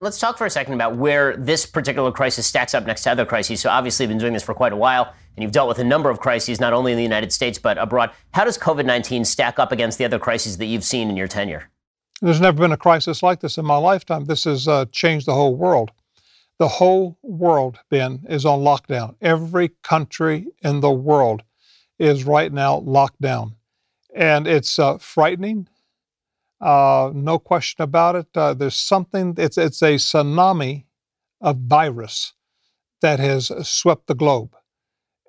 Let's 0.00 0.18
talk 0.18 0.36
for 0.36 0.46
a 0.46 0.50
second 0.50 0.74
about 0.74 0.96
where 0.96 1.36
this 1.36 1.64
particular 1.64 2.10
crisis 2.10 2.46
stacks 2.46 2.74
up 2.74 2.86
next 2.86 3.04
to 3.04 3.10
other 3.12 3.24
crises. 3.24 3.60
So, 3.60 3.70
obviously, 3.70 4.04
you've 4.04 4.10
been 4.10 4.18
doing 4.18 4.32
this 4.32 4.42
for 4.42 4.52
quite 4.52 4.72
a 4.72 4.76
while, 4.76 5.14
and 5.36 5.42
you've 5.42 5.52
dealt 5.52 5.68
with 5.68 5.78
a 5.78 5.84
number 5.84 6.10
of 6.10 6.18
crises, 6.18 6.60
not 6.60 6.72
only 6.72 6.90
in 6.92 6.96
the 6.96 7.04
United 7.04 7.32
States, 7.32 7.58
but 7.58 7.78
abroad. 7.78 8.10
How 8.32 8.44
does 8.44 8.58
COVID 8.58 8.84
19 8.84 9.24
stack 9.24 9.58
up 9.58 9.70
against 9.70 9.98
the 9.98 10.04
other 10.04 10.18
crises 10.18 10.58
that 10.58 10.66
you've 10.66 10.84
seen 10.84 11.08
in 11.08 11.16
your 11.16 11.28
tenure? 11.28 11.70
There's 12.20 12.40
never 12.40 12.58
been 12.58 12.72
a 12.72 12.76
crisis 12.76 13.22
like 13.22 13.40
this 13.40 13.58
in 13.58 13.64
my 13.64 13.76
lifetime. 13.76 14.24
This 14.24 14.44
has 14.44 14.66
uh, 14.66 14.86
changed 14.92 15.26
the 15.26 15.34
whole 15.34 15.54
world. 15.54 15.90
The 16.62 16.68
whole 16.68 17.18
world, 17.24 17.80
Ben, 17.90 18.24
is 18.28 18.46
on 18.46 18.60
lockdown. 18.60 19.16
Every 19.20 19.70
country 19.82 20.46
in 20.62 20.78
the 20.78 20.92
world 20.92 21.42
is 21.98 22.22
right 22.22 22.52
now 22.52 22.76
locked 22.78 23.20
down. 23.20 23.56
And 24.14 24.46
it's 24.46 24.78
uh, 24.78 24.98
frightening, 24.98 25.66
uh, 26.60 27.10
no 27.12 27.40
question 27.40 27.82
about 27.82 28.14
it. 28.14 28.28
Uh, 28.36 28.54
there's 28.54 28.76
something, 28.76 29.34
it's, 29.38 29.58
it's 29.58 29.82
a 29.82 29.94
tsunami 29.94 30.84
of 31.40 31.56
virus 31.56 32.32
that 33.00 33.18
has 33.18 33.50
swept 33.68 34.06
the 34.06 34.14
globe. 34.14 34.54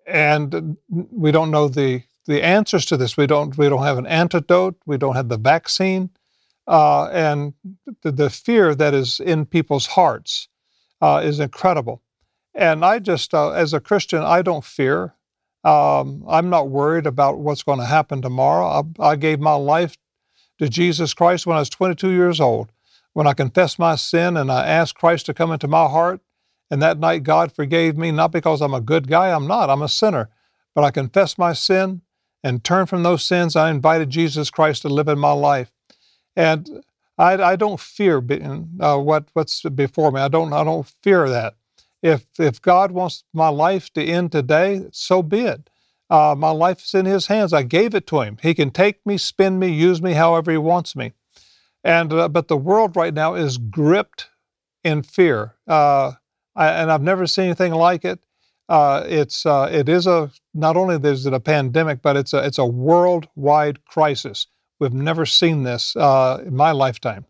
And 0.06 0.78
we 0.88 1.32
don't 1.32 1.50
know 1.50 1.68
the, 1.68 2.04
the 2.28 2.44
answers 2.44 2.86
to 2.86 2.96
this. 2.96 3.18
We 3.18 3.26
don't, 3.26 3.58
we 3.58 3.70
don't 3.70 3.82
have 3.82 3.98
an 3.98 4.06
antidote. 4.06 4.76
We 4.86 5.00
don't 5.00 5.16
have 5.16 5.30
the 5.30 5.40
vaccine. 5.40 6.12
Uh, 6.68 7.08
and 7.08 7.56
the, 8.04 8.12
the, 8.12 8.30
fear 8.30 8.76
that 8.76 8.94
is 8.94 9.20
in 9.20 9.48
people's 9.48 9.88
hearts 9.88 10.48
uh, 11.04 11.22
is 11.22 11.42
incredible. 11.42 12.02
And 12.56 12.86
I 12.86 13.00
just, 13.00 13.34
uh, 13.34 13.52
as 13.52 13.74
a 13.74 13.82
Christian, 13.82 14.22
I 14.24 14.42
don't 14.42 14.64
fear. 14.64 15.16
Um, 15.66 16.24
I'm 16.30 16.50
not 16.50 16.70
worried 16.70 17.06
about 17.06 17.40
what's 17.40 17.64
going 17.64 17.80
to 17.80 17.86
happen 17.86 18.22
tomorrow. 18.22 18.86
I, 19.00 19.10
I 19.12 19.16
gave 19.18 19.42
my 19.42 19.56
life 19.56 19.98
to 20.60 20.70
Jesus 20.70 21.14
Christ 21.14 21.46
when 21.46 21.58
I 21.58 21.60
was 21.60 21.70
22 21.70 22.10
years 22.10 22.40
old, 22.40 22.72
when 23.12 23.28
I 23.28 23.34
confessed 23.34 23.80
my 23.80 23.96
sin 23.96 24.38
and 24.38 24.50
I 24.50 24.66
asked 24.66 24.96
Christ 24.96 25.26
to 25.26 25.34
come 25.34 25.52
into 25.52 25.68
my 25.68 25.90
heart. 25.90 26.22
And 26.72 26.82
that 26.82 27.00
night, 27.00 27.24
God 27.24 27.52
forgave 27.52 27.98
me, 27.98 28.12
not 28.12 28.32
because 28.32 28.62
I'm 28.62 28.74
a 28.74 28.80
good 28.80 29.10
guy, 29.10 29.36
I'm 29.36 29.46
not, 29.46 29.70
I'm 29.70 29.82
a 29.82 29.90
sinner. 29.90 30.30
But 30.74 30.86
I 30.86 30.92
confessed 30.92 31.38
my 31.38 31.52
sin 31.52 32.02
and 32.46 32.64
turned 32.64 32.88
from 32.88 33.04
those 33.04 33.26
sins. 33.26 33.58
I 33.58 33.70
invited 33.70 34.10
Jesus 34.10 34.50
Christ 34.50 34.84
to 34.84 34.90
live 34.90 35.10
in 35.10 35.20
my 35.20 35.34
life. 35.34 35.70
And 36.36 36.82
I, 37.18 37.34
I 37.34 37.56
don't 37.56 37.80
fear 37.80 38.18
uh, 38.18 38.98
what, 38.98 39.28
what's 39.34 39.62
before 39.62 40.12
me. 40.12 40.22
I 40.22 40.28
don't, 40.28 40.54
I 40.54 40.64
don't 40.64 40.88
fear 41.04 41.30
that. 41.30 41.56
If, 42.02 42.26
if 42.40 42.62
God 42.62 42.92
wants 42.92 43.24
my 43.34 43.50
life 43.50 43.92
to 43.94 44.04
end 44.04 44.32
today, 44.32 44.88
so 44.92 45.24
be 45.24 45.42
it. 45.42 45.70
Uh, 46.10 46.36
my 46.38 46.52
life 46.52 46.84
is 46.84 46.94
in 46.94 47.06
His 47.06 47.28
hands. 47.28 47.54
I 47.54 47.64
gave 47.64 47.96
it 47.96 48.06
to 48.08 48.22
Him. 48.22 48.38
He 48.42 48.54
can 48.54 48.72
take 48.72 49.06
me, 49.06 49.18
spin 49.18 49.58
me, 49.58 49.70
use 49.70 50.02
me 50.02 50.14
however 50.14 50.52
He 50.52 50.58
wants 50.58 50.96
me. 50.96 51.14
And 51.84 52.14
uh, 52.14 52.30
but 52.30 52.48
the 52.48 52.58
world 52.58 52.96
right 52.96 53.14
now 53.14 53.36
is 53.36 53.58
gripped 53.58 54.30
in 54.84 55.04
fear, 55.04 55.56
uh, 55.68 56.14
I, 56.56 56.68
and 56.70 56.92
I've 56.92 57.02
never 57.02 57.28
seen 57.28 57.46
anything 57.46 57.74
like 57.74 58.06
it. 58.06 58.20
Uh, 58.70 59.04
it's 59.06 59.46
uh, 59.46 59.70
it 59.72 59.90
is 59.90 60.08
a 60.08 60.32
not 60.54 60.78
only 60.78 60.96
is 61.10 61.26
it 61.26 61.34
a 61.34 61.40
pandemic, 61.40 62.02
but 62.02 62.16
it's 62.16 62.34
a 62.34 62.46
it's 62.46 62.58
a 62.58 62.66
worldwide 62.66 63.84
crisis. 63.86 64.48
We've 64.84 64.92
never 64.92 65.26
seen 65.26 65.64
this 65.64 65.96
uh, 65.96 66.44
in 66.46 66.58
my 66.58 66.72
lifetime. 66.72 67.26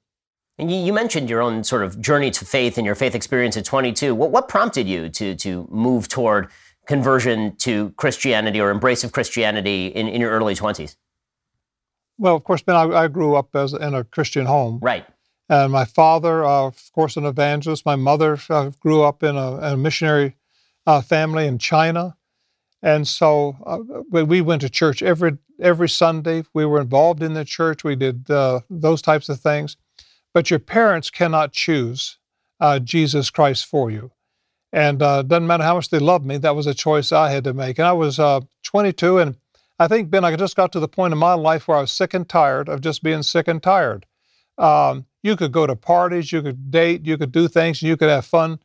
And 0.57 0.71
you, 0.71 0.91
mentioned 0.91 1.29
your 1.29 1.39
own 1.39 1.63
sort 1.63 1.83
of 1.83 2.01
journey 2.01 2.31
to 2.31 2.45
faith 2.45 2.79
and 2.79 2.85
your 2.85 2.95
faith 2.95 3.13
experience 3.13 3.55
at 3.57 3.63
22. 3.63 4.15
What, 4.15 4.31
what 4.31 4.47
prompted 4.47 4.87
you 4.87 5.07
to 5.09 5.35
to 5.35 5.67
move 5.69 6.07
toward 6.07 6.49
conversion 6.87 7.55
to 7.57 7.91
Christianity 7.91 8.59
or 8.59 8.71
embrace 8.71 9.03
of 9.03 9.11
Christianity 9.11 9.87
in, 9.87 10.07
in 10.07 10.19
your 10.19 10.31
early 10.31 10.55
20s? 10.55 10.95
Well, 12.17 12.35
of 12.35 12.43
course, 12.43 12.63
Ben, 12.63 12.75
I, 12.75 13.03
I 13.03 13.07
grew 13.07 13.35
up 13.35 13.55
as 13.55 13.73
in 13.73 13.93
a 13.93 14.03
Christian 14.03 14.47
home. 14.47 14.79
Right. 14.81 15.05
And 15.47 15.71
my 15.71 15.85
father, 15.85 16.43
uh, 16.43 16.65
of 16.65 16.91
course, 16.91 17.17
an 17.17 17.25
evangelist. 17.25 17.85
My 17.85 17.95
mother 17.95 18.39
uh, 18.49 18.71
grew 18.79 19.03
up 19.03 19.21
in 19.21 19.35
a, 19.35 19.57
a 19.57 19.77
missionary 19.77 20.37
uh, 20.87 21.01
family 21.01 21.45
in 21.45 21.59
China. 21.59 22.15
And 22.83 23.07
so 23.07 23.55
uh, 23.65 23.79
we 24.11 24.41
went 24.41 24.61
to 24.61 24.69
church 24.69 25.01
every 25.01 25.37
every 25.59 25.87
Sunday. 25.87 26.43
We 26.53 26.65
were 26.65 26.81
involved 26.81 27.23
in 27.23 27.33
the 27.33 27.45
church. 27.45 27.83
We 27.83 27.95
did 27.95 28.29
uh, 28.29 28.59
those 28.69 29.01
types 29.01 29.29
of 29.29 29.39
things. 29.39 29.77
But 30.33 30.49
your 30.49 30.59
parents 30.59 31.09
cannot 31.09 31.53
choose 31.53 32.17
uh, 32.59 32.79
Jesus 32.79 33.29
Christ 33.29 33.65
for 33.65 33.89
you. 33.89 34.11
And 34.73 35.01
uh, 35.01 35.21
doesn't 35.21 35.47
matter 35.47 35.63
how 35.63 35.75
much 35.75 35.89
they 35.89 35.99
love 35.99 36.25
me, 36.25 36.37
that 36.37 36.55
was 36.55 36.67
a 36.67 36.73
choice 36.73 37.11
I 37.11 37.31
had 37.31 37.43
to 37.45 37.53
make. 37.53 37.77
And 37.77 37.87
I 37.87 37.93
was 37.93 38.19
uh, 38.19 38.41
22, 38.63 39.19
and 39.19 39.37
I 39.77 39.87
think, 39.87 40.09
Ben, 40.09 40.25
I 40.25 40.35
just 40.35 40.55
got 40.55 40.71
to 40.71 40.79
the 40.79 40.87
point 40.87 41.13
in 41.13 41.19
my 41.19 41.35
life 41.35 41.67
where 41.67 41.77
I 41.77 41.81
was 41.81 41.91
sick 41.91 42.13
and 42.13 42.27
tired 42.27 42.67
of 42.67 42.81
just 42.81 43.03
being 43.03 43.21
sick 43.21 43.47
and 43.47 43.61
tired. 43.61 44.07
Um, 44.57 45.05
you 45.21 45.35
could 45.35 45.51
go 45.51 45.67
to 45.67 45.75
parties, 45.75 46.31
you 46.31 46.41
could 46.41 46.71
date, 46.71 47.05
you 47.05 47.17
could 47.17 47.31
do 47.31 47.47
things, 47.47 47.83
you 47.83 47.95
could 47.95 48.09
have 48.09 48.25
fun, 48.25 48.59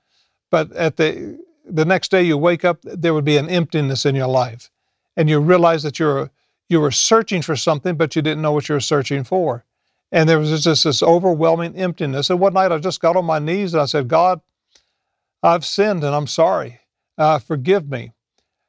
but 0.51 0.73
at 0.73 0.97
the 0.97 1.39
the 1.69 1.85
next 1.85 2.11
day 2.11 2.23
you 2.23 2.37
wake 2.37 2.65
up, 2.65 2.79
there 2.83 3.15
would 3.15 3.25
be 3.25 3.37
an 3.37 3.49
emptiness 3.49 4.07
in 4.07 4.15
your 4.15 4.29
life, 4.29 4.71
and 5.17 5.29
you 5.29 5.41
realize 5.41 5.83
that 5.83 5.99
you're 5.99 6.31
you 6.69 6.81
were 6.81 6.91
searching 6.91 7.41
for 7.41 7.57
something, 7.57 7.97
but 7.97 8.15
you 8.15 8.21
didn't 8.21 8.43
know 8.43 8.53
what 8.53 8.69
you 8.69 8.75
were 8.75 8.81
searching 8.81 9.25
for, 9.25 9.65
and 10.13 10.29
there 10.29 10.39
was 10.39 10.63
just 10.63 10.85
this 10.85 11.03
overwhelming 11.03 11.77
emptiness. 11.77 12.31
And 12.31 12.41
one 12.41 12.55
night 12.55 12.73
I 12.73 12.79
just 12.79 13.01
got 13.01 13.17
on 13.17 13.25
my 13.25 13.39
knees 13.39 13.75
and 13.75 13.83
I 13.83 13.87
said, 13.87 14.09
God, 14.09 14.41
I've 15.43 15.65
sinned 15.65 16.05
and 16.05 16.15
I'm 16.15 16.27
sorry. 16.27 16.81
Uh, 17.17 17.39
forgive 17.39 17.89
me. 17.89 18.13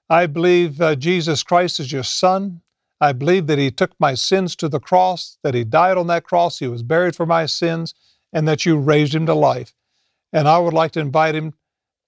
I 0.09 0.25
believe 0.25 0.81
uh, 0.81 0.95
Jesus 0.95 1.43
Christ 1.43 1.79
is 1.79 1.91
your 1.91 2.03
Son. 2.03 2.61
I 2.99 3.13
believe 3.13 3.47
that 3.47 3.59
He 3.59 3.71
took 3.71 3.91
my 3.99 4.13
sins 4.15 4.55
to 4.57 4.67
the 4.67 4.79
cross, 4.79 5.37
that 5.43 5.53
He 5.53 5.63
died 5.63 5.97
on 5.97 6.07
that 6.07 6.23
cross, 6.23 6.59
He 6.59 6.67
was 6.67 6.83
buried 6.83 7.15
for 7.15 7.25
my 7.25 7.45
sins, 7.45 7.93
and 8.33 8.47
that 8.47 8.65
you 8.65 8.77
raised 8.77 9.15
Him 9.15 9.25
to 9.25 9.33
life. 9.33 9.73
And 10.33 10.47
I 10.47 10.57
would 10.57 10.73
like 10.73 10.91
to 10.93 10.99
invite 10.99 11.35
Him 11.35 11.53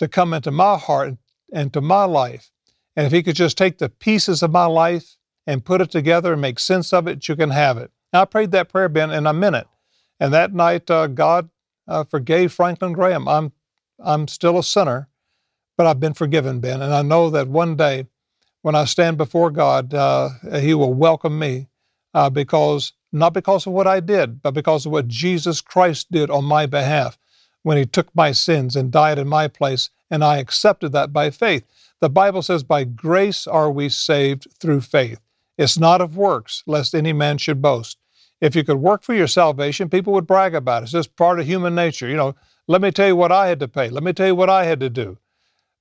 to 0.02 0.08
come 0.08 0.34
into 0.34 0.50
my 0.50 0.80
heart 0.80 1.14
and 1.54 1.72
to 1.72 1.80
my 1.80 2.06
life. 2.06 2.50
And 2.96 3.06
if 3.06 3.12
He 3.14 3.22
could 3.22 3.36
just 3.36 3.56
take 3.56 3.78
the 3.78 3.88
pieces 3.88 4.42
of 4.42 4.52
my 4.52 4.66
life 4.66 5.16
and 5.46 5.64
put 5.64 5.80
it 5.80 5.92
together 5.92 6.34
and 6.34 6.42
make 6.42 6.58
sense 6.58 6.92
of 6.92 7.08
it, 7.08 7.28
you 7.28 7.36
can 7.36 7.52
have 7.52 7.78
it. 7.78 7.92
I 8.12 8.26
prayed 8.26 8.50
that 8.52 8.70
prayer, 8.70 8.90
Ben, 8.90 9.12
and 9.12 9.28
I 9.28 9.32
meant 9.32 9.58
it. 9.58 9.68
And 10.20 10.34
that 10.34 10.56
night, 10.56 10.90
uh, 10.90 11.06
God 11.06 11.52
uh, 11.88 12.04
forgave 12.04 12.52
Franklin 12.52 12.94
Graham. 12.94 13.28
I'm 13.28 13.52
I'm 14.04 14.28
still 14.28 14.58
a 14.58 14.64
sinner, 14.64 15.08
but 15.78 15.86
I've 15.86 16.00
been 16.00 16.16
forgiven, 16.16 16.60
Ben. 16.60 16.82
And 16.82 16.96
I 16.96 17.04
know 17.04 17.30
that 17.30 17.48
one 17.48 17.76
day 17.76 18.08
when 18.64 18.74
I 18.74 18.86
stand 18.86 19.20
before 19.20 19.52
God, 19.52 19.94
uh, 19.94 20.30
He 20.60 20.74
will 20.74 20.96
welcome 20.96 21.38
me 21.38 21.68
uh, 22.16 22.32
because 22.32 22.94
not 23.12 23.34
because 23.34 23.68
of 23.68 23.74
what 23.74 23.86
I 23.86 24.00
did, 24.00 24.42
but 24.42 24.56
because 24.56 24.88
of 24.88 24.94
what 24.94 25.08
Jesus 25.08 25.62
Christ 25.62 26.12
did 26.12 26.32
on 26.32 26.44
my 26.44 26.66
behalf 26.66 27.20
when 27.64 27.78
he 27.78 27.86
took 27.86 28.14
my 28.16 28.32
sins 28.32 28.76
and 28.76 28.92
died 28.92 29.20
in 29.20 29.28
my 29.28 29.48
place, 29.48 29.90
and 30.10 30.24
I 30.24 30.38
accepted 30.38 30.92
that 30.92 31.14
by 31.14 31.30
faith. 31.30 31.66
The 32.00 32.10
Bible 32.10 32.42
says, 32.42 32.64
By 32.64 32.84
grace 32.84 33.48
are 33.48 33.72
we 33.72 33.90
saved 33.90 34.48
through 34.60 34.82
faith. 34.82 35.20
It's 35.58 35.78
not 35.78 36.02
of 36.02 36.18
works, 36.18 36.64
lest 36.66 36.96
any 36.96 37.14
man 37.14 37.38
should 37.38 37.62
boast. 37.62 37.98
If 38.42 38.56
you 38.56 38.64
could 38.64 38.78
work 38.78 39.04
for 39.04 39.14
your 39.14 39.28
salvation, 39.28 39.90
people 39.90 40.14
would 40.14 40.26
brag 40.26 40.56
about 40.56 40.82
it. 40.82 40.86
It's 40.86 40.92
just 40.92 41.16
part 41.16 41.40
of 41.40 41.46
human 41.46 41.76
nature. 41.76 42.08
You 42.08 42.18
know, 42.18 42.36
let 42.68 42.82
me 42.82 42.92
tell 42.92 43.08
you 43.08 43.16
what 43.16 43.32
I 43.32 43.48
had 43.48 43.60
to 43.60 43.68
pay. 43.68 43.90
Let 43.90 44.04
me 44.04 44.14
tell 44.14 44.28
you 44.28 44.36
what 44.36 44.50
I 44.50 44.66
had 44.66 44.80
to 44.80 44.90
do. 44.90 45.20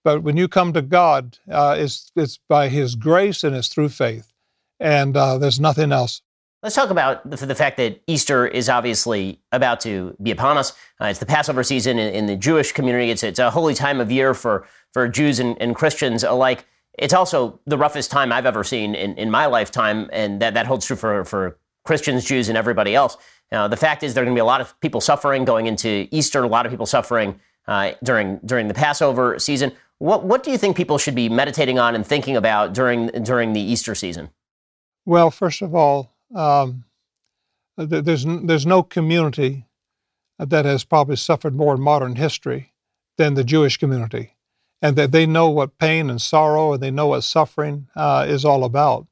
But 0.05 0.23
when 0.23 0.37
you 0.37 0.49
come 0.49 0.73
to 0.75 0.83
God, 0.83 1.39
uh, 1.51 1.77
it's, 1.79 2.13
it's 2.15 2.39
by 2.49 2.69
His 2.69 2.95
grace 2.95 3.43
and 3.43 3.57
it's 3.57 3.69
through 3.69 3.91
faith. 3.91 4.33
And 4.79 5.17
uh, 5.17 5.39
there's 5.39 5.61
nothing 5.61 5.93
else. 5.93 6.21
Let's 6.63 6.75
talk 6.75 6.91
about 6.91 7.29
the, 7.29 7.47
the, 7.47 7.55
fact 7.55 7.79
that 7.79 8.03
Easter 8.07 8.47
is 8.47 8.69
obviously 8.69 9.41
about 9.51 9.81
to 9.81 10.15
be 10.23 10.31
upon 10.31 10.59
us. 10.59 10.73
Uh, 11.01 11.07
it's 11.07 11.19
the 11.19 11.25
Passover 11.25 11.63
season 11.63 11.99
in, 11.99 12.13
in, 12.13 12.27
the 12.27 12.37
Jewish 12.37 12.73
community. 12.73 13.11
It's, 13.11 13.23
it's 13.23 13.39
a 13.39 13.51
holy 13.51 13.73
time 13.73 13.99
of 13.99 14.13
year 14.13 14.35
for, 14.35 14.67
for 14.93 15.09
Jews 15.09 15.39
and, 15.39 15.57
and 15.59 15.75
Christians 15.75 16.23
alike. 16.23 16.67
It's 16.99 17.15
also 17.15 17.61
the 17.65 17.79
roughest 17.79 18.11
time 18.11 18.31
I've 18.31 18.45
ever 18.45 18.63
seen 18.63 18.95
in, 18.95 19.17
in 19.17 19.31
my 19.31 19.47
lifetime, 19.47 20.11
and 20.13 20.43
that, 20.43 20.53
that 20.53 20.67
holds 20.67 20.85
true 20.85 20.97
for, 20.97 21.25
for 21.25 21.57
Christians, 21.87 22.27
Jews, 22.27 22.51
and 22.51 22.59
everybody 22.59 22.95
else. 22.95 23.17
Now, 23.51 23.67
the 23.67 23.79
fact 23.79 24.03
is, 24.03 24.13
there 24.13 24.23
are 24.23 24.27
going 24.27 24.35
to 24.35 24.39
be 24.39 24.43
a 24.43 24.45
lot 24.45 24.61
of 24.61 24.79
people 24.81 25.01
suffering 25.01 25.47
going 25.47 25.67
into 25.67 26.09
Easter, 26.11 26.43
a 26.43 26.47
lot 26.47 26.67
of 26.67 26.71
people 26.73 26.85
suffering 26.85 27.41
uh, 27.69 27.93
during, 28.05 28.39
during 28.45 28.69
the 28.69 28.75
Passover 28.75 29.39
season. 29.39 29.73
What, 29.97 30.25
what 30.25 30.43
do 30.43 30.51
you 30.51 30.59
think 30.59 30.77
people 30.77 30.99
should 30.99 31.15
be 31.15 31.31
meditating 31.31 31.79
on 31.79 31.95
and 31.95 32.07
thinking 32.07 32.37
about 32.37 32.75
during, 32.75 33.07
during 33.23 33.55
the 33.55 33.61
Easter 33.61 33.95
season? 33.95 34.29
Well, 35.07 35.31
first 35.31 35.63
of 35.63 35.75
all, 35.75 36.13
um, 36.35 36.85
there's, 37.77 38.25
there's 38.25 38.67
no 38.67 38.83
community 38.83 39.67
that 40.39 40.65
has 40.65 40.85
probably 40.85 41.17
suffered 41.17 41.55
more 41.55 41.75
in 41.75 41.81
modern 41.81 42.17
history 42.17 42.73
than 43.17 43.35
the 43.35 43.45
Jewish 43.45 43.77
community, 43.77 44.37
and 44.81 44.97
that 44.97 45.13
they 45.13 45.27
know 45.27 45.51
what 45.51 45.79
pain 45.79 46.09
and 46.09 46.21
sorrow 46.21 46.73
and 46.73 46.83
they 46.83 46.91
know 46.91 47.09
what 47.09 47.23
suffering 47.23 47.89
uh, 47.95 48.25
is 48.29 48.45
all 48.45 48.65
about. 48.65 49.07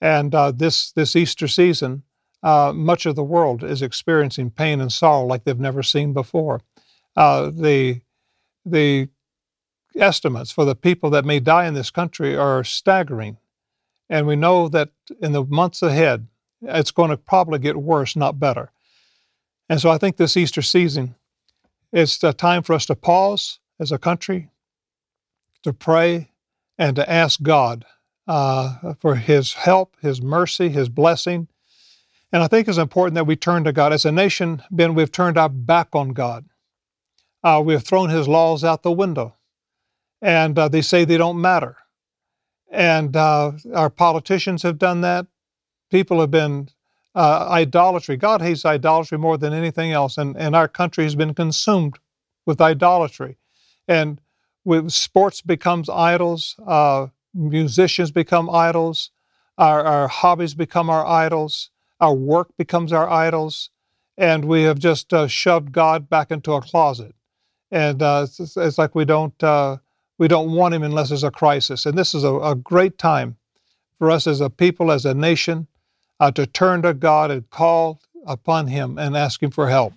And 0.00 0.34
uh, 0.34 0.52
this 0.52 0.92
this 0.92 1.16
Easter 1.16 1.48
season, 1.48 2.02
uh, 2.42 2.72
much 2.74 3.06
of 3.06 3.16
the 3.16 3.24
world 3.24 3.64
is 3.64 3.82
experiencing 3.82 4.50
pain 4.50 4.80
and 4.80 4.92
sorrow 4.92 5.24
like 5.24 5.44
they've 5.44 5.58
never 5.58 5.82
seen 5.82 6.12
before. 6.12 6.60
Uh, 7.16 7.50
the 7.50 8.02
the 8.64 9.08
estimates 9.96 10.50
for 10.50 10.64
the 10.64 10.74
people 10.74 11.10
that 11.10 11.24
may 11.24 11.40
die 11.40 11.66
in 11.66 11.74
this 11.74 11.90
country 11.90 12.36
are 12.36 12.62
staggering, 12.64 13.38
and 14.08 14.26
we 14.26 14.36
know 14.36 14.68
that 14.68 14.90
in 15.20 15.32
the 15.32 15.44
months 15.44 15.82
ahead, 15.82 16.26
it's 16.66 16.90
going 16.90 17.10
to 17.10 17.16
probably 17.16 17.58
get 17.58 17.76
worse, 17.76 18.16
not 18.16 18.40
better. 18.40 18.70
And 19.68 19.80
so 19.80 19.90
I 19.90 19.98
think 19.98 20.16
this 20.16 20.36
Easter 20.36 20.62
season 20.62 21.14
a 22.24 22.32
time 22.32 22.62
for 22.62 22.74
us 22.74 22.86
to 22.86 22.94
pause 22.94 23.60
as 23.78 23.92
a 23.92 23.98
country, 23.98 24.50
to 25.62 25.72
pray, 25.72 26.30
and 26.76 26.96
to 26.96 27.10
ask 27.10 27.40
God 27.42 27.84
uh, 28.26 28.94
for 28.98 29.16
His 29.16 29.54
help, 29.54 29.96
His 30.00 30.20
mercy, 30.20 30.68
His 30.68 30.88
blessing. 30.88 31.48
And 32.32 32.42
I 32.42 32.48
think 32.48 32.66
it's 32.66 32.78
important 32.78 33.14
that 33.14 33.26
we 33.26 33.36
turn 33.36 33.64
to 33.64 33.72
God. 33.72 33.92
As 33.92 34.04
a 34.04 34.12
nation, 34.12 34.62
Ben, 34.70 34.94
we've 34.94 35.12
turned 35.12 35.38
our 35.38 35.48
back 35.48 35.88
on 35.92 36.10
God. 36.10 36.46
Uh, 37.44 37.62
we've 37.64 37.82
thrown 37.82 38.10
His 38.10 38.26
laws 38.26 38.64
out 38.64 38.82
the 38.82 38.90
window, 38.90 39.36
and 40.20 40.58
uh, 40.58 40.68
they 40.68 40.82
say 40.82 41.04
they 41.04 41.18
don't 41.18 41.40
matter. 41.40 41.76
And 42.70 43.14
uh, 43.14 43.52
our 43.72 43.90
politicians 43.90 44.62
have 44.64 44.78
done 44.78 45.02
that. 45.02 45.26
People 45.94 46.18
have 46.18 46.32
been 46.32 46.70
uh, 47.14 47.46
idolatry. 47.48 48.16
God 48.16 48.42
hates 48.42 48.64
idolatry 48.64 49.16
more 49.16 49.38
than 49.38 49.52
anything 49.52 49.92
else, 49.92 50.18
and, 50.18 50.36
and 50.36 50.56
our 50.56 50.66
country 50.66 51.04
has 51.04 51.14
been 51.14 51.34
consumed 51.34 52.00
with 52.44 52.60
idolatry. 52.60 53.36
And 53.86 54.20
with 54.64 54.90
sports 54.90 55.40
becomes 55.40 55.88
idols, 55.88 56.56
uh, 56.66 57.06
musicians 57.32 58.10
become 58.10 58.50
idols, 58.50 59.12
our, 59.56 59.84
our 59.84 60.08
hobbies 60.08 60.54
become 60.54 60.90
our 60.90 61.06
idols, 61.06 61.70
our 62.00 62.12
work 62.12 62.48
becomes 62.58 62.92
our 62.92 63.08
idols, 63.08 63.70
and 64.18 64.46
we 64.46 64.64
have 64.64 64.80
just 64.80 65.14
uh, 65.14 65.28
shoved 65.28 65.70
God 65.70 66.10
back 66.10 66.32
into 66.32 66.54
a 66.54 66.60
closet. 66.60 67.14
And 67.70 68.02
uh, 68.02 68.26
it's, 68.26 68.56
it's, 68.56 68.78
like 68.78 68.96
we 68.96 69.04
don't 69.04 69.40
uh, 69.44 69.76
we 70.18 70.26
don't 70.26 70.50
want 70.50 70.74
Him 70.74 70.82
unless 70.82 71.10
there's 71.10 71.22
a 71.22 71.30
crisis. 71.30 71.86
And 71.86 71.96
this 71.96 72.14
is 72.14 72.24
a, 72.24 72.34
a 72.34 72.56
great 72.56 72.98
time 72.98 73.36
for 74.00 74.10
us 74.10 74.26
as 74.26 74.40
a 74.40 74.50
people, 74.50 74.90
as 74.90 75.04
a 75.04 75.14
nation, 75.14 75.68
uh, 76.20 76.30
to 76.32 76.46
turn 76.46 76.82
to 76.82 76.94
God 76.94 77.30
and 77.30 77.48
call 77.50 78.00
upon 78.26 78.68
Him 78.68 78.98
and 78.98 79.16
ask 79.16 79.42
Him 79.42 79.50
for 79.50 79.68
help. 79.68 79.94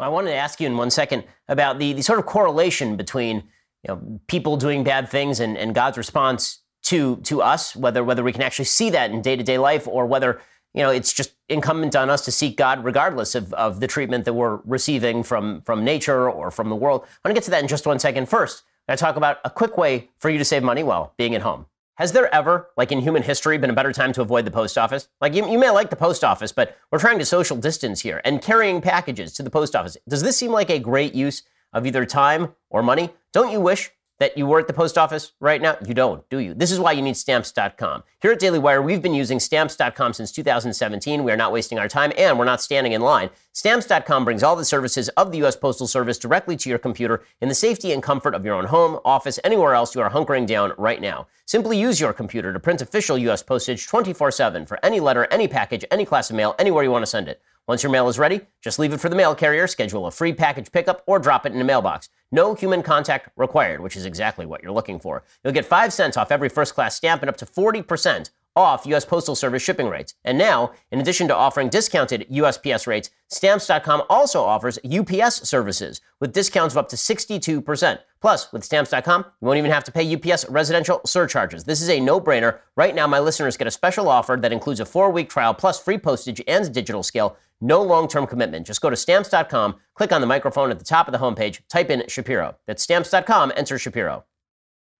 I 0.00 0.08
wanted 0.08 0.30
to 0.30 0.36
ask 0.36 0.60
you 0.60 0.66
in 0.66 0.76
one 0.76 0.90
second 0.90 1.24
about 1.48 1.78
the, 1.78 1.92
the 1.92 2.02
sort 2.02 2.18
of 2.18 2.26
correlation 2.26 2.96
between 2.96 3.36
you 3.82 3.88
know, 3.88 4.20
people 4.28 4.56
doing 4.56 4.84
bad 4.84 5.08
things 5.08 5.40
and, 5.40 5.56
and 5.56 5.74
God's 5.74 5.98
response 5.98 6.60
to 6.84 7.16
to 7.16 7.42
us, 7.42 7.74
whether 7.74 8.04
whether 8.04 8.22
we 8.22 8.32
can 8.32 8.42
actually 8.42 8.66
see 8.66 8.90
that 8.90 9.10
in 9.10 9.22
day 9.22 9.36
to 9.36 9.42
day 9.42 9.58
life 9.58 9.88
or 9.88 10.06
whether 10.06 10.40
you 10.74 10.82
know 10.82 10.90
it's 10.90 11.12
just 11.12 11.32
incumbent 11.48 11.96
on 11.96 12.08
us 12.10 12.24
to 12.24 12.32
seek 12.32 12.56
God 12.56 12.84
regardless 12.84 13.34
of, 13.34 13.52
of 13.54 13.80
the 13.80 13.88
treatment 13.88 14.24
that 14.24 14.34
we're 14.34 14.56
receiving 14.64 15.24
from 15.24 15.62
from 15.62 15.84
nature 15.84 16.30
or 16.30 16.50
from 16.50 16.68
the 16.68 16.76
world. 16.76 17.02
I 17.02 17.28
want 17.28 17.34
to 17.34 17.40
get 17.40 17.44
to 17.44 17.50
that 17.50 17.62
in 17.62 17.68
just 17.68 17.86
one 17.86 17.98
second. 17.98 18.28
First, 18.28 18.62
I 18.88 18.96
talk 18.96 19.16
about 19.16 19.38
a 19.44 19.50
quick 19.50 19.76
way 19.76 20.10
for 20.18 20.30
you 20.30 20.38
to 20.38 20.44
save 20.44 20.62
money 20.62 20.82
while 20.82 21.12
being 21.16 21.34
at 21.34 21.42
home. 21.42 21.66
Has 21.98 22.12
there 22.12 22.32
ever, 22.32 22.70
like 22.76 22.92
in 22.92 23.00
human 23.00 23.24
history, 23.24 23.58
been 23.58 23.70
a 23.70 23.72
better 23.72 23.92
time 23.92 24.12
to 24.12 24.22
avoid 24.22 24.44
the 24.44 24.52
post 24.52 24.78
office? 24.78 25.08
Like 25.20 25.34
you, 25.34 25.50
you 25.50 25.58
may 25.58 25.70
like 25.70 25.90
the 25.90 25.96
post 25.96 26.22
office, 26.22 26.52
but 26.52 26.76
we're 26.92 27.00
trying 27.00 27.18
to 27.18 27.24
social 27.24 27.56
distance 27.56 28.00
here 28.02 28.20
and 28.24 28.40
carrying 28.40 28.80
packages 28.80 29.32
to 29.32 29.42
the 29.42 29.50
post 29.50 29.74
office. 29.74 29.96
Does 30.08 30.22
this 30.22 30.36
seem 30.36 30.52
like 30.52 30.70
a 30.70 30.78
great 30.78 31.12
use 31.12 31.42
of 31.72 31.86
either 31.86 32.06
time 32.06 32.54
or 32.70 32.84
money? 32.84 33.10
Don't 33.32 33.50
you 33.50 33.60
wish 33.60 33.90
that 34.18 34.36
you 34.36 34.46
were 34.46 34.58
at 34.58 34.66
the 34.66 34.72
post 34.72 34.98
office 34.98 35.32
right 35.40 35.60
now? 35.60 35.76
You 35.86 35.94
don't, 35.94 36.28
do 36.28 36.38
you? 36.38 36.54
This 36.54 36.70
is 36.70 36.80
why 36.80 36.92
you 36.92 37.02
need 37.02 37.16
stamps.com. 37.16 38.02
Here 38.20 38.32
at 38.32 38.38
Daily 38.38 38.58
Wire, 38.58 38.82
we've 38.82 39.02
been 39.02 39.14
using 39.14 39.40
stamps.com 39.40 40.12
since 40.12 40.32
2017. 40.32 41.24
We 41.24 41.32
are 41.32 41.36
not 41.36 41.52
wasting 41.52 41.78
our 41.78 41.88
time 41.88 42.12
and 42.18 42.38
we're 42.38 42.44
not 42.44 42.60
standing 42.60 42.92
in 42.92 43.00
line. 43.00 43.30
Stamps.com 43.52 44.24
brings 44.24 44.42
all 44.42 44.56
the 44.56 44.64
services 44.64 45.08
of 45.10 45.32
the 45.32 45.38
U.S. 45.38 45.56
Postal 45.56 45.86
Service 45.86 46.18
directly 46.18 46.56
to 46.56 46.68
your 46.68 46.78
computer 46.78 47.22
in 47.40 47.48
the 47.48 47.54
safety 47.54 47.92
and 47.92 48.02
comfort 48.02 48.34
of 48.34 48.44
your 48.44 48.54
own 48.54 48.66
home, 48.66 49.00
office, 49.04 49.38
anywhere 49.44 49.74
else 49.74 49.94
you 49.94 50.00
are 50.00 50.10
hunkering 50.10 50.46
down 50.46 50.72
right 50.78 51.00
now. 51.00 51.26
Simply 51.46 51.78
use 51.78 51.98
your 52.00 52.12
computer 52.12 52.52
to 52.52 52.60
print 52.60 52.82
official 52.82 53.18
U.S. 53.18 53.42
postage 53.42 53.86
24 53.86 54.30
7 54.30 54.66
for 54.66 54.78
any 54.84 55.00
letter, 55.00 55.26
any 55.30 55.48
package, 55.48 55.84
any 55.90 56.04
class 56.04 56.30
of 56.30 56.36
mail, 56.36 56.54
anywhere 56.58 56.84
you 56.84 56.90
want 56.90 57.02
to 57.02 57.06
send 57.06 57.28
it. 57.28 57.40
Once 57.68 57.82
your 57.82 57.92
mail 57.92 58.08
is 58.08 58.18
ready, 58.18 58.40
just 58.62 58.78
leave 58.78 58.94
it 58.94 58.98
for 58.98 59.10
the 59.10 59.14
mail 59.14 59.34
carrier, 59.34 59.66
schedule 59.66 60.06
a 60.06 60.10
free 60.10 60.32
package 60.32 60.72
pickup, 60.72 61.02
or 61.06 61.18
drop 61.18 61.44
it 61.44 61.52
in 61.52 61.60
a 61.60 61.64
mailbox. 61.64 62.08
No 62.32 62.54
human 62.54 62.82
contact 62.82 63.28
required, 63.36 63.80
which 63.80 63.94
is 63.94 64.06
exactly 64.06 64.46
what 64.46 64.62
you're 64.62 64.72
looking 64.72 64.98
for. 64.98 65.22
You'll 65.44 65.52
get 65.52 65.66
5 65.66 65.92
cents 65.92 66.16
off 66.16 66.32
every 66.32 66.48
first 66.48 66.72
class 66.72 66.96
stamp 66.96 67.20
and 67.20 67.28
up 67.28 67.36
to 67.36 67.44
40% 67.44 68.30
off 68.58 68.86
U.S. 68.86 69.04
Postal 69.04 69.34
Service 69.34 69.62
shipping 69.62 69.88
rates. 69.88 70.14
And 70.24 70.36
now, 70.36 70.72
in 70.90 71.00
addition 71.00 71.28
to 71.28 71.34
offering 71.34 71.68
discounted 71.68 72.26
USPS 72.30 72.86
rates, 72.86 73.10
Stamps.com 73.28 74.02
also 74.08 74.42
offers 74.42 74.78
UPS 74.84 75.48
services 75.48 76.00
with 76.20 76.32
discounts 76.32 76.74
of 76.74 76.78
up 76.78 76.88
to 76.88 76.96
62%. 76.96 77.98
Plus, 78.20 78.52
with 78.52 78.64
Stamps.com, 78.64 79.24
you 79.40 79.46
won't 79.46 79.58
even 79.58 79.70
have 79.70 79.84
to 79.84 79.92
pay 79.92 80.14
UPS 80.14 80.48
residential 80.48 81.00
surcharges. 81.04 81.64
This 81.64 81.80
is 81.80 81.88
a 81.88 82.00
no 82.00 82.20
brainer. 82.20 82.58
Right 82.76 82.94
now, 82.94 83.06
my 83.06 83.20
listeners 83.20 83.56
get 83.56 83.68
a 83.68 83.70
special 83.70 84.08
offer 84.08 84.36
that 84.40 84.52
includes 84.52 84.80
a 84.80 84.86
four 84.86 85.10
week 85.10 85.28
trial 85.28 85.54
plus 85.54 85.80
free 85.80 85.98
postage 85.98 86.42
and 86.48 86.72
digital 86.72 87.02
scale. 87.02 87.36
No 87.60 87.82
long 87.82 88.08
term 88.08 88.26
commitment. 88.26 88.66
Just 88.66 88.80
go 88.80 88.90
to 88.90 88.96
Stamps.com, 88.96 89.76
click 89.94 90.12
on 90.12 90.20
the 90.20 90.26
microphone 90.26 90.70
at 90.70 90.78
the 90.78 90.84
top 90.84 91.08
of 91.08 91.12
the 91.12 91.18
homepage, 91.18 91.60
type 91.68 91.90
in 91.90 92.04
Shapiro. 92.08 92.56
That's 92.66 92.82
Stamps.com, 92.82 93.52
enter 93.56 93.78
Shapiro. 93.78 94.24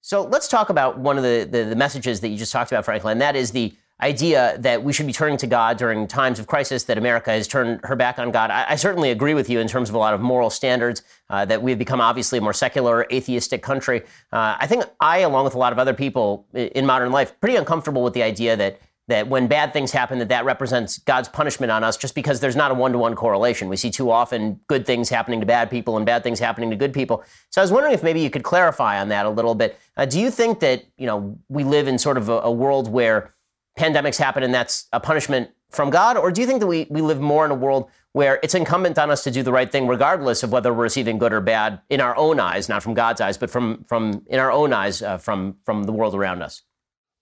So 0.08 0.22
let's 0.22 0.48
talk 0.48 0.70
about 0.70 0.98
one 0.98 1.18
of 1.18 1.22
the, 1.22 1.46
the, 1.50 1.64
the, 1.64 1.76
messages 1.76 2.20
that 2.20 2.28
you 2.28 2.38
just 2.38 2.50
talked 2.50 2.72
about, 2.72 2.86
Franklin, 2.86 3.12
and 3.12 3.20
that 3.20 3.36
is 3.36 3.50
the 3.50 3.74
idea 4.00 4.56
that 4.60 4.82
we 4.82 4.90
should 4.90 5.06
be 5.06 5.12
turning 5.12 5.36
to 5.36 5.46
God 5.46 5.76
during 5.76 6.06
times 6.06 6.38
of 6.38 6.46
crisis, 6.46 6.84
that 6.84 6.96
America 6.96 7.30
has 7.30 7.46
turned 7.46 7.80
her 7.84 7.94
back 7.94 8.18
on 8.18 8.30
God. 8.30 8.50
I, 8.50 8.70
I 8.70 8.76
certainly 8.76 9.10
agree 9.10 9.34
with 9.34 9.50
you 9.50 9.60
in 9.60 9.68
terms 9.68 9.90
of 9.90 9.94
a 9.94 9.98
lot 9.98 10.14
of 10.14 10.22
moral 10.22 10.48
standards, 10.48 11.02
uh, 11.28 11.44
that 11.44 11.60
we've 11.60 11.78
become 11.78 12.00
obviously 12.00 12.38
a 12.38 12.40
more 12.40 12.54
secular, 12.54 13.06
atheistic 13.12 13.62
country. 13.62 14.00
Uh, 14.32 14.56
I 14.58 14.66
think 14.66 14.86
I, 14.98 15.18
along 15.18 15.44
with 15.44 15.54
a 15.54 15.58
lot 15.58 15.74
of 15.74 15.78
other 15.78 15.92
people 15.92 16.46
in 16.54 16.86
modern 16.86 17.12
life, 17.12 17.38
pretty 17.38 17.56
uncomfortable 17.56 18.02
with 18.02 18.14
the 18.14 18.22
idea 18.22 18.56
that 18.56 18.80
that 19.08 19.26
when 19.28 19.48
bad 19.48 19.72
things 19.72 19.90
happen 19.90 20.18
that 20.18 20.28
that 20.28 20.44
represents 20.44 20.98
god's 20.98 21.28
punishment 21.28 21.72
on 21.72 21.82
us 21.82 21.96
just 21.96 22.14
because 22.14 22.40
there's 22.40 22.54
not 22.54 22.70
a 22.70 22.74
one-to-one 22.74 23.14
correlation. 23.14 23.68
We 23.68 23.76
see 23.76 23.90
too 23.90 24.10
often 24.10 24.60
good 24.68 24.86
things 24.86 25.08
happening 25.08 25.40
to 25.40 25.46
bad 25.46 25.70
people 25.70 25.96
and 25.96 26.06
bad 26.06 26.22
things 26.22 26.38
happening 26.38 26.70
to 26.70 26.76
good 26.76 26.92
people. 26.92 27.24
So 27.50 27.60
i 27.60 27.64
was 27.64 27.72
wondering 27.72 27.94
if 27.94 28.02
maybe 28.02 28.20
you 28.20 28.30
could 28.30 28.44
clarify 28.44 29.00
on 29.00 29.08
that 29.08 29.26
a 29.26 29.30
little 29.30 29.54
bit. 29.54 29.78
Uh, 29.96 30.04
do 30.04 30.20
you 30.20 30.30
think 30.30 30.60
that 30.60 30.84
you 30.96 31.06
know 31.06 31.38
we 31.48 31.64
live 31.64 31.88
in 31.88 31.98
sort 31.98 32.16
of 32.16 32.28
a, 32.28 32.40
a, 32.40 32.52
world 32.52 32.90
where 32.90 33.34
pandemics 33.78 34.16
happen 34.16 34.42
and 34.42 34.52
that's 34.52 34.86
a 34.92 35.00
punishment 35.00 35.50
from 35.70 35.90
god? 35.90 36.16
Or 36.16 36.30
do 36.30 36.40
you 36.40 36.46
think 36.46 36.60
that 36.60 36.66
we, 36.66 36.86
we 36.90 37.00
live 37.00 37.20
more 37.20 37.44
in 37.44 37.50
a 37.50 37.54
world 37.54 37.90
where 38.12 38.38
it's 38.42 38.54
incumbent 38.54 38.98
on 38.98 39.10
us 39.10 39.24
to 39.24 39.30
do 39.30 39.42
the 39.42 39.52
right 39.52 39.70
thing 39.70 39.86
regardless 39.86 40.42
of 40.42 40.52
whether 40.52 40.72
we're 40.72 40.84
receiving 40.84 41.18
good 41.18 41.32
or 41.32 41.40
bad 41.40 41.80
in 41.88 42.00
our 42.00 42.16
own 42.16 42.40
eyes 42.40 42.68
not 42.68 42.82
from 42.82 42.94
god's 42.94 43.20
eyes 43.20 43.38
but 43.38 43.50
from 43.50 43.84
from 43.84 44.24
in 44.26 44.38
our 44.38 44.50
own 44.50 44.72
eyes 44.72 45.02
uh, 45.02 45.18
from 45.18 45.56
from 45.64 45.84
the 45.84 45.92
world 45.92 46.14
around 46.14 46.42
us? 46.42 46.62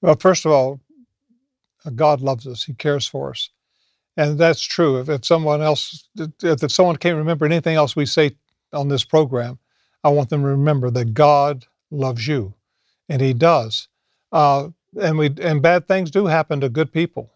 Well 0.03 0.17
first 0.17 0.45
of 0.45 0.53
all 0.53 0.81
God 1.95 2.21
loves 2.21 2.47
us, 2.47 2.65
He 2.65 2.75
cares 2.75 3.07
for 3.07 3.31
us. 3.31 3.51
And 4.17 4.39
that's 4.39 4.63
true. 4.63 4.99
If, 5.01 5.09
if 5.09 5.25
someone 5.25 5.63
else, 5.63 6.09
if, 6.17 6.63
if 6.63 6.73
someone 6.73 6.97
can't 6.97 7.19
remember 7.19 7.45
anything 7.45 7.77
else 7.77 7.95
we 7.95 8.07
say 8.07 8.37
on 8.73 8.89
this 8.89 9.05
program, 9.05 9.59
I 10.03 10.09
want 10.09 10.31
them 10.31 10.43
to 10.43 10.49
remember 10.49 10.91
that 10.91 11.15
God 11.15 11.67
loves 11.91 12.27
you, 12.27 12.55
and 13.09 13.21
He 13.21 13.33
does. 13.35 13.89
Uh, 14.33 14.69
and 15.01 15.19
we 15.19 15.35
and 15.43 15.61
bad 15.61 15.87
things 15.87 16.11
do 16.11 16.27
happen 16.27 16.61
to 16.61 16.69
good 16.69 16.93
people, 16.93 17.33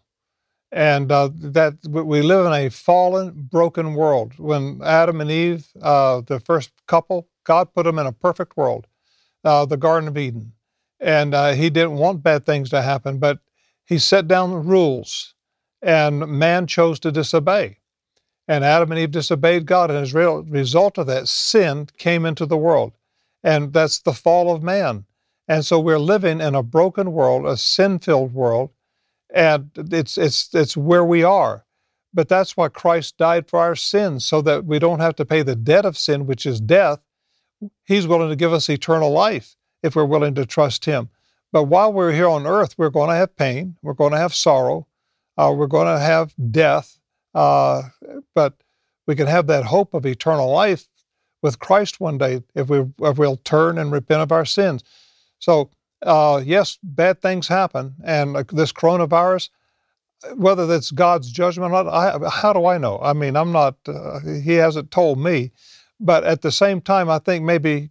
and 0.71 1.11
uh, 1.11 1.29
that 1.35 1.75
we 1.87 2.21
live 2.21 2.45
in 2.47 2.53
a 2.53 2.69
fallen, 2.69 3.47
broken 3.51 3.93
world. 3.93 4.33
When 4.39 4.81
Adam 4.83 5.21
and 5.21 5.29
Eve, 5.29 5.67
uh, 5.81 6.21
the 6.21 6.39
first 6.39 6.71
couple, 6.87 7.27
God 7.43 7.73
put 7.73 7.83
them 7.85 7.99
in 7.99 8.07
a 8.07 8.11
perfect 8.11 8.57
world, 8.57 8.87
uh, 9.43 9.65
the 9.65 9.77
Garden 9.77 10.07
of 10.07 10.17
Eden, 10.17 10.53
and 10.99 11.35
uh, 11.35 11.51
He 11.51 11.69
didn't 11.69 11.97
want 11.97 12.23
bad 12.23 12.45
things 12.45 12.69
to 12.71 12.81
happen, 12.81 13.19
but 13.19 13.39
He 13.91 13.99
set 13.99 14.25
down 14.25 14.51
the 14.51 14.57
rules, 14.57 15.35
and 15.81 16.25
man 16.25 16.65
chose 16.65 16.97
to 17.01 17.11
disobey. 17.11 17.79
And 18.47 18.63
Adam 18.63 18.89
and 18.89 18.97
Eve 18.97 19.11
disobeyed 19.11 19.65
God, 19.65 19.91
and 19.91 19.99
as 19.99 20.15
a 20.15 20.43
result 20.47 20.97
of 20.97 21.07
that, 21.07 21.27
sin 21.27 21.89
came 21.97 22.25
into 22.25 22.45
the 22.45 22.55
world. 22.55 22.93
And 23.43 23.73
that's 23.73 23.99
the 23.99 24.13
fall 24.13 24.55
of 24.55 24.63
man. 24.63 25.03
And 25.45 25.65
so 25.65 25.77
we're 25.77 25.99
living 25.99 26.39
in 26.39 26.55
a 26.55 26.63
broken 26.63 27.11
world, 27.11 27.45
a 27.45 27.57
sin 27.57 27.99
filled 27.99 28.33
world, 28.33 28.69
and 29.29 29.71
it's, 29.75 30.17
it's, 30.17 30.55
it's 30.55 30.77
where 30.77 31.03
we 31.03 31.21
are. 31.25 31.65
But 32.13 32.29
that's 32.29 32.55
why 32.55 32.69
Christ 32.69 33.17
died 33.17 33.49
for 33.49 33.59
our 33.59 33.75
sins, 33.75 34.23
so 34.23 34.41
that 34.43 34.63
we 34.63 34.79
don't 34.79 35.01
have 35.01 35.17
to 35.17 35.25
pay 35.25 35.43
the 35.43 35.57
debt 35.57 35.83
of 35.83 35.97
sin, 35.97 36.25
which 36.25 36.45
is 36.45 36.61
death. 36.61 36.99
He's 37.83 38.07
willing 38.07 38.29
to 38.29 38.37
give 38.37 38.53
us 38.53 38.69
eternal 38.69 39.11
life 39.11 39.57
if 39.83 39.97
we're 39.97 40.05
willing 40.05 40.35
to 40.35 40.45
trust 40.45 40.85
Him. 40.85 41.09
But 41.51 41.63
while 41.63 41.91
we're 41.91 42.13
here 42.13 42.27
on 42.27 42.47
earth, 42.47 42.75
we're 42.77 42.89
going 42.89 43.09
to 43.09 43.15
have 43.15 43.35
pain, 43.35 43.75
we're 43.81 43.93
going 43.93 44.13
to 44.13 44.17
have 44.17 44.33
sorrow, 44.33 44.87
uh, 45.37 45.53
we're 45.55 45.67
going 45.67 45.87
to 45.87 45.99
have 45.99 46.33
death, 46.51 46.97
uh, 47.33 47.83
but 48.33 48.55
we 49.07 49.15
can 49.15 49.27
have 49.27 49.47
that 49.47 49.65
hope 49.65 49.93
of 49.93 50.05
eternal 50.05 50.49
life 50.49 50.87
with 51.41 51.59
Christ 51.59 51.99
one 51.99 52.17
day 52.17 52.43
if 52.55 52.69
we 52.69 52.85
if 53.01 53.17
we'll 53.17 53.37
turn 53.37 53.77
and 53.77 53.91
repent 53.91 54.21
of 54.21 54.31
our 54.31 54.45
sins. 54.45 54.83
So 55.39 55.71
uh, 56.03 56.41
yes, 56.45 56.77
bad 56.83 57.21
things 57.21 57.47
happen, 57.47 57.95
and 58.03 58.35
this 58.49 58.71
coronavirus, 58.71 59.49
whether 60.35 60.65
that's 60.65 60.91
God's 60.91 61.31
judgment 61.31 61.73
or 61.73 61.83
not, 61.83 61.87
I, 61.91 62.29
how 62.29 62.53
do 62.53 62.65
I 62.65 62.77
know? 62.77 62.99
I 63.01 63.13
mean, 63.13 63.35
I'm 63.35 63.51
not. 63.51 63.75
Uh, 63.87 64.19
he 64.19 64.53
hasn't 64.53 64.91
told 64.91 65.19
me, 65.19 65.51
but 65.99 66.23
at 66.23 66.41
the 66.41 66.51
same 66.51 66.81
time, 66.81 67.09
I 67.09 67.19
think 67.19 67.43
maybe 67.43 67.89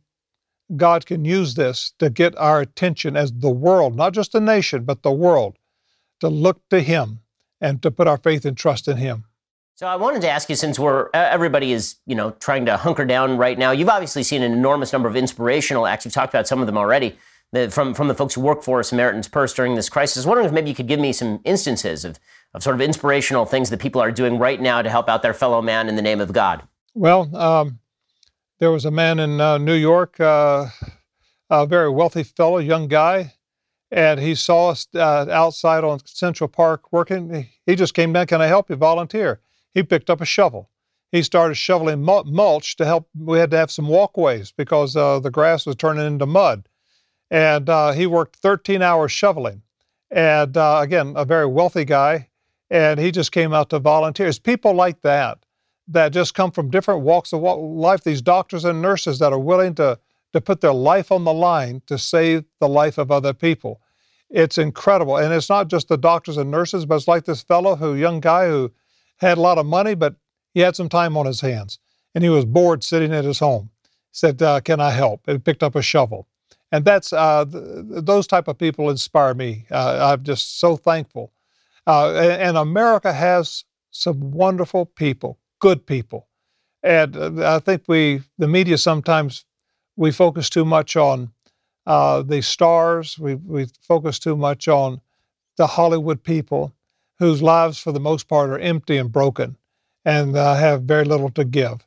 God 0.76 1.06
can 1.06 1.24
use 1.24 1.54
this 1.54 1.92
to 1.98 2.10
get 2.10 2.36
our 2.38 2.60
attention 2.60 3.16
as 3.16 3.32
the 3.32 3.50
world, 3.50 3.96
not 3.96 4.12
just 4.12 4.32
the 4.32 4.40
nation, 4.40 4.84
but 4.84 5.02
the 5.02 5.12
world, 5.12 5.58
to 6.20 6.28
look 6.28 6.68
to 6.70 6.80
Him 6.80 7.20
and 7.60 7.82
to 7.82 7.90
put 7.90 8.08
our 8.08 8.16
faith 8.16 8.44
and 8.44 8.56
trust 8.56 8.88
in 8.88 8.96
Him. 8.96 9.24
So 9.74 9.86
I 9.86 9.96
wanted 9.96 10.20
to 10.22 10.30
ask 10.30 10.50
you, 10.50 10.56
since 10.56 10.78
we're 10.78 11.08
everybody 11.14 11.72
is 11.72 11.96
you 12.06 12.14
know 12.14 12.32
trying 12.32 12.66
to 12.66 12.76
hunker 12.76 13.04
down 13.04 13.38
right 13.38 13.58
now, 13.58 13.70
you've 13.70 13.88
obviously 13.88 14.22
seen 14.22 14.42
an 14.42 14.52
enormous 14.52 14.92
number 14.92 15.08
of 15.08 15.16
inspirational 15.16 15.86
acts. 15.86 16.04
You've 16.04 16.14
talked 16.14 16.32
about 16.32 16.46
some 16.46 16.60
of 16.60 16.66
them 16.66 16.76
already. 16.76 17.16
The, 17.52 17.68
from 17.68 17.94
from 17.94 18.06
the 18.06 18.14
folks 18.14 18.34
who 18.34 18.42
work 18.42 18.62
for 18.62 18.80
Samaritan's 18.84 19.26
Purse 19.26 19.52
during 19.52 19.74
this 19.74 19.88
crisis. 19.88 20.18
I 20.18 20.20
was 20.20 20.26
wondering 20.26 20.46
if 20.46 20.52
maybe 20.52 20.68
you 20.68 20.76
could 20.76 20.86
give 20.86 21.00
me 21.00 21.12
some 21.12 21.40
instances 21.44 22.04
of 22.04 22.20
of 22.54 22.62
sort 22.62 22.74
of 22.74 22.80
inspirational 22.80 23.44
things 23.44 23.70
that 23.70 23.80
people 23.80 24.00
are 24.00 24.12
doing 24.12 24.38
right 24.38 24.60
now 24.60 24.82
to 24.82 24.90
help 24.90 25.08
out 25.08 25.22
their 25.22 25.34
fellow 25.34 25.60
man 25.60 25.88
in 25.88 25.96
the 25.96 26.02
name 26.02 26.20
of 26.20 26.32
God. 26.32 26.62
Well, 26.94 27.34
um, 27.36 27.79
there 28.60 28.70
was 28.70 28.84
a 28.84 28.90
man 28.90 29.18
in 29.18 29.40
uh, 29.40 29.58
New 29.58 29.74
York, 29.74 30.20
uh, 30.20 30.66
a 31.50 31.66
very 31.66 31.90
wealthy 31.90 32.22
fellow, 32.22 32.58
young 32.58 32.86
guy, 32.86 33.34
and 33.90 34.20
he 34.20 34.34
saw 34.34 34.68
us 34.68 34.86
uh, 34.94 35.26
outside 35.30 35.82
on 35.82 36.00
Central 36.04 36.46
Park 36.46 36.92
working. 36.92 37.48
He 37.66 37.74
just 37.74 37.94
came 37.94 38.12
down. 38.12 38.26
Can 38.26 38.40
I 38.40 38.46
help 38.46 38.70
you? 38.70 38.76
Volunteer 38.76 39.40
he 39.74 39.82
picked 39.82 40.10
up 40.10 40.20
a 40.20 40.26
shovel. 40.26 40.70
He 41.12 41.22
started 41.22 41.56
shoveling 41.56 42.02
mulch 42.02 42.76
to 42.76 42.84
help. 42.84 43.08
We 43.16 43.38
had 43.38 43.50
to 43.50 43.56
have 43.56 43.70
some 43.70 43.88
walkways 43.88 44.52
because 44.52 44.96
uh, 44.96 45.18
the 45.20 45.30
grass 45.30 45.66
was 45.66 45.76
turning 45.76 46.06
into 46.06 46.26
mud. 46.26 46.68
And 47.30 47.68
uh, 47.68 47.92
he 47.92 48.06
worked 48.06 48.36
13 48.36 48.82
hours 48.82 49.10
shoveling. 49.12 49.62
And 50.10 50.56
uh, 50.56 50.78
again, 50.82 51.14
a 51.16 51.24
very 51.24 51.46
wealthy 51.46 51.84
guy. 51.84 52.28
And 52.70 53.00
he 53.00 53.10
just 53.10 53.32
came 53.32 53.52
out 53.52 53.70
to 53.70 53.80
volunteer. 53.80 54.28
It's 54.28 54.38
people 54.38 54.72
like 54.74 55.00
that 55.02 55.44
that 55.90 56.12
just 56.12 56.34
come 56.34 56.50
from 56.50 56.70
different 56.70 57.00
walks 57.02 57.32
of 57.32 57.42
life, 57.42 58.04
these 58.04 58.22
doctors 58.22 58.64
and 58.64 58.80
nurses 58.80 59.18
that 59.18 59.32
are 59.32 59.38
willing 59.38 59.74
to, 59.74 59.98
to 60.32 60.40
put 60.40 60.60
their 60.60 60.72
life 60.72 61.12
on 61.12 61.24
the 61.24 61.32
line 61.32 61.82
to 61.86 61.98
save 61.98 62.44
the 62.60 62.68
life 62.68 62.98
of 62.98 63.10
other 63.10 63.32
people. 63.32 63.80
It's 64.30 64.58
incredible. 64.58 65.16
And 65.16 65.34
it's 65.34 65.48
not 65.48 65.68
just 65.68 65.88
the 65.88 65.98
doctors 65.98 66.36
and 66.36 66.50
nurses, 66.50 66.86
but 66.86 66.96
it's 66.96 67.08
like 67.08 67.24
this 67.24 67.42
fellow 67.42 67.76
who, 67.76 67.94
young 67.94 68.20
guy 68.20 68.48
who 68.48 68.72
had 69.16 69.38
a 69.38 69.40
lot 69.40 69.58
of 69.58 69.66
money, 69.66 69.94
but 69.94 70.14
he 70.52 70.60
had 70.60 70.76
some 70.76 70.88
time 70.88 71.16
on 71.16 71.26
his 71.26 71.40
hands, 71.40 71.78
and 72.14 72.24
he 72.24 72.30
was 72.30 72.44
bored 72.44 72.82
sitting 72.82 73.12
at 73.12 73.24
his 73.24 73.38
home. 73.38 73.70
He 73.82 73.88
said, 74.12 74.42
uh, 74.42 74.60
"Can 74.60 74.80
I 74.80 74.90
help?" 74.90 75.26
And 75.28 75.44
picked 75.44 75.62
up 75.62 75.74
a 75.74 75.82
shovel, 75.82 76.26
and 76.72 76.84
that's 76.84 77.12
uh, 77.12 77.44
th- 77.44 78.04
those 78.04 78.26
type 78.26 78.48
of 78.48 78.58
people 78.58 78.90
inspire 78.90 79.34
me. 79.34 79.66
Uh, 79.70 80.12
I'm 80.12 80.24
just 80.24 80.58
so 80.58 80.76
thankful, 80.76 81.32
uh, 81.86 82.12
and, 82.14 82.42
and, 82.42 82.56
America 82.56 83.12
has 83.12 83.64
some 83.90 84.32
wonderful 84.32 84.86
people, 84.86 85.38
good 85.60 85.86
people, 85.86 86.28
and 86.82 87.16
uh, 87.16 87.56
I 87.56 87.60
think 87.60 87.84
we, 87.88 88.22
the 88.38 88.48
media, 88.48 88.78
sometimes 88.78 89.44
we 89.96 90.12
focus 90.12 90.50
too 90.50 90.64
much 90.64 90.96
on 90.96 91.32
uh, 91.86 92.22
the 92.22 92.42
stars. 92.42 93.18
We 93.18 93.36
we 93.36 93.66
focus 93.82 94.18
too 94.18 94.36
much 94.36 94.68
on 94.68 95.00
the 95.56 95.66
Hollywood 95.68 96.22
people 96.24 96.72
whose 97.18 97.42
lives, 97.42 97.78
for 97.78 97.92
the 97.92 98.00
most 98.00 98.28
part, 98.28 98.50
are 98.50 98.58
empty 98.58 98.96
and 98.98 99.12
broken 99.12 99.56
and 100.04 100.36
uh, 100.36 100.54
have 100.54 100.82
very 100.84 101.04
little 101.04 101.30
to 101.30 101.44
give. 101.44 101.86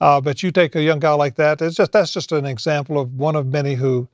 Uh, 0.00 0.20
but 0.20 0.42
you 0.42 0.50
take 0.52 0.76
a 0.76 0.82
young 0.82 1.00
guy 1.00 1.12
like 1.12 1.36
that, 1.36 1.62
it's 1.62 1.76
just 1.76 1.92
that's 1.92 2.12
just 2.12 2.32
an 2.32 2.46
example 2.46 3.00
of 3.00 3.14
one 3.14 3.36
of 3.36 3.46
many 3.46 3.74
who 3.74 4.08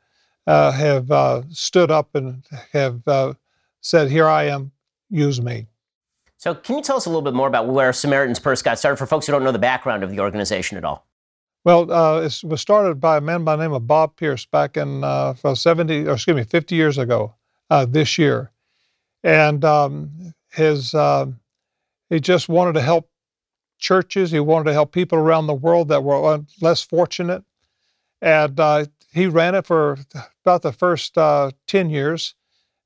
uh, 0.47 0.73
have 0.73 1.11
uh, 1.11 1.43
stood 1.51 1.90
up 1.90 2.14
and 2.14 2.45
have 2.73 3.07
uh, 3.09 3.35
said, 3.83 4.11
"Here 4.11 4.29
I 4.29 4.45
am, 4.45 4.73
use 5.11 5.43
me." 5.43 5.67
So, 6.44 6.54
can 6.54 6.76
you 6.76 6.83
tell 6.83 6.98
us 6.98 7.07
a 7.07 7.09
little 7.09 7.22
bit 7.22 7.33
more 7.33 7.48
about 7.48 7.68
where 7.68 7.90
Samaritan's 7.90 8.38
Purse 8.38 8.61
got 8.61 8.78
started 8.78 8.98
for 8.98 9.07
folks 9.07 9.24
who 9.24 9.33
don't 9.33 9.44
know 9.44 9.50
the 9.50 9.59
background 9.59 10.04
of 10.04 10.11
the 10.11 10.20
organization 10.20 10.76
at 10.76 10.85
all? 10.85 11.07
Well, 11.64 11.90
uh, 11.90 12.20
it 12.20 12.44
was 12.44 12.61
started 12.61 13.00
by 13.00 13.16
a 13.16 13.20
man 13.22 13.44
by 13.44 13.57
the 13.57 13.62
name 13.62 13.72
of 13.72 13.87
Bob 13.87 14.16
Pierce 14.16 14.44
back 14.44 14.76
in 14.76 15.02
70, 15.54 16.07
or 16.07 16.12
excuse 16.12 16.37
me, 16.37 16.44
50 16.44 16.74
years 16.74 16.98
ago 16.98 17.33
this 17.88 18.18
year. 18.18 18.50
And 19.22 19.64
um, 19.64 20.35
his 20.52 20.94
uh, 20.94 21.28
he 22.11 22.20
just 22.20 22.50
wanted 22.50 22.74
to 22.74 22.83
help 22.83 23.09
churches. 23.78 24.30
He 24.30 24.38
wanted 24.38 24.64
to 24.64 24.74
help 24.74 24.92
people 24.92 25.16
around 25.16 25.46
the 25.46 25.54
world 25.54 25.88
that 25.88 26.04
were 26.04 26.44
less 26.61 26.83
fortunate, 26.83 27.42
and 28.20 28.61
uh, 28.61 28.85
he 29.14 29.28
ran 29.28 29.54
it 29.54 29.64
for 29.64 29.96
about 30.44 30.61
the 30.61 30.72
first 30.72 31.16
uh, 31.16 31.52
ten 31.66 31.88
years. 31.88 32.35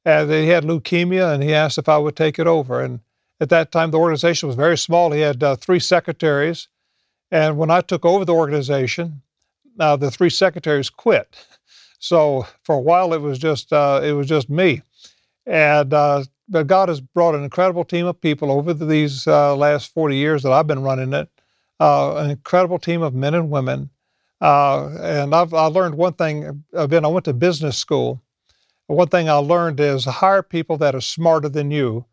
And 0.05 0.31
he 0.31 0.47
had 0.47 0.63
leukemia, 0.63 1.35
and 1.35 1.43
he 1.43 1.53
asked 1.53 1.77
if 1.77 1.89
I 1.89 1.99
would 1.99 2.15
take 2.15 2.39
it 2.39 2.47
over. 2.47 2.81
And 2.81 3.01
at 3.41 3.49
that 3.51 3.73
time, 3.73 3.91
the 3.91 3.99
organization 3.99 4.47
was 4.49 4.57
very 4.57 4.79
small. 4.79 5.13
He 5.13 5.21
had 5.21 5.43
uh, 5.43 5.57
three 5.57 5.81
secretaries, 5.81 6.69
and 7.31 7.59
when 7.59 7.71
I 7.71 7.81
took 7.81 8.05
over 8.05 8.25
the 8.25 8.35
organization, 8.35 9.23
uh, 9.79 9.97
the 9.97 10.11
three 10.11 10.31
secretaries 10.31 10.91
quit. 10.91 11.47
So 12.01 12.47
for 12.63 12.77
a 12.77 12.81
while, 12.81 13.13
it 13.13 13.21
was 13.21 13.39
just 13.39 13.73
uh, 13.73 14.01
it 14.03 14.13
was 14.13 14.27
just 14.29 14.49
me, 14.49 14.83
and 15.47 15.93
but 16.49 16.67
God 16.67 16.89
has 16.89 17.01
brought 17.01 17.35
an 17.35 17.45
incredible 17.45 17.85
team 17.85 18.07
of 18.07 18.21
people 18.21 18.51
over 18.51 18.73
these 18.73 19.27
uh, 19.27 19.55
last 19.55 19.93
40 19.93 20.17
years 20.17 20.43
that 20.43 20.53
I've 20.53 20.67
been 20.67 20.83
running 20.83 21.13
it, 21.13 21.29
uh, 21.79 22.17
an 22.17 22.31
incredible 22.31 22.79
team 22.79 23.03
of 23.03 23.15
men 23.15 23.35
and 23.35 23.51
women. 23.51 23.91
Uh, 24.41 24.89
and 25.01 25.35
I've 25.35 25.53
I 25.53 25.67
learned 25.67 25.97
one 25.97 26.15
thing. 26.15 26.65
Again, 26.73 27.05
I 27.05 27.09
went 27.09 27.25
to 27.27 27.33
business 27.33 27.77
school. 27.77 28.23
One 28.87 29.09
thing 29.09 29.29
I 29.29 29.35
learned 29.35 29.81
is 29.81 30.05
hire 30.05 30.43
people 30.43 30.79
that 30.79 30.95
are 30.95 31.01
smarter 31.01 31.49
than 31.49 31.71
you, 31.71 32.07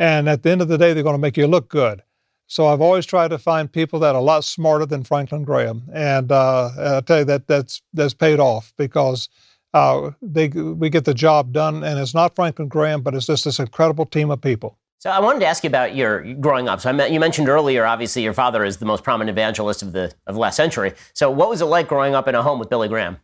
and 0.00 0.28
at 0.28 0.42
the 0.42 0.50
end 0.50 0.62
of 0.62 0.66
the 0.66 0.78
day, 0.78 0.92
they're 0.92 1.04
going 1.04 1.14
to 1.14 1.20
make 1.20 1.36
you 1.36 1.46
look 1.46 1.68
good. 1.68 2.02
So 2.48 2.66
I've 2.66 2.80
always 2.80 3.06
tried 3.06 3.28
to 3.28 3.38
find 3.38 3.70
people 3.70 4.00
that 4.00 4.16
are 4.16 4.20
a 4.20 4.24
lot 4.24 4.42
smarter 4.42 4.84
than 4.84 5.04
Franklin 5.04 5.44
Graham, 5.44 5.84
and, 5.92 6.32
uh, 6.32 6.96
I 6.96 7.00
tell 7.02 7.20
you 7.20 7.24
that 7.26 7.46
that's 7.46 7.80
that's 7.94 8.14
paid 8.14 8.40
off 8.40 8.72
because 8.76 9.28
uh, 9.72 10.10
they 10.20 10.48
we 10.48 10.90
get 10.90 11.04
the 11.04 11.14
job 11.14 11.52
done. 11.52 11.84
And 11.84 11.98
it's 11.98 12.14
not 12.14 12.34
Franklin 12.34 12.68
Graham, 12.68 13.02
but 13.02 13.14
it's 13.14 13.26
just 13.26 13.44
this 13.44 13.58
incredible 13.58 14.06
team 14.06 14.30
of 14.30 14.40
people. 14.40 14.76
So 14.98 15.10
I 15.10 15.18
wanted 15.20 15.40
to 15.40 15.46
ask 15.46 15.64
you 15.64 15.68
about 15.68 15.94
your 15.94 16.34
growing 16.34 16.68
up. 16.68 16.80
So 16.80 16.90
you 17.06 17.20
mentioned 17.20 17.48
earlier, 17.48 17.86
obviously, 17.86 18.22
your 18.22 18.34
father 18.34 18.64
is 18.64 18.76
the 18.76 18.84
most 18.84 19.02
prominent 19.02 19.30
evangelist 19.30 19.82
of 19.82 19.92
the 19.92 20.12
of 20.26 20.34
the 20.34 20.40
last 20.40 20.56
century. 20.56 20.92
So 21.14 21.30
what 21.30 21.48
was 21.48 21.62
it 21.62 21.66
like 21.66 21.88
growing 21.88 22.14
up 22.14 22.28
in 22.28 22.34
a 22.34 22.42
home 22.42 22.58
with 22.58 22.68
Billy 22.68 22.88
Graham? 22.88 23.18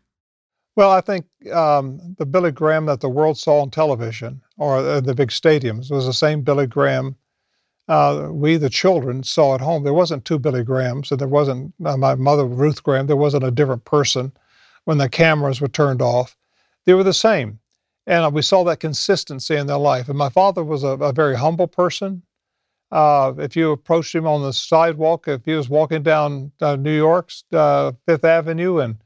Well, 0.75 0.91
I 0.91 1.01
think 1.01 1.27
um, 1.53 2.15
the 2.19 2.27
Billy 2.27 2.51
Graham 2.51 2.87
that 2.87 3.01
the 3.01 3.09
world 3.09 3.39
saw 3.39 3.63
on 3.63 3.71
television 3.71 4.43
or 4.59 4.79
uh, 4.79 5.01
the 5.01 5.15
big 5.15 5.29
stadiums 5.29 5.91
It 5.91 5.95
was 5.95 6.07
the 6.07 6.13
same 6.13 6.43
Billy 6.43 6.67
Graham 6.67 7.17
uh, 7.89 8.29
we, 8.31 8.57
the 8.57 8.71
children, 8.71 9.23
saw 9.23 9.55
at 9.55 9.61
home. 9.61 9.85
There 9.85 9.95
wasn't 9.95 10.25
two 10.25 10.39
Billy 10.39 10.65
Grahams, 10.65 11.11
and 11.11 11.21
there 11.21 11.29
wasn't 11.29 11.73
uh, 11.85 11.97
my 11.97 12.15
mother, 12.15 12.45
Ruth 12.45 12.83
Graham. 12.83 13.07
There 13.07 13.17
wasn't 13.17 13.45
a 13.45 13.51
different 13.51 13.85
person 13.85 14.33
when 14.85 14.99
the 14.99 15.09
cameras 15.09 15.61
were 15.61 15.69
turned 15.69 16.03
off. 16.03 16.37
They 16.85 16.95
were 16.95 17.05
the 17.05 17.13
same. 17.15 17.61
And 18.07 18.33
we 18.35 18.43
saw 18.43 18.65
that 18.65 18.81
consistency 18.81 19.57
in 19.57 19.67
their 19.67 19.79
life. 19.79 20.09
And 20.09 20.19
my 20.19 20.29
father 20.29 20.63
was 20.65 20.85
a, 20.85 20.89
a 20.89 21.13
very 21.13 21.37
humble 21.37 21.67
person. 21.67 22.23
Uh, 22.93 23.35
if 23.39 23.57
you 23.57 23.73
approached 23.73 24.15
him 24.15 24.27
on 24.27 24.43
the 24.43 24.53
sidewalk, 24.53 25.27
if 25.27 25.45
he 25.45 25.55
was 25.55 25.69
walking 25.69 26.03
down 26.03 26.53
uh, 26.61 26.77
New 26.77 26.95
York's 26.95 27.45
uh, 27.53 27.93
Fifth 28.07 28.25
Avenue 28.25 28.79
and 28.79 28.97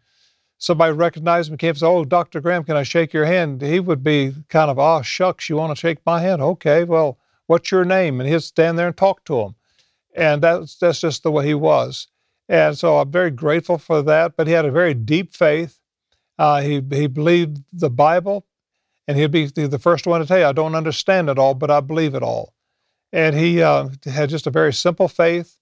somebody 0.60 0.92
recognized 0.92 1.48
him, 1.48 1.54
and 1.54 1.58
came 1.58 1.70
and 1.70 1.78
said, 1.78 1.88
"Oh, 1.88 2.04
Dr. 2.04 2.40
Graham, 2.40 2.62
can 2.62 2.76
I 2.76 2.84
shake 2.84 3.12
your 3.12 3.24
hand?" 3.24 3.62
He 3.62 3.80
would 3.80 4.04
be 4.04 4.34
kind 4.48 4.70
of, 4.70 4.78
"Oh, 4.78 5.02
shucks, 5.02 5.48
you 5.48 5.56
want 5.56 5.74
to 5.74 5.80
shake 5.80 5.98
my 6.06 6.20
hand? 6.20 6.40
Okay, 6.40 6.84
well, 6.84 7.18
what's 7.46 7.72
your 7.72 7.84
name?" 7.84 8.20
And 8.20 8.28
he'd 8.28 8.42
stand 8.42 8.78
there 8.78 8.86
and 8.86 8.96
talk 8.96 9.24
to 9.24 9.40
him, 9.40 9.54
and 10.14 10.42
that's 10.42 10.76
that's 10.76 11.00
just 11.00 11.24
the 11.24 11.32
way 11.32 11.46
he 11.46 11.54
was. 11.54 12.06
And 12.48 12.78
so 12.78 12.98
I'm 12.98 13.10
very 13.10 13.30
grateful 13.30 13.78
for 13.78 14.02
that. 14.02 14.36
But 14.36 14.46
he 14.46 14.52
had 14.52 14.66
a 14.66 14.70
very 14.70 14.94
deep 14.94 15.34
faith. 15.34 15.80
Uh, 16.38 16.60
he 16.60 16.82
he 16.92 17.06
believed 17.06 17.64
the 17.72 17.90
Bible, 17.90 18.46
and 19.08 19.16
he'd 19.18 19.32
be 19.32 19.46
the 19.46 19.78
first 19.78 20.06
one 20.06 20.20
to 20.20 20.26
tell 20.26 20.38
you, 20.38 20.46
"I 20.46 20.52
don't 20.52 20.74
understand 20.76 21.30
it 21.30 21.38
all, 21.38 21.54
but 21.54 21.70
I 21.70 21.80
believe 21.80 22.14
it 22.14 22.22
all." 22.22 22.54
And 23.12 23.34
he 23.34 23.62
uh, 23.62 23.88
had 24.04 24.30
just 24.30 24.46
a 24.46 24.50
very 24.50 24.72
simple 24.72 25.08
faith, 25.08 25.56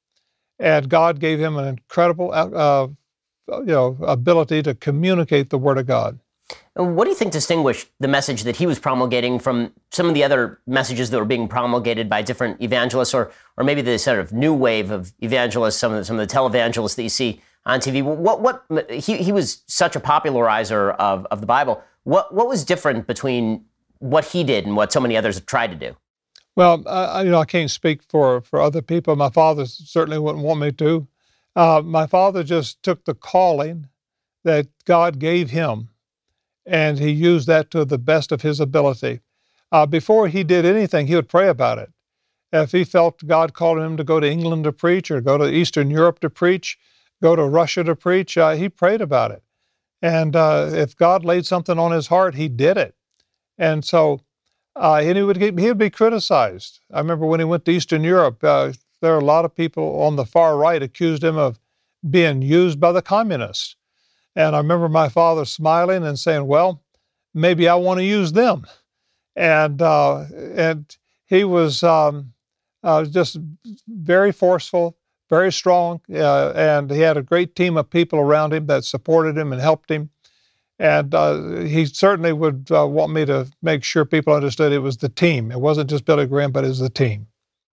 and 0.59 0.89
God 0.89 1.19
gave 1.21 1.39
him 1.39 1.57
an 1.57 1.67
incredible 1.69 2.33
uh 2.33 2.89
Uh, 3.51 3.61
you 3.61 3.67
know, 3.67 3.97
ability 4.03 4.63
to 4.63 4.75
communicate 4.75 5.51
the 5.51 5.59
Word 5.59 5.79
of 5.79 5.87
God. 5.87 6.19
What 6.75 7.05
do 7.05 7.11
you 7.11 7.17
think 7.17 7.33
distinguished 7.33 7.89
the 7.99 8.09
message 8.09 8.45
that 8.45 8.57
he 8.57 8.67
was 8.67 8.79
promulgating 8.79 9.39
from 9.39 9.73
some 9.91 10.07
of 10.07 10.15
the 10.15 10.23
other 10.23 10.61
messages 10.67 11.11
that 11.11 11.19
were 11.19 11.25
being 11.25 11.49
promulgated 11.49 12.09
by 12.09 12.23
different 12.23 12.63
evangelists, 12.63 13.15
or, 13.15 13.33
or 13.57 13.65
maybe 13.65 13.83
the 13.83 13.99
sort 13.99 14.21
of 14.21 14.33
new 14.33 14.55
wave 14.55 14.91
of 14.91 15.13
evangelists, 15.21 15.77
some 15.77 15.93
of 15.93 15.99
the, 15.99 16.05
some 16.05 16.19
of 16.19 16.27
the 16.27 16.33
televangelists 16.33 16.95
that 16.97 17.03
you 17.03 17.09
see 17.09 17.41
on 17.67 17.81
TV? 17.81 18.03
What, 18.03 18.41
what, 18.41 18.91
he, 18.91 19.17
he 19.17 19.33
was 19.33 19.63
such 19.67 19.97
a 19.97 20.01
popularizer 20.01 20.93
of, 20.93 21.27
of 21.31 21.41
the 21.41 21.47
Bible. 21.47 21.83
What, 22.05 22.33
what 22.33 22.49
was 22.49 22.65
different 22.65 23.07
between 23.07 23.65
what 23.99 24.27
he 24.27 24.45
did 24.45 24.65
and 24.65 24.77
what 24.77 24.93
so 24.93 25.01
many 25.01 25.17
others 25.17 25.35
have 25.35 25.47
tried 25.47 25.71
to 25.73 25.77
do? 25.77 25.97
Well, 26.55 26.83
I, 26.87 27.23
you 27.23 27.31
know, 27.31 27.41
I 27.41 27.45
can't 27.45 27.71
speak 27.71 28.03
for, 28.09 28.41
for 28.43 28.61
other 28.61 28.83
people. 28.83 29.17
My 29.17 29.31
father 29.31 29.67
certainly 29.67 30.19
wouldn't 30.19 30.45
want 30.45 30.61
me 30.61 30.73
to. 30.73 31.09
Uh, 31.57 31.83
my 31.85 32.07
father 32.07 32.43
just 32.43 32.83
took 32.83 33.05
the 33.05 33.15
calling 33.15 33.89
that 34.45 34.69
God 34.85 35.19
gave 35.19 35.51
him 35.51 35.91
and 36.69 36.99
he 36.99 37.11
used 37.11 37.47
that 37.49 37.71
to 37.71 37.85
the 37.85 37.99
best 37.99 38.31
of 38.31 38.43
his 38.43 38.61
ability. 38.61 39.21
Uh, 39.73 39.87
before 39.87 40.29
he 40.29 40.45
did 40.45 40.65
anything, 40.65 41.07
he 41.07 41.15
would 41.15 41.29
pray 41.29 41.49
about 41.49 41.79
it. 41.79 41.91
If 42.53 42.73
he 42.73 42.85
felt 42.85 43.27
God 43.27 43.55
called 43.55 43.79
him 43.79 43.97
to 43.97 44.05
go 44.05 44.21
to 44.21 44.31
England 44.31 44.65
to 44.65 44.73
preach 44.73 45.11
or 45.11 45.21
go 45.21 45.39
to 45.39 45.51
Eastern 45.53 45.91
Europe 45.91 46.21
to 46.21 46.31
preach, 46.31 46.79
go 47.23 47.35
to 47.35 47.43
Russia 47.43 47.85
to 47.85 47.97
preach, 47.97 48.37
uh, 48.37 48.53
he 48.53 48.69
prayed 48.69 49.01
about 49.01 49.31
it. 49.31 49.43
And 50.01 50.37
uh, 50.37 50.71
if 50.73 50.97
God 50.97 51.25
laid 51.25 51.45
something 51.45 51.79
on 51.79 51.93
his 51.93 52.07
heart, 52.07 52.35
he 52.35 52.49
did 52.49 52.77
it. 52.77 52.95
And 53.59 53.85
so, 53.85 54.21
uh, 54.77 55.01
and 55.03 55.17
he 55.17 55.23
would, 55.23 55.39
get, 55.39 55.59
he 55.59 55.69
would 55.69 55.79
be 55.79 55.91
criticized. 55.91 56.81
I 56.93 57.01
remember 57.01 57.27
when 57.27 57.41
he 57.41 57.45
went 57.45 57.65
to 57.65 57.73
Eastern 57.73 58.05
Europe, 58.05 58.45
uh, 58.45 58.73
there 59.01 59.15
are 59.15 59.21
a 59.21 59.25
lot 59.25 59.45
of 59.45 59.55
people 59.55 60.01
on 60.03 60.17
the 60.17 60.25
far 60.25 60.57
right 60.57 60.83
accused 60.83 61.25
him 61.25 61.37
of 61.37 61.59
being 62.09 62.43
used 62.43 62.81
by 62.81 62.93
the 62.93 63.03
communists. 63.03 63.77
And 64.37 64.55
I 64.55 64.59
remember 64.59 64.89
my 64.89 65.09
father 65.09 65.45
smiling 65.45 66.05
and 66.05 66.19
saying, 66.19 66.47
"Well, 66.47 66.83
maybe 67.35 67.69
I 67.69 67.75
want 67.75 67.99
to 67.99 68.05
use 68.05 68.33
them." 68.33 68.67
And 69.35 69.83
uh, 69.83 70.27
and 70.57 70.97
he 71.27 71.45
was 71.45 71.83
um, 71.83 72.33
uh, 72.83 73.05
just 73.05 73.39
very 73.89 74.33
forceful, 74.33 74.97
very 75.29 75.53
strong, 75.53 76.01
uh, 76.13 76.53
and 76.55 76.91
he 76.91 77.01
had 77.01 77.17
a 77.17 77.23
great 77.23 77.55
team 77.57 77.77
of 77.77 77.91
people 77.91 78.19
around 78.19 78.53
him 78.53 78.67
that 78.67 78.85
supported 78.85 79.37
him 79.37 79.53
and 79.53 79.61
helped 79.61 79.91
him. 79.91 80.11
And 80.79 81.13
uh, 81.13 81.61
he 81.63 81.87
certainly 81.87 82.33
would 82.33 82.69
uh, 82.71 82.87
want 82.87 83.13
me 83.13 83.25
to 83.27 83.49
make 83.63 83.83
sure 83.83 84.05
people 84.05 84.33
understood 84.33 84.73
it 84.73 84.79
was 84.79 84.99
the 84.99 85.09
team. 85.09 85.51
It 85.51 85.61
wasn't 85.61 85.91
just 85.91 86.05
Billy 86.05 86.27
Graham, 86.27 86.53
but 86.53 86.65
it 86.65 86.69
was 86.69 86.79
the 86.79 86.89
team. 86.89 87.27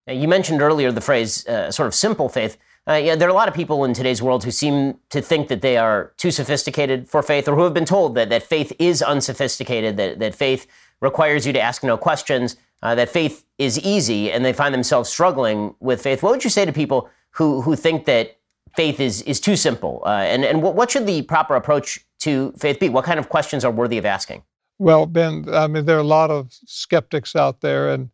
You 0.08 0.28
mentioned 0.28 0.62
earlier 0.62 0.92
the 0.92 1.00
phrase 1.00 1.46
uh, 1.48 1.70
sort 1.72 1.88
of 1.88 1.94
simple 1.94 2.28
faith. 2.28 2.56
Uh, 2.88 2.94
yeah, 2.94 3.16
there 3.16 3.26
are 3.26 3.32
a 3.32 3.34
lot 3.34 3.48
of 3.48 3.54
people 3.54 3.84
in 3.84 3.92
today's 3.92 4.22
world 4.22 4.44
who 4.44 4.52
seem 4.52 5.00
to 5.10 5.20
think 5.20 5.48
that 5.48 5.60
they 5.60 5.76
are 5.76 6.12
too 6.16 6.30
sophisticated 6.30 7.08
for 7.08 7.22
faith 7.22 7.48
or 7.48 7.56
who 7.56 7.64
have 7.64 7.74
been 7.74 7.84
told 7.84 8.14
that, 8.14 8.28
that 8.28 8.44
faith 8.44 8.72
is 8.78 9.02
unsophisticated, 9.02 9.96
that, 9.96 10.20
that 10.20 10.34
faith 10.34 10.68
requires 11.00 11.44
you 11.44 11.52
to 11.52 11.60
ask 11.60 11.82
no 11.82 11.96
questions, 11.96 12.56
uh, 12.82 12.94
that 12.94 13.08
faith 13.08 13.44
is 13.58 13.80
easy, 13.80 14.30
and 14.30 14.44
they 14.44 14.52
find 14.52 14.72
themselves 14.72 15.10
struggling 15.10 15.74
with 15.80 16.00
faith. 16.00 16.22
What 16.22 16.30
would 16.30 16.44
you 16.44 16.50
say 16.50 16.64
to 16.64 16.72
people 16.72 17.10
who, 17.30 17.62
who 17.62 17.74
think 17.74 18.04
that 18.04 18.38
faith 18.76 19.00
is, 19.00 19.22
is 19.22 19.40
too 19.40 19.56
simple? 19.56 20.02
Uh, 20.06 20.10
and 20.10 20.44
and 20.44 20.62
what, 20.62 20.76
what 20.76 20.90
should 20.92 21.06
the 21.06 21.22
proper 21.22 21.56
approach 21.56 22.06
to 22.20 22.52
faith 22.56 22.78
be? 22.78 22.88
What 22.88 23.04
kind 23.04 23.18
of 23.18 23.28
questions 23.28 23.64
are 23.64 23.72
worthy 23.72 23.98
of 23.98 24.04
asking? 24.04 24.44
Well, 24.78 25.06
Ben, 25.06 25.46
I 25.52 25.66
mean, 25.66 25.86
there 25.86 25.96
are 25.96 26.00
a 26.00 26.04
lot 26.04 26.30
of 26.30 26.52
skeptics 26.52 27.34
out 27.34 27.62
there, 27.62 27.88
and 27.88 28.10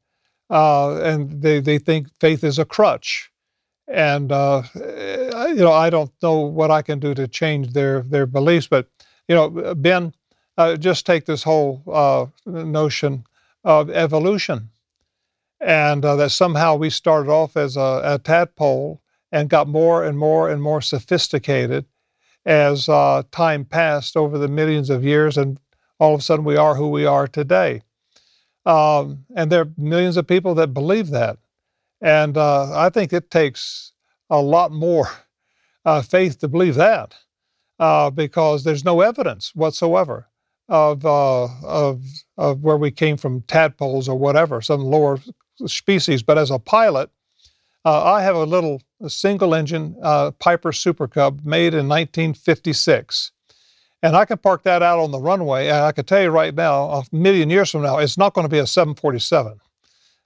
uh, 0.53 1.01
and 1.03 1.41
they, 1.41 1.61
they 1.61 1.79
think 1.79 2.09
faith 2.21 2.45
is 2.45 2.59
a 2.59 2.65
crutch. 2.65 3.33
And 3.89 4.31
uh, 4.31 4.63
you 4.75 5.57
know, 5.57 5.73
I 5.73 5.91
don't 5.91 6.13
know 6.23 6.41
what 6.41 6.71
I 6.71 6.83
can 6.83 7.01
do 7.01 7.15
to 7.15 7.27
change 7.27 7.73
their 7.73 8.03
their 8.03 8.27
beliefs, 8.27 8.69
but 8.69 8.87
you 9.29 9.35
know, 9.35 9.75
Ben, 9.75 10.15
uh, 10.57 10.77
just 10.77 11.05
take 11.05 11.25
this 11.25 11.43
whole 11.43 11.83
uh, 11.91 12.27
notion 12.47 13.25
of 13.65 13.91
evolution, 13.91 14.71
and 15.61 16.05
uh, 16.05 16.17
that 16.17 16.31
somehow 16.31 16.77
we 16.77 16.91
started 16.91 17.31
off 17.31 17.57
as 17.57 17.77
a, 17.77 18.01
a, 18.05 18.19
tadpole 18.19 19.03
and 19.31 19.51
got 19.51 19.69
more 19.69 20.05
and 20.05 20.19
more 20.19 20.49
and 20.49 20.63
more 20.63 20.81
sophisticated 20.81 21.85
as 22.45 22.89
uh, 22.89 23.23
time 23.31 23.65
passed 23.65 24.17
over 24.17 24.39
the 24.39 24.49
millions 24.49 24.91
of 24.91 25.05
years, 25.05 25.37
and 25.37 25.59
all 25.99 26.15
of 26.15 26.21
a 26.21 26.23
sudden 26.23 26.45
we 26.45 26.57
are 26.57 26.77
who 26.77 26.89
we 26.89 27.05
are 27.05 27.27
today. 27.27 27.83
Um, 28.65 29.25
and 29.35 29.51
there 29.51 29.63
are 29.63 29.71
millions 29.77 30.17
of 30.17 30.27
people 30.27 30.55
that 30.57 30.75
believe 30.75 31.11
that. 31.11 31.39
And 32.01 32.37
uh, 32.37 32.77
I 32.79 32.91
think 32.91 33.13
it 33.13 33.31
takes 33.31 33.93
a 34.31 34.41
lot 34.41 34.73
more 34.73 35.09
uh, 35.85 36.03
faith 36.03 36.39
to 36.41 36.49
believe 36.49 36.75
that 36.77 37.15
uh, 37.79 38.11
because 38.11 38.65
there's 38.65 38.85
no 38.85 39.01
evidence 39.01 39.55
whatsoever 39.55 40.29
of, 40.69 41.05
uh, 41.05 41.49
of, 41.65 42.03
of 42.39 42.63
where 42.63 42.77
we 42.77 42.91
came 42.91 43.17
from 43.17 43.43
tadpoles 43.43 44.09
or 44.09 44.17
whatever, 44.17 44.61
some 44.61 44.81
lower 44.81 45.19
species. 45.67 46.23
But 46.23 46.39
as 46.39 46.51
a 46.51 46.59
pilot, 46.59 47.11
uh, 47.85 48.05
I 48.05 48.23
have 48.23 48.37
a 48.37 48.45
little 48.45 48.81
single 49.09 49.55
engine 49.55 49.97
uh, 50.03 50.31
Piper 50.33 50.73
Super 50.73 51.09
Cub 51.09 51.45
made 51.45 51.75
in 51.75 51.89
1956. 51.89 53.33
And 54.03 54.17
I 54.17 54.25
can 54.25 54.39
park 54.39 54.65
that 54.65 54.83
out 54.83 54.99
on 54.99 55.13
the 55.13 55.21
runway. 55.21 55.69
And 55.69 55.77
I 55.77 55.93
can 55.93 56.05
tell 56.05 56.21
you 56.23 56.31
right 56.31 56.55
now, 56.55 56.91
a 56.91 57.05
million 57.13 57.51
years 57.51 57.71
from 57.71 57.83
now, 57.83 57.99
it's 57.99 58.19
not 58.19 58.35
going 58.35 58.45
to 58.45 58.49
be 58.49 58.59
a 58.59 58.67
747. 58.67 59.61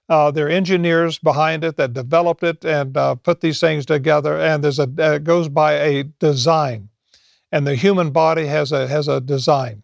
Uh, 0.09 0.31
there 0.31 0.47
are 0.47 0.49
engineers 0.49 1.19
behind 1.19 1.63
it 1.63 1.75
that 1.75 1.93
developed 1.93 2.41
it 2.41 2.63
and 2.63 2.95
uh, 2.95 3.15
put 3.15 3.41
these 3.41 3.59
things 3.59 3.85
together. 3.85 4.37
And 4.39 4.63
there's 4.63 4.79
a 4.79 4.89
uh, 4.99 5.15
it 5.15 5.23
goes 5.25 5.49
by 5.49 5.73
a 5.73 6.03
design, 6.03 6.89
and 7.51 7.67
the 7.67 7.75
human 7.75 8.11
body 8.11 8.45
has 8.45 8.71
a 8.71 8.87
has 8.87 9.09
a 9.09 9.19
design, 9.19 9.83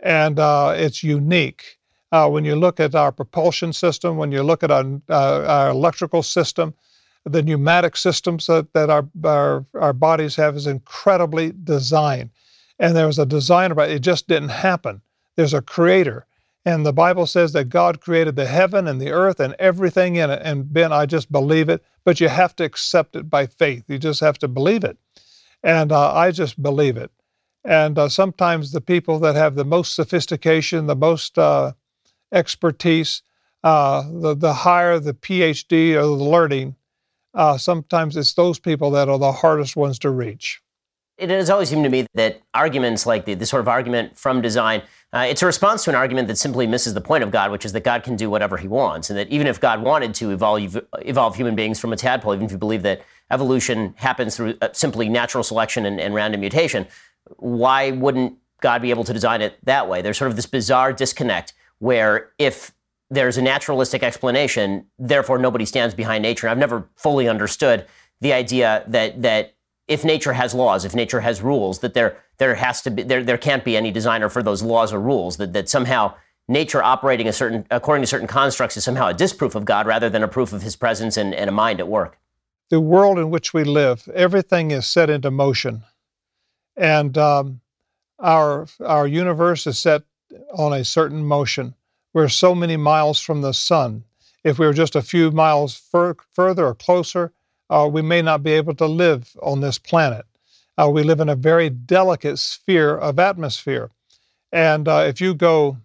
and 0.00 0.38
uh, 0.38 0.74
it's 0.76 1.02
unique. 1.02 1.78
Uh, 2.12 2.28
when 2.28 2.44
you 2.44 2.54
look 2.54 2.80
at 2.80 2.94
our 2.94 3.10
propulsion 3.10 3.72
system, 3.72 4.18
when 4.18 4.30
you 4.30 4.42
look 4.42 4.62
at 4.62 4.70
our, 4.70 4.84
uh, 5.08 5.44
our 5.46 5.70
electrical 5.70 6.22
system, 6.22 6.72
the 7.24 7.42
pneumatic 7.42 7.96
systems 7.96 8.46
that, 8.46 8.72
that 8.74 8.90
our, 8.90 9.08
our, 9.24 9.64
our 9.74 9.92
bodies 9.92 10.36
have 10.36 10.54
is 10.54 10.66
incredibly 10.66 11.52
designed 11.64 12.30
and 12.78 12.94
there 12.94 13.06
was 13.06 13.18
a 13.18 13.26
designer, 13.26 13.74
but 13.74 13.90
it 13.90 14.00
just 14.00 14.28
didn't 14.28 14.50
happen. 14.50 15.02
There's 15.36 15.54
a 15.54 15.62
creator. 15.62 16.26
And 16.64 16.84
the 16.84 16.92
Bible 16.92 17.26
says 17.26 17.52
that 17.52 17.68
God 17.68 18.00
created 18.00 18.34
the 18.34 18.46
heaven 18.46 18.88
and 18.88 19.00
the 19.00 19.12
earth 19.12 19.38
and 19.38 19.54
everything 19.58 20.16
in 20.16 20.30
it. 20.30 20.40
And 20.42 20.72
Ben, 20.72 20.92
I 20.92 21.06
just 21.06 21.30
believe 21.30 21.68
it, 21.68 21.82
but 22.04 22.20
you 22.20 22.28
have 22.28 22.56
to 22.56 22.64
accept 22.64 23.14
it 23.14 23.30
by 23.30 23.46
faith. 23.46 23.84
You 23.86 23.98
just 23.98 24.20
have 24.20 24.38
to 24.38 24.48
believe 24.48 24.82
it. 24.82 24.98
And 25.62 25.92
uh, 25.92 26.12
I 26.12 26.32
just 26.32 26.60
believe 26.60 26.96
it. 26.96 27.10
And 27.64 27.98
uh, 27.98 28.08
sometimes 28.08 28.72
the 28.72 28.80
people 28.80 29.18
that 29.20 29.36
have 29.36 29.54
the 29.54 29.64
most 29.64 29.94
sophistication, 29.94 30.86
the 30.86 30.96
most 30.96 31.38
uh, 31.38 31.72
expertise, 32.32 33.22
uh, 33.62 34.02
the, 34.10 34.34
the 34.34 34.52
higher 34.52 34.98
the 34.98 35.14
PhD 35.14 35.94
or 35.94 36.02
the 36.02 36.24
learning, 36.24 36.76
uh, 37.34 37.58
sometimes 37.58 38.16
it's 38.16 38.32
those 38.34 38.58
people 38.58 38.90
that 38.92 39.08
are 39.08 39.18
the 39.18 39.32
hardest 39.32 39.76
ones 39.76 39.98
to 40.00 40.10
reach. 40.10 40.62
It 41.18 41.30
has 41.30 41.48
always 41.48 41.70
seemed 41.70 41.84
to 41.84 41.90
me 41.90 42.06
that 42.14 42.42
arguments 42.52 43.06
like 43.06 43.24
the, 43.24 43.46
sort 43.46 43.60
of 43.60 43.68
argument 43.68 44.18
from 44.18 44.42
design, 44.42 44.82
uh, 45.14 45.26
it's 45.28 45.42
a 45.42 45.46
response 45.46 45.84
to 45.84 45.90
an 45.90 45.96
argument 45.96 46.28
that 46.28 46.36
simply 46.36 46.66
misses 46.66 46.92
the 46.92 47.00
point 47.00 47.24
of 47.24 47.30
God, 47.30 47.50
which 47.50 47.64
is 47.64 47.72
that 47.72 47.84
God 47.84 48.02
can 48.02 48.16
do 48.16 48.28
whatever 48.28 48.58
he 48.58 48.68
wants. 48.68 49.08
And 49.08 49.18
that 49.18 49.28
even 49.28 49.46
if 49.46 49.58
God 49.58 49.82
wanted 49.82 50.14
to 50.16 50.30
evolve, 50.30 50.76
evolve 50.98 51.36
human 51.36 51.54
beings 51.54 51.80
from 51.80 51.92
a 51.92 51.96
tadpole, 51.96 52.34
even 52.34 52.44
if 52.44 52.52
you 52.52 52.58
believe 52.58 52.82
that 52.82 53.00
evolution 53.30 53.94
happens 53.96 54.36
through 54.36 54.58
uh, 54.60 54.68
simply 54.72 55.08
natural 55.08 55.42
selection 55.42 55.86
and, 55.86 55.98
and 55.98 56.14
random 56.14 56.40
mutation, 56.40 56.86
why 57.36 57.92
wouldn't 57.92 58.36
God 58.60 58.82
be 58.82 58.90
able 58.90 59.04
to 59.04 59.12
design 59.12 59.40
it 59.40 59.58
that 59.64 59.88
way? 59.88 60.02
There's 60.02 60.18
sort 60.18 60.30
of 60.30 60.36
this 60.36 60.46
bizarre 60.46 60.92
disconnect 60.92 61.54
where 61.78 62.30
if 62.38 62.72
there's 63.10 63.38
a 63.38 63.42
naturalistic 63.42 64.02
explanation, 64.02 64.86
therefore 64.98 65.38
nobody 65.38 65.64
stands 65.64 65.94
behind 65.94 66.22
nature. 66.22 66.48
I've 66.48 66.58
never 66.58 66.88
fully 66.96 67.28
understood 67.28 67.86
the 68.20 68.32
idea 68.32 68.84
that 68.88 69.22
that 69.22 69.55
if 69.88 70.04
nature 70.04 70.32
has 70.32 70.54
laws, 70.54 70.84
if 70.84 70.94
nature 70.94 71.20
has 71.20 71.42
rules, 71.42 71.80
that 71.80 71.94
there 71.94 72.18
there 72.38 72.54
has 72.54 72.82
to 72.82 72.90
be 72.90 73.02
there 73.02 73.22
there 73.22 73.38
can't 73.38 73.64
be 73.64 73.76
any 73.76 73.90
designer 73.90 74.28
for 74.28 74.42
those 74.42 74.62
laws 74.62 74.92
or 74.92 75.00
rules. 75.00 75.36
That 75.36 75.52
that 75.52 75.68
somehow 75.68 76.14
nature 76.48 76.82
operating 76.82 77.28
a 77.28 77.32
certain 77.32 77.66
according 77.70 78.02
to 78.02 78.06
certain 78.06 78.26
constructs 78.26 78.76
is 78.76 78.84
somehow 78.84 79.08
a 79.08 79.14
disproof 79.14 79.54
of 79.54 79.64
God 79.64 79.86
rather 79.86 80.08
than 80.10 80.22
a 80.22 80.28
proof 80.28 80.52
of 80.52 80.62
his 80.62 80.76
presence 80.76 81.16
and, 81.16 81.34
and 81.34 81.48
a 81.48 81.52
mind 81.52 81.80
at 81.80 81.88
work. 81.88 82.18
The 82.68 82.80
world 82.80 83.18
in 83.18 83.30
which 83.30 83.54
we 83.54 83.62
live, 83.62 84.08
everything 84.12 84.72
is 84.72 84.86
set 84.86 85.08
into 85.08 85.30
motion. 85.30 85.84
And 86.76 87.16
um, 87.16 87.60
our, 88.18 88.66
our 88.84 89.06
universe 89.06 89.66
is 89.66 89.78
set 89.78 90.02
on 90.52 90.72
a 90.72 90.84
certain 90.84 91.24
motion. 91.24 91.74
We're 92.12 92.28
so 92.28 92.54
many 92.54 92.76
miles 92.76 93.20
from 93.20 93.40
the 93.40 93.52
sun. 93.52 94.04
If 94.42 94.58
we 94.58 94.66
were 94.66 94.72
just 94.72 94.96
a 94.96 95.02
few 95.02 95.30
miles 95.30 95.76
fur- 95.76 96.16
further 96.32 96.66
or 96.66 96.74
closer, 96.74 97.32
uh, 97.70 97.88
we 97.90 98.02
may 98.02 98.22
not 98.22 98.42
be 98.42 98.52
able 98.52 98.74
to 98.74 98.86
live 98.86 99.36
on 99.42 99.60
this 99.60 99.78
planet. 99.78 100.24
Uh, 100.78 100.90
we 100.90 101.02
live 101.02 101.20
in 101.20 101.28
a 101.28 101.36
very 101.36 101.70
delicate 101.70 102.38
sphere 102.38 102.96
of 102.96 103.18
atmosphere. 103.18 103.90
And 104.52 104.86
uh, 104.88 105.04
if 105.08 105.20
you 105.20 105.34
go 105.34 105.78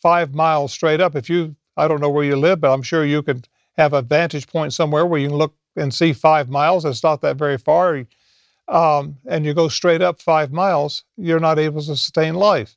five 0.00 0.34
miles 0.34 0.72
straight 0.72 1.00
up, 1.00 1.14
if 1.14 1.30
you, 1.30 1.54
I 1.76 1.86
don't 1.86 2.00
know 2.00 2.10
where 2.10 2.24
you 2.24 2.36
live, 2.36 2.60
but 2.60 2.72
I'm 2.72 2.82
sure 2.82 3.04
you 3.04 3.22
could 3.22 3.48
have 3.76 3.92
a 3.92 4.02
vantage 4.02 4.46
point 4.48 4.72
somewhere 4.72 5.06
where 5.06 5.20
you 5.20 5.28
can 5.28 5.36
look 5.36 5.54
and 5.76 5.94
see 5.94 6.12
five 6.12 6.48
miles. 6.48 6.84
It's 6.84 7.02
not 7.02 7.20
that 7.22 7.36
very 7.36 7.58
far. 7.58 8.04
Um, 8.68 9.16
and 9.26 9.44
you 9.44 9.54
go 9.54 9.68
straight 9.68 10.02
up 10.02 10.20
five 10.20 10.52
miles, 10.52 11.04
you're 11.16 11.40
not 11.40 11.58
able 11.58 11.80
to 11.80 11.86
sustain 11.86 12.34
life. 12.34 12.76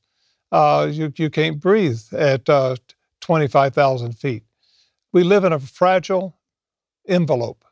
Uh, 0.52 0.88
you, 0.92 1.12
you 1.18 1.30
can't 1.30 1.60
breathe 1.60 2.02
at 2.14 2.48
uh, 2.48 2.76
25,000 3.22 4.14
feet. 4.14 4.44
We 5.12 5.24
live 5.24 5.44
in 5.44 5.54
a 5.54 5.60
fragile 5.60 6.38
envelope 7.08 7.65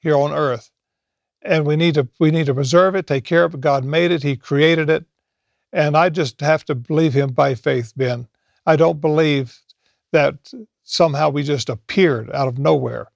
here 0.00 0.16
on 0.16 0.32
earth. 0.32 0.70
And 1.42 1.66
we 1.66 1.76
need 1.76 1.94
to 1.94 2.08
we 2.18 2.30
need 2.30 2.46
to 2.46 2.54
preserve 2.54 2.94
it, 2.94 3.06
take 3.06 3.24
care 3.24 3.44
of 3.44 3.54
it. 3.54 3.60
God 3.60 3.84
made 3.84 4.10
it, 4.10 4.22
He 4.22 4.36
created 4.36 4.90
it. 4.90 5.04
And 5.72 5.96
I 5.96 6.08
just 6.08 6.40
have 6.40 6.64
to 6.64 6.74
believe 6.74 7.14
him 7.14 7.32
by 7.32 7.54
faith, 7.54 7.92
Ben. 7.96 8.26
I 8.66 8.76
don't 8.76 9.00
believe 9.00 9.58
that 10.12 10.52
somehow 10.82 11.30
we 11.30 11.42
just 11.42 11.68
appeared 11.68 12.30
out 12.32 12.48
of 12.48 12.58
nowhere. 12.58 13.10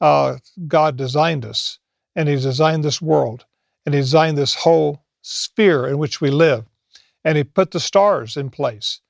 Uh, 0.00 0.36
God 0.66 0.96
designed 0.96 1.44
us, 1.44 1.78
and 2.16 2.28
He 2.28 2.36
designed 2.36 2.84
this 2.84 3.02
world, 3.02 3.44
and 3.84 3.94
He 3.94 4.00
designed 4.00 4.38
this 4.38 4.54
whole 4.54 5.02
sphere 5.22 5.86
in 5.86 5.98
which 5.98 6.20
we 6.20 6.30
live, 6.30 6.64
and 7.24 7.36
He 7.36 7.44
put 7.44 7.72
the 7.72 7.80
stars 7.80 8.36
in 8.36 8.48
place, 8.50 9.00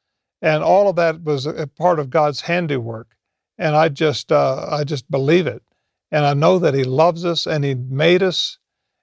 and 0.43 0.63
all 0.65 0.89
of 0.89 0.97
that 0.97 1.23
was 1.23 1.47
a 1.47 1.67
part 1.67 1.99
of 1.99 2.11
God's 2.11 2.43
handiwork. 2.43 3.17
And 3.59 3.75
I 3.75 3.89
just, 3.89 4.31
uh, 4.31 4.67
I 4.71 4.85
just 4.85 5.11
believe 5.11 5.47
it, 5.47 5.63
and 6.11 6.25
I 6.25 6.35
know 6.35 6.59
that 6.59 6.75
He 6.75 6.85
loves 6.85 7.25
us, 7.25 7.47
and 7.47 7.65
He 7.65 7.75
made 7.75 8.23
us, 8.23 8.59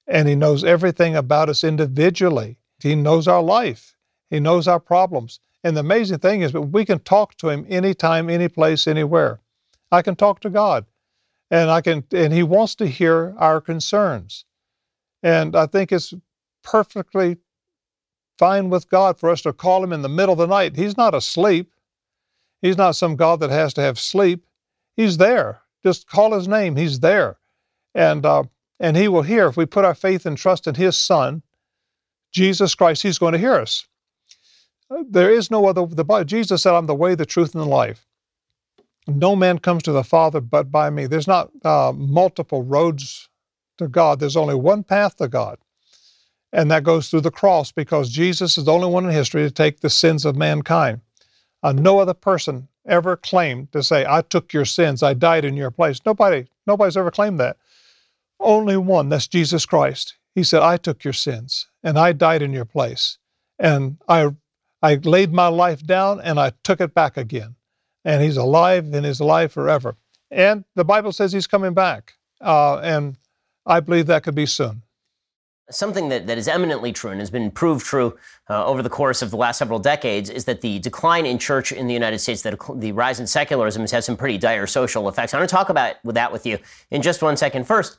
and 0.07 0.27
He 0.27 0.35
knows 0.35 0.63
everything 0.63 1.15
about 1.15 1.49
us 1.49 1.63
individually. 1.63 2.57
He 2.79 2.95
knows 2.95 3.27
our 3.27 3.41
life. 3.41 3.95
He 4.29 4.39
knows 4.39 4.67
our 4.67 4.79
problems. 4.79 5.39
And 5.63 5.75
the 5.75 5.81
amazing 5.81 6.19
thing 6.19 6.41
is 6.41 6.51
that 6.51 6.61
we 6.61 6.85
can 6.85 6.99
talk 6.99 7.35
to 7.37 7.49
him 7.49 7.65
anytime, 7.67 8.29
any 8.29 8.47
place, 8.47 8.85
anywhere. 8.85 9.39
I 9.91 10.03
can 10.03 10.15
talk 10.15 10.39
to 10.41 10.49
God. 10.51 10.85
And 11.49 11.71
I 11.71 11.81
can 11.81 12.03
and 12.11 12.33
he 12.33 12.43
wants 12.43 12.75
to 12.75 12.87
hear 12.87 13.33
our 13.37 13.61
concerns. 13.61 14.45
And 15.23 15.55
I 15.55 15.65
think 15.65 15.91
it's 15.91 16.13
perfectly 16.63 17.37
fine 18.37 18.69
with 18.69 18.89
God 18.89 19.19
for 19.19 19.29
us 19.29 19.41
to 19.41 19.53
call 19.53 19.83
him 19.83 19.93
in 19.93 20.03
the 20.03 20.09
middle 20.09 20.33
of 20.33 20.39
the 20.39 20.47
night. 20.47 20.75
He's 20.75 20.97
not 20.97 21.15
asleep. 21.15 21.71
He's 22.61 22.77
not 22.77 22.95
some 22.95 23.15
God 23.15 23.39
that 23.39 23.49
has 23.49 23.73
to 23.75 23.81
have 23.81 23.99
sleep. 23.99 24.45
He's 24.95 25.17
there. 25.17 25.61
Just 25.85 26.09
call 26.09 26.33
his 26.33 26.47
name. 26.47 26.75
He's 26.75 26.99
there. 26.99 27.37
And 27.93 28.25
uh, 28.25 28.43
and 28.79 28.97
he 28.97 29.07
will 29.07 29.21
hear 29.21 29.47
if 29.47 29.55
we 29.55 29.65
put 29.65 29.85
our 29.85 29.95
faith 29.95 30.25
and 30.25 30.37
trust 30.37 30.67
in 30.67 30.75
his 30.75 30.97
son, 30.97 31.43
Jesus 32.31 32.75
Christ, 32.75 33.03
he's 33.03 33.19
going 33.19 33.33
to 33.33 33.39
hear 33.39 33.53
us. 33.53 33.87
There 35.09 35.31
is 35.31 35.51
no 35.51 35.67
other. 35.67 35.85
The, 35.85 36.23
Jesus 36.25 36.63
said, 36.63 36.73
I'm 36.73 36.87
the 36.87 36.95
way, 36.95 37.15
the 37.15 37.25
truth, 37.25 37.53
and 37.53 37.63
the 37.63 37.67
life. 37.67 38.05
No 39.07 39.35
man 39.35 39.59
comes 39.59 39.83
to 39.83 39.91
the 39.91 40.03
Father 40.03 40.41
but 40.41 40.71
by 40.71 40.89
me. 40.89 41.05
There's 41.05 41.27
not 41.27 41.51
uh, 41.63 41.93
multiple 41.95 42.63
roads 42.63 43.29
to 43.77 43.87
God, 43.87 44.19
there's 44.19 44.37
only 44.37 44.55
one 44.55 44.83
path 44.83 45.17
to 45.17 45.27
God. 45.27 45.57
And 46.53 46.71
that 46.71 46.83
goes 46.83 47.09
through 47.09 47.21
the 47.21 47.31
cross 47.31 47.71
because 47.71 48.09
Jesus 48.09 48.57
is 48.57 48.63
the 48.63 48.73
only 48.73 48.87
one 48.87 49.05
in 49.05 49.11
history 49.11 49.43
to 49.43 49.51
take 49.51 49.81
the 49.81 49.89
sins 49.89 50.23
of 50.23 50.37
mankind. 50.37 51.01
Uh, 51.61 51.73
no 51.73 51.99
other 51.99 52.13
person 52.13 52.69
ever 52.87 53.15
claimed 53.15 53.71
to 53.71 53.83
say, 53.83 54.05
I 54.07 54.21
took 54.21 54.53
your 54.53 54.65
sins, 54.65 55.03
I 55.03 55.13
died 55.13 55.45
in 55.45 55.55
your 55.55 55.71
place. 55.71 55.99
Nobody, 56.05 56.47
nobody's 56.67 56.97
ever 56.97 57.11
claimed 57.11 57.39
that. 57.39 57.57
Only 58.39 58.77
one, 58.77 59.09
that's 59.09 59.27
Jesus 59.27 59.65
Christ. 59.65 60.15
He 60.33 60.43
said, 60.43 60.61
I 60.61 60.77
took 60.77 61.03
your 61.03 61.13
sins 61.13 61.67
and 61.83 61.97
I 61.97 62.11
died 62.11 62.41
in 62.41 62.51
your 62.51 62.65
place. 62.65 63.17
And 63.57 63.97
I 64.07 64.31
I 64.85 64.95
laid 64.95 65.33
my 65.33 65.47
life 65.47 65.83
down 65.83 66.21
and 66.21 66.39
I 66.39 66.51
took 66.63 66.79
it 66.79 66.93
back 66.93 67.17
again. 67.17 67.55
And 68.03 68.21
he's 68.21 68.37
alive 68.37 68.93
and 68.93 69.03
is 69.03 69.19
alive 69.19 69.51
forever. 69.51 69.95
And 70.29 70.63
the 70.75 70.85
Bible 70.85 71.11
says 71.11 71.33
he's 71.33 71.47
coming 71.47 71.73
back. 71.73 72.13
Uh, 72.39 72.77
and 72.79 73.17
I 73.65 73.79
believe 73.79 74.05
that 74.07 74.21
could 74.21 74.35
be 74.35 74.45
soon. 74.45 74.83
Something 75.71 76.09
that, 76.09 76.27
that 76.27 76.37
is 76.37 76.47
eminently 76.47 76.91
true 76.91 77.09
and 77.09 77.19
has 77.19 77.31
been 77.31 77.49
proved 77.49 77.85
true 77.85 78.17
uh, 78.49 78.65
over 78.65 78.83
the 78.83 78.89
course 78.89 79.21
of 79.21 79.31
the 79.31 79.37
last 79.37 79.57
several 79.57 79.79
decades 79.79 80.29
is 80.29 80.45
that 80.45 80.61
the 80.61 80.77
decline 80.79 81.25
in 81.25 81.39
church 81.39 81.71
in 81.71 81.87
the 81.87 81.93
United 81.93 82.19
States, 82.19 82.43
that 82.43 82.59
the 82.75 82.91
rise 82.91 83.19
in 83.19 83.25
secularism 83.25 83.81
has 83.81 83.91
had 83.91 84.03
some 84.03 84.15
pretty 84.15 84.37
dire 84.37 84.67
social 84.67 85.09
effects. 85.09 85.33
I 85.33 85.37
want 85.37 85.49
to 85.49 85.55
talk 85.55 85.69
about 85.69 85.95
that 86.03 86.31
with 86.31 86.45
you 86.45 86.59
in 86.91 87.01
just 87.01 87.23
one 87.23 87.35
second. 87.35 87.65
First, 87.65 87.97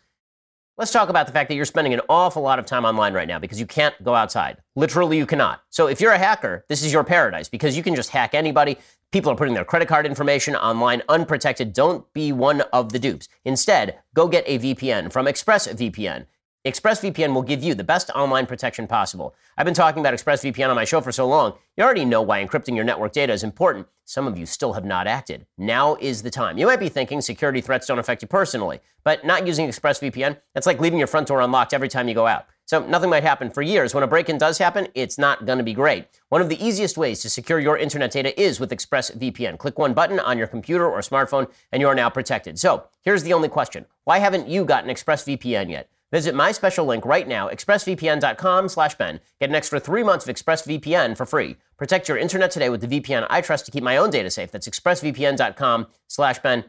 Let's 0.78 0.92
talk 0.92 1.08
about 1.08 1.26
the 1.26 1.32
fact 1.32 1.48
that 1.48 1.54
you're 1.54 1.64
spending 1.64 1.94
an 1.94 2.02
awful 2.06 2.42
lot 2.42 2.58
of 2.58 2.66
time 2.66 2.84
online 2.84 3.14
right 3.14 3.26
now 3.26 3.38
because 3.38 3.58
you 3.58 3.64
can't 3.64 3.94
go 4.04 4.14
outside. 4.14 4.58
Literally, 4.74 5.16
you 5.16 5.24
cannot. 5.24 5.62
So 5.70 5.86
if 5.86 6.02
you're 6.02 6.12
a 6.12 6.18
hacker, 6.18 6.66
this 6.68 6.82
is 6.82 6.92
your 6.92 7.02
paradise 7.02 7.48
because 7.48 7.78
you 7.78 7.82
can 7.82 7.94
just 7.94 8.10
hack 8.10 8.34
anybody. 8.34 8.76
People 9.10 9.32
are 9.32 9.36
putting 9.36 9.54
their 9.54 9.64
credit 9.64 9.88
card 9.88 10.04
information 10.04 10.54
online 10.54 11.00
unprotected. 11.08 11.72
Don't 11.72 12.12
be 12.12 12.30
one 12.30 12.60
of 12.74 12.92
the 12.92 12.98
dupes. 12.98 13.26
Instead, 13.46 14.00
go 14.12 14.28
get 14.28 14.44
a 14.46 14.58
VPN 14.58 15.10
from 15.10 15.24
ExpressVPN. 15.24 16.26
ExpressVPN 16.66 17.32
will 17.32 17.42
give 17.42 17.62
you 17.62 17.76
the 17.76 17.84
best 17.84 18.10
online 18.10 18.44
protection 18.44 18.88
possible. 18.88 19.36
I've 19.56 19.64
been 19.64 19.72
talking 19.72 20.00
about 20.00 20.14
ExpressVPN 20.14 20.68
on 20.68 20.74
my 20.74 20.84
show 20.84 21.00
for 21.00 21.12
so 21.12 21.24
long, 21.24 21.52
you 21.76 21.84
already 21.84 22.04
know 22.04 22.22
why 22.22 22.44
encrypting 22.44 22.74
your 22.74 22.84
network 22.84 23.12
data 23.12 23.32
is 23.32 23.44
important. 23.44 23.86
Some 24.04 24.26
of 24.26 24.36
you 24.36 24.46
still 24.46 24.72
have 24.72 24.84
not 24.84 25.06
acted. 25.06 25.46
Now 25.56 25.94
is 26.00 26.24
the 26.24 26.30
time. 26.30 26.58
You 26.58 26.66
might 26.66 26.80
be 26.80 26.88
thinking 26.88 27.20
security 27.20 27.60
threats 27.60 27.86
don't 27.86 28.00
affect 28.00 28.20
you 28.22 28.26
personally, 28.26 28.80
but 29.04 29.24
not 29.24 29.46
using 29.46 29.68
ExpressVPN, 29.68 30.38
that's 30.54 30.66
like 30.66 30.80
leaving 30.80 30.98
your 30.98 31.06
front 31.06 31.28
door 31.28 31.40
unlocked 31.40 31.72
every 31.72 31.88
time 31.88 32.08
you 32.08 32.14
go 32.14 32.26
out. 32.26 32.46
So 32.64 32.84
nothing 32.84 33.10
might 33.10 33.22
happen 33.22 33.48
for 33.48 33.62
years. 33.62 33.94
When 33.94 34.02
a 34.02 34.08
break 34.08 34.28
in 34.28 34.36
does 34.36 34.58
happen, 34.58 34.88
it's 34.96 35.18
not 35.18 35.46
going 35.46 35.58
to 35.58 35.64
be 35.64 35.72
great. 35.72 36.08
One 36.30 36.42
of 36.42 36.48
the 36.48 36.60
easiest 36.60 36.98
ways 36.98 37.22
to 37.22 37.30
secure 37.30 37.60
your 37.60 37.78
internet 37.78 38.10
data 38.10 38.40
is 38.40 38.58
with 38.58 38.72
ExpressVPN. 38.72 39.58
Click 39.58 39.78
one 39.78 39.94
button 39.94 40.18
on 40.18 40.36
your 40.36 40.48
computer 40.48 40.84
or 40.84 40.98
smartphone, 40.98 41.48
and 41.70 41.80
you 41.80 41.86
are 41.86 41.94
now 41.94 42.10
protected. 42.10 42.58
So 42.58 42.88
here's 43.02 43.22
the 43.22 43.34
only 43.34 43.48
question 43.48 43.86
Why 44.02 44.18
haven't 44.18 44.48
you 44.48 44.64
gotten 44.64 44.90
ExpressVPN 44.90 45.70
yet? 45.70 45.88
Visit 46.12 46.34
my 46.34 46.52
special 46.52 46.86
link 46.86 47.04
right 47.04 47.26
now, 47.26 47.48
expressvpn.com 47.48 48.68
slash 48.68 48.94
Ben. 48.94 49.20
Get 49.40 49.50
an 49.50 49.56
extra 49.56 49.80
three 49.80 50.04
months 50.04 50.28
of 50.28 50.34
ExpressVPN 50.34 51.16
for 51.16 51.26
free. 51.26 51.56
Protect 51.76 52.08
your 52.08 52.16
internet 52.16 52.50
today 52.52 52.68
with 52.68 52.80
the 52.80 53.00
VPN 53.00 53.26
I 53.28 53.40
trust 53.40 53.66
to 53.66 53.72
keep 53.72 53.82
my 53.82 53.96
own 53.96 54.10
data 54.10 54.30
safe. 54.30 54.52
That's 54.52 54.68
expressvpn.com 54.68 55.88
slash 56.06 56.38
Ben. 56.38 56.64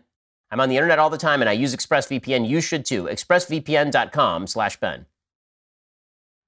I'm 0.49 0.59
on 0.59 0.69
the 0.69 0.77
internet 0.77 0.97
all 0.97 1.09
the 1.09 1.17
time 1.17 1.41
and 1.41 1.49
I 1.49 1.53
use 1.53 1.75
ExpressVPN. 1.75 2.47
You 2.47 2.61
should 2.61 2.85
too. 2.85 3.03
expressvpn.com 3.03 4.47
slash 4.47 4.77
Ben. 4.77 5.05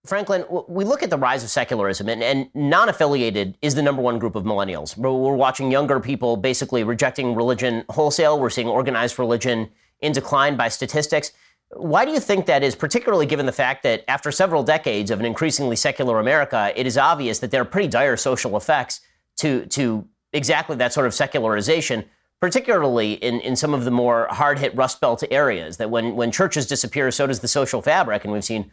Franklin, 0.05 0.45
we 0.67 0.85
look 0.85 1.03
at 1.03 1.09
the 1.09 1.17
rise 1.17 1.43
of 1.43 1.49
secularism, 1.49 2.07
and, 2.07 2.23
and 2.23 2.49
non 2.55 2.87
affiliated 2.87 3.57
is 3.61 3.75
the 3.75 3.81
number 3.81 4.01
one 4.01 4.17
group 4.17 4.35
of 4.35 4.45
millennials. 4.45 4.95
We're, 4.95 5.11
we're 5.11 5.35
watching 5.35 5.71
younger 5.71 5.99
people 5.99 6.37
basically 6.37 6.85
rejecting 6.85 7.35
religion 7.35 7.83
wholesale. 7.89 8.39
We're 8.39 8.49
seeing 8.49 8.69
organized 8.69 9.19
religion 9.19 9.69
in 9.99 10.13
decline 10.13 10.55
by 10.55 10.69
statistics. 10.69 11.33
Why 11.71 12.03
do 12.03 12.11
you 12.11 12.19
think 12.19 12.47
that 12.47 12.63
is, 12.63 12.75
particularly 12.75 13.25
given 13.25 13.45
the 13.45 13.51
fact 13.51 13.83
that 13.83 14.03
after 14.07 14.31
several 14.31 14.63
decades 14.63 15.11
of 15.11 15.19
an 15.19 15.25
increasingly 15.25 15.75
secular 15.75 16.19
America, 16.19 16.73
it 16.75 16.87
is 16.87 16.97
obvious 16.97 17.39
that 17.39 17.51
there 17.51 17.61
are 17.61 17.65
pretty 17.65 17.87
dire 17.87 18.17
social 18.17 18.57
effects 18.57 19.01
to, 19.37 19.65
to 19.67 20.07
exactly 20.33 20.75
that 20.77 20.93
sort 20.93 21.05
of 21.05 21.13
secularization, 21.13 22.05
particularly 22.41 23.13
in, 23.13 23.39
in 23.41 23.55
some 23.55 23.73
of 23.73 23.85
the 23.85 23.91
more 23.91 24.27
hard 24.31 24.57
hit 24.57 24.75
Rust 24.75 24.99
Belt 24.99 25.23
areas, 25.29 25.77
that 25.77 25.91
when, 25.91 26.15
when 26.15 26.31
churches 26.31 26.65
disappear, 26.65 27.11
so 27.11 27.27
does 27.27 27.41
the 27.41 27.47
social 27.47 27.81
fabric. 27.83 28.23
And 28.23 28.33
we've 28.33 28.43
seen 28.43 28.71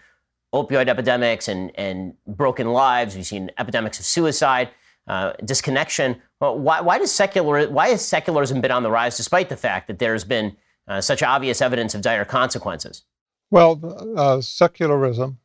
opioid 0.55 0.89
epidemics 0.89 1.49
and, 1.49 1.73
and 1.75 2.15
broken 2.27 2.73
lives, 2.73 3.15
we've 3.15 3.27
seen 3.27 3.51
epidemics 3.59 3.99
of 3.99 4.07
suicide. 4.07 4.71
Uh, 5.09 5.33
disconnection. 5.45 6.21
Well, 6.41 6.59
why, 6.59 6.81
why, 6.81 6.99
does 6.99 7.13
secular, 7.13 7.69
why 7.69 7.91
has 7.91 8.05
secularism 8.05 8.61
been 8.61 8.73
on 8.73 8.83
the 8.83 8.91
rise 8.91 9.17
despite 9.17 9.49
the 9.49 9.57
fact 9.57 9.87
that 9.87 10.01
there's 10.01 10.25
been 10.25 10.57
uh, 10.89 11.01
such 11.01 11.23
obvious 11.23 11.61
evidence 11.61 11.95
of 11.95 12.03
dire 12.03 12.25
consequences? 12.25 13.05
Well, 13.51 13.81
uh, 14.17 14.41
secularism. 14.41 15.39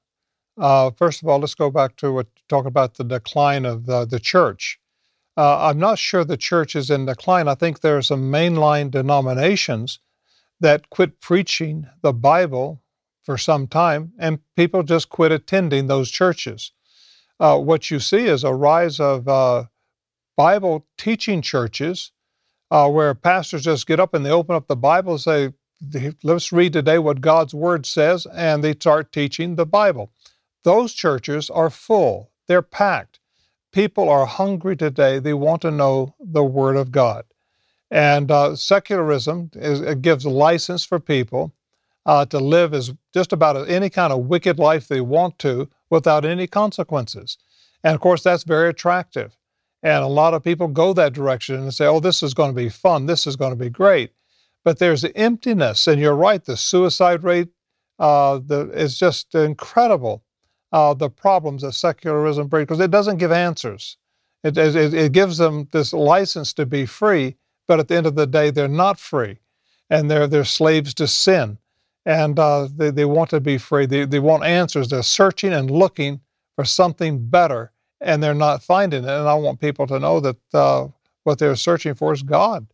Uh, 0.58 0.92
first 0.92 1.22
of 1.22 1.28
all, 1.28 1.40
let's 1.40 1.56
go 1.56 1.72
back 1.72 1.96
to 1.98 2.12
what 2.12 2.28
talk 2.50 2.66
about 2.66 2.96
the 2.96 3.04
decline 3.04 3.66
of 3.66 3.86
the, 3.86 4.06
the 4.06 4.20
church. 4.20 4.80
Uh, 5.38 5.70
I'm 5.70 5.80
not 5.80 5.98
sure 5.98 6.24
the 6.24 6.38
church 6.38 6.76
is 6.76 6.90
in 6.90 7.06
decline. 7.06 7.48
I 7.48 7.56
think 7.56 7.80
there 7.80 7.98
are 7.98 8.02
some 8.02 8.32
mainline 8.32 8.92
denominations 8.92 10.00
that 10.60 10.90
quit 10.90 11.22
preaching 11.22 11.88
the 12.02 12.14
Bible 12.14 12.82
for 13.24 13.38
some 13.38 13.68
time, 13.68 14.14
and 14.20 14.40
people 14.56 14.84
just 14.84 15.10
quit 15.10 15.32
attending 15.32 15.88
those 15.88 16.12
churches. 16.12 16.72
Uh, 17.40 17.58
what 17.58 17.90
you 17.90 18.00
see 18.00 18.26
is 18.26 18.44
a 18.44 18.54
rise 18.54 19.00
of 19.00 19.28
uh, 19.28 19.66
Bible 20.36 20.86
teaching 20.98 21.42
churches 21.42 22.12
uh, 22.72 22.90
where 22.90 23.14
pastors 23.14 23.64
just 23.64 23.86
get 23.86 24.00
up 24.00 24.14
and 24.14 24.26
they 24.26 24.32
open 24.32 24.56
up 24.56 24.68
the 24.68 24.76
Bible 24.76 25.14
and 25.14 25.22
say, 25.22 25.54
let's 26.24 26.52
read 26.54 26.74
today 26.74 26.98
what 26.98 27.22
God's 27.22 27.54
Word 27.54 27.86
says, 27.86 28.26
and 28.26 28.64
they 28.64 28.74
start 28.74 29.12
teaching 29.12 29.56
the 29.56 29.66
Bible. 29.66 30.12
Those 30.64 30.94
churches 30.94 31.50
are 31.50 31.70
full, 31.70 32.32
they're 32.48 32.62
packed. 32.62 33.20
People 33.72 34.10
are 34.10 34.26
hungry 34.26 34.76
today. 34.76 35.18
They 35.20 35.34
want 35.34 35.62
to 35.62 35.72
know 35.72 36.14
the 36.20 36.44
Word 36.44 36.76
of 36.76 36.92
God. 36.92 37.24
And 37.90 38.30
uh, 38.30 38.56
secularism 38.56 39.52
is, 39.56 39.96
gives 40.02 40.26
license 40.26 40.84
for 40.84 41.00
people 41.00 41.54
uh, 42.06 42.26
to 42.26 42.40
live 42.40 42.74
as 42.74 42.94
just 43.14 43.32
about 43.32 43.70
any 43.70 43.90
kind 43.90 44.12
of 44.12 44.26
wicked 44.26 44.60
life 44.60 44.88
they 44.88 45.02
want 45.02 45.40
to 45.40 45.70
without 45.90 46.26
any 46.26 46.48
consequences. 46.48 47.38
And 47.84 47.96
of 47.96 48.02
course, 48.02 48.24
that's 48.24 48.44
very 48.44 48.70
attractive. 48.70 49.38
And 49.84 50.04
a 50.04 50.08
lot 50.08 50.34
of 50.34 50.44
people 50.44 50.68
go 50.68 50.94
that 50.94 51.14
direction 51.14 51.56
and 51.56 51.74
say, 51.74 51.86
oh, 51.86 52.00
this 52.00 52.22
is 52.22 52.34
going 52.34 52.52
to 52.52 52.56
be 52.56 52.70
fun, 52.70 53.06
this 53.06 53.26
is 53.26 53.36
going 53.36 53.52
to 53.52 53.64
be 53.64 53.70
great. 53.70 54.12
But 54.64 54.78
there's 54.78 55.04
emptiness, 55.16 55.88
and 55.88 56.00
you're 56.00 56.16
right, 56.16 56.44
the 56.44 56.56
suicide 56.56 57.24
rate 57.24 57.50
uh, 57.98 58.40
the, 58.46 58.70
is 58.72 58.98
just 58.98 59.34
incredible. 59.34 60.24
Uh, 60.72 60.94
the 60.94 61.10
problems 61.10 61.64
that 61.64 61.74
secularism 61.74 62.48
brings, 62.48 62.66
because 62.66 62.80
it 62.80 62.92
doesn't 62.92 63.18
give 63.18 63.32
answers. 63.32 63.98
It, 64.44 64.58
it, 64.58 64.94
it 64.94 65.12
gives 65.12 65.38
them 65.38 65.68
this 65.72 65.94
license 65.94 66.54
to 66.54 66.66
be 66.66 66.86
free, 66.86 67.36
but 67.68 67.80
at 67.80 67.88
the 67.88 67.96
end 67.96 68.06
of 68.06 68.16
the 68.16 68.28
day, 68.28 68.52
they're 68.52 68.68
not 68.68 69.00
free. 69.00 69.38
And 69.90 70.10
they're, 70.10 70.28
they're 70.28 70.46
slaves 70.46 70.94
to 70.96 71.08
sin. 71.08 71.58
And 72.06 72.40
uh, 72.40 72.70
they, 72.74 72.90
they 72.90 73.06
want 73.06 73.30
to 73.32 73.42
be 73.42 73.58
free. 73.58 73.86
They, 73.86 74.06
they 74.06 74.20
want 74.20 74.46
answers. 74.46 74.88
They're 74.88 75.04
searching 75.04 75.54
and 75.54 75.70
looking 75.70 76.22
for 76.56 76.66
something 76.66 77.28
better 77.28 77.72
and 78.02 78.22
they're 78.22 78.34
not 78.34 78.64
finding 78.64 79.04
it. 79.04 79.10
And 79.10 79.28
I 79.28 79.36
want 79.36 79.62
people 79.62 79.88
to 79.88 80.00
know 80.00 80.20
that 80.20 80.38
uh, 80.54 80.88
what 81.24 81.40
they're 81.40 81.56
searching 81.56 81.94
for 81.94 82.12
is 82.14 82.24
God. 82.24 82.68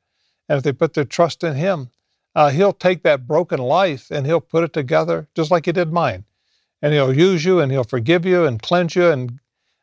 And 0.49 0.57
if 0.57 0.63
they 0.63 0.71
put 0.71 0.93
their 0.93 1.05
trust 1.05 1.43
in 1.43 1.55
Him, 1.55 1.89
uh, 2.33 2.49
He'll 2.49 2.73
take 2.73 3.03
that 3.03 3.27
broken 3.27 3.59
life 3.59 4.09
and 4.09 4.25
He'll 4.25 4.41
put 4.41 4.63
it 4.63 4.73
together 4.73 5.27
just 5.35 5.51
like 5.51 5.65
He 5.65 5.71
did 5.71 5.91
mine. 5.91 6.23
And 6.81 6.93
He'll 6.93 7.15
use 7.15 7.43
you 7.43 7.59
and 7.59 7.71
He'll 7.71 7.83
forgive 7.83 8.25
you 8.25 8.45
and 8.45 8.61
cleanse 8.61 8.95
you 8.95 9.11
and 9.11 9.39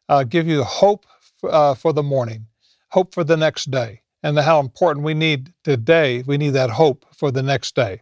uh, 0.08 0.24
give 0.24 0.46
you 0.46 0.62
hope 0.64 1.06
uh, 1.42 1.74
for 1.74 1.92
the 1.92 2.02
morning, 2.02 2.46
hope 2.90 3.14
for 3.14 3.24
the 3.24 3.36
next 3.36 3.70
day. 3.70 4.00
And 4.22 4.38
how 4.38 4.58
important 4.58 5.04
we 5.04 5.12
need 5.12 5.52
today, 5.64 6.22
we 6.26 6.38
need 6.38 6.50
that 6.50 6.70
hope 6.70 7.04
for 7.14 7.30
the 7.30 7.42
next 7.42 7.74
day. 7.74 8.00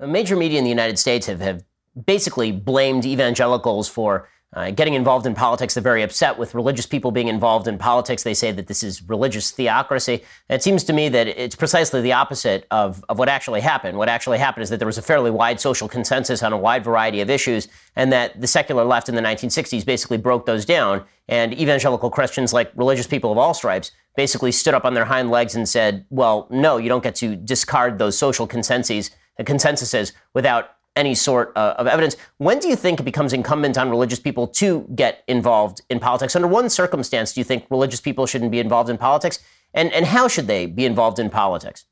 The 0.00 0.06
Major 0.06 0.34
media 0.34 0.58
in 0.58 0.64
the 0.64 0.70
United 0.70 0.98
States 0.98 1.26
have, 1.26 1.40
have 1.40 1.62
basically 2.06 2.52
blamed 2.52 3.04
evangelicals 3.04 3.88
for 3.88 4.28
uh, 4.54 4.70
getting 4.70 4.94
involved 4.94 5.26
in 5.26 5.34
politics. 5.34 5.74
They're 5.74 5.82
very 5.82 6.02
upset 6.02 6.38
with 6.38 6.54
religious 6.54 6.84
people 6.84 7.10
being 7.10 7.28
involved 7.28 7.66
in 7.66 7.78
politics. 7.78 8.22
They 8.22 8.34
say 8.34 8.52
that 8.52 8.66
this 8.66 8.82
is 8.82 9.02
religious 9.08 9.50
theocracy. 9.50 10.22
It 10.50 10.62
seems 10.62 10.84
to 10.84 10.92
me 10.92 11.08
that 11.08 11.26
it's 11.26 11.56
precisely 11.56 12.02
the 12.02 12.12
opposite 12.12 12.66
of, 12.70 13.02
of 13.08 13.18
what 13.18 13.28
actually 13.28 13.62
happened. 13.62 13.96
What 13.96 14.10
actually 14.10 14.38
happened 14.38 14.64
is 14.64 14.70
that 14.70 14.78
there 14.78 14.86
was 14.86 14.98
a 14.98 15.02
fairly 15.02 15.30
wide 15.30 15.58
social 15.58 15.88
consensus 15.88 16.42
on 16.42 16.52
a 16.52 16.58
wide 16.58 16.84
variety 16.84 17.22
of 17.22 17.30
issues, 17.30 17.68
and 17.96 18.12
that 18.12 18.40
the 18.40 18.46
secular 18.46 18.84
left 18.84 19.08
in 19.08 19.14
the 19.14 19.22
1960s 19.22 19.86
basically 19.86 20.18
broke 20.18 20.44
those 20.44 20.64
down. 20.66 21.04
And 21.28 21.54
evangelical 21.54 22.10
Christians, 22.10 22.52
like 22.52 22.72
religious 22.74 23.06
people 23.06 23.32
of 23.32 23.38
all 23.38 23.54
stripes, 23.54 23.90
basically 24.16 24.52
stood 24.52 24.74
up 24.74 24.84
on 24.84 24.92
their 24.92 25.06
hind 25.06 25.30
legs 25.30 25.54
and 25.54 25.66
said, 25.66 26.04
well, 26.10 26.46
no, 26.50 26.76
you 26.76 26.90
don't 26.90 27.02
get 27.02 27.14
to 27.16 27.36
discard 27.36 27.98
those 27.98 28.18
social 28.18 28.46
consensus, 28.46 29.10
consensuses 29.40 30.12
without 30.34 30.72
any 30.96 31.14
sort 31.14 31.52
uh, 31.56 31.74
of 31.78 31.86
evidence. 31.86 32.16
When 32.36 32.58
do 32.58 32.68
you 32.68 32.76
think 32.76 33.00
it 33.00 33.04
becomes 33.04 33.32
incumbent 33.32 33.78
on 33.78 33.88
religious 33.90 34.20
people 34.20 34.46
to 34.48 34.86
get 34.94 35.24
involved 35.26 35.80
in 35.88 36.00
politics? 36.00 36.36
Under 36.36 36.48
one 36.48 36.68
circumstance 36.68 37.32
do 37.32 37.40
you 37.40 37.44
think 37.44 37.66
religious 37.70 38.00
people 38.00 38.26
shouldn't 38.26 38.50
be 38.50 38.58
involved 38.58 38.90
in 38.90 38.98
politics? 38.98 39.38
And, 39.74 39.92
and 39.92 40.04
how 40.06 40.28
should 40.28 40.46
they 40.46 40.66
be 40.66 40.84
involved 40.84 41.18
in 41.18 41.30
politics? 41.30 41.86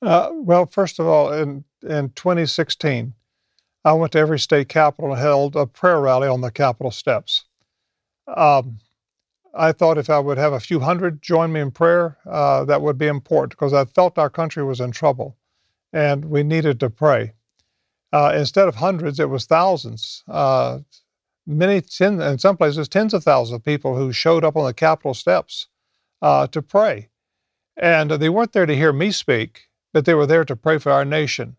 Uh, 0.00 0.30
well, 0.32 0.66
first 0.66 0.98
of 0.98 1.06
all, 1.06 1.32
in, 1.32 1.64
in 1.82 2.10
2016, 2.10 3.14
I 3.84 3.92
went 3.94 4.12
to 4.12 4.18
every 4.18 4.38
state 4.38 4.68
capital 4.68 5.12
and 5.12 5.20
held 5.20 5.56
a 5.56 5.66
prayer 5.66 6.00
rally 6.00 6.28
on 6.28 6.40
the 6.40 6.50
Capitol 6.50 6.90
steps. 6.90 7.44
Um, 8.28 8.78
I 9.54 9.72
thought 9.72 9.98
if 9.98 10.08
I 10.08 10.18
would 10.18 10.38
have 10.38 10.52
a 10.52 10.60
few 10.60 10.80
hundred 10.80 11.20
join 11.20 11.52
me 11.52 11.60
in 11.60 11.72
prayer, 11.72 12.16
uh, 12.24 12.64
that 12.64 12.80
would 12.80 12.96
be 12.96 13.06
important 13.06 13.50
because 13.50 13.72
I 13.72 13.84
felt 13.84 14.18
our 14.18 14.30
country 14.30 14.64
was 14.64 14.80
in 14.80 14.92
trouble 14.92 15.36
and 15.92 16.26
we 16.26 16.42
needed 16.42 16.80
to 16.80 16.90
pray. 16.90 17.34
Uh, 18.12 18.32
instead 18.36 18.68
of 18.68 18.76
hundreds, 18.76 19.18
it 19.18 19.30
was 19.30 19.46
thousands. 19.46 20.22
Uh, 20.28 20.80
many, 21.46 21.80
ten, 21.80 22.20
in 22.20 22.38
some 22.38 22.56
places, 22.56 22.88
tens 22.88 23.14
of 23.14 23.24
thousands 23.24 23.56
of 23.56 23.64
people 23.64 23.96
who 23.96 24.12
showed 24.12 24.44
up 24.44 24.56
on 24.56 24.66
the 24.66 24.74
Capitol 24.74 25.14
steps 25.14 25.68
uh, 26.20 26.46
to 26.48 26.60
pray. 26.60 27.08
And 27.76 28.10
they 28.10 28.28
weren't 28.28 28.52
there 28.52 28.66
to 28.66 28.76
hear 28.76 28.92
me 28.92 29.12
speak, 29.12 29.68
but 29.92 30.04
they 30.04 30.14
were 30.14 30.26
there 30.26 30.44
to 30.44 30.56
pray 30.56 30.78
for 30.78 30.92
our 30.92 31.04
nation. 31.04 31.56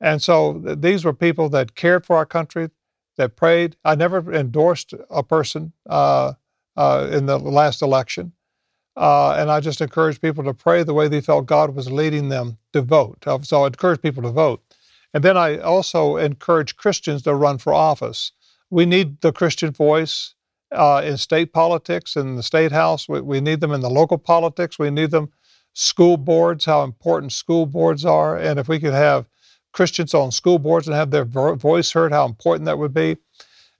And 0.00 0.20
so 0.20 0.60
th- 0.60 0.80
these 0.80 1.04
were 1.04 1.12
people 1.12 1.48
that 1.50 1.76
cared 1.76 2.04
for 2.04 2.16
our 2.16 2.26
country, 2.26 2.70
that 3.16 3.36
prayed. 3.36 3.76
I 3.84 3.94
never 3.94 4.32
endorsed 4.34 4.92
a 5.08 5.22
person 5.22 5.72
uh, 5.88 6.34
uh, 6.76 7.08
in 7.10 7.26
the 7.26 7.38
last 7.38 7.80
election. 7.80 8.32
Uh, 8.96 9.32
and 9.38 9.50
I 9.50 9.60
just 9.60 9.80
encouraged 9.80 10.20
people 10.20 10.44
to 10.44 10.54
pray 10.54 10.82
the 10.82 10.94
way 10.94 11.08
they 11.08 11.20
felt 11.20 11.46
God 11.46 11.74
was 11.74 11.90
leading 11.90 12.28
them 12.28 12.58
to 12.72 12.82
vote. 12.82 13.24
So 13.42 13.62
I 13.62 13.66
encouraged 13.68 14.02
people 14.02 14.22
to 14.24 14.30
vote. 14.30 14.62
And 15.14 15.24
then 15.24 15.36
I 15.36 15.58
also 15.58 16.16
encourage 16.16 16.76
Christians 16.76 17.22
to 17.22 17.34
run 17.34 17.58
for 17.58 17.72
office. 17.72 18.32
We 18.70 18.86
need 18.86 19.20
the 19.20 19.32
Christian 19.32 19.70
voice 19.70 20.34
uh, 20.72 21.02
in 21.04 21.16
state 21.16 21.52
politics, 21.52 22.16
in 22.16 22.36
the 22.36 22.42
state 22.42 22.72
house. 22.72 23.08
We, 23.08 23.20
we 23.20 23.40
need 23.40 23.60
them 23.60 23.72
in 23.72 23.80
the 23.80 23.90
local 23.90 24.18
politics. 24.18 24.78
We 24.78 24.90
need 24.90 25.10
them 25.10 25.30
school 25.72 26.16
boards, 26.16 26.64
how 26.64 26.82
important 26.82 27.32
school 27.32 27.66
boards 27.66 28.04
are. 28.04 28.36
And 28.36 28.58
if 28.58 28.68
we 28.68 28.80
could 28.80 28.94
have 28.94 29.26
Christians 29.72 30.14
on 30.14 30.32
school 30.32 30.58
boards 30.58 30.88
and 30.88 30.96
have 30.96 31.10
their 31.10 31.24
voice 31.24 31.92
heard, 31.92 32.12
how 32.12 32.24
important 32.26 32.64
that 32.64 32.78
would 32.78 32.94
be. 32.94 33.18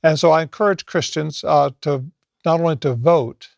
And 0.02 0.18
so 0.18 0.30
I 0.30 0.42
encourage 0.42 0.86
Christians 0.86 1.42
uh, 1.42 1.70
to 1.80 2.04
not 2.44 2.60
only 2.60 2.76
to 2.76 2.94
vote, 2.94 3.48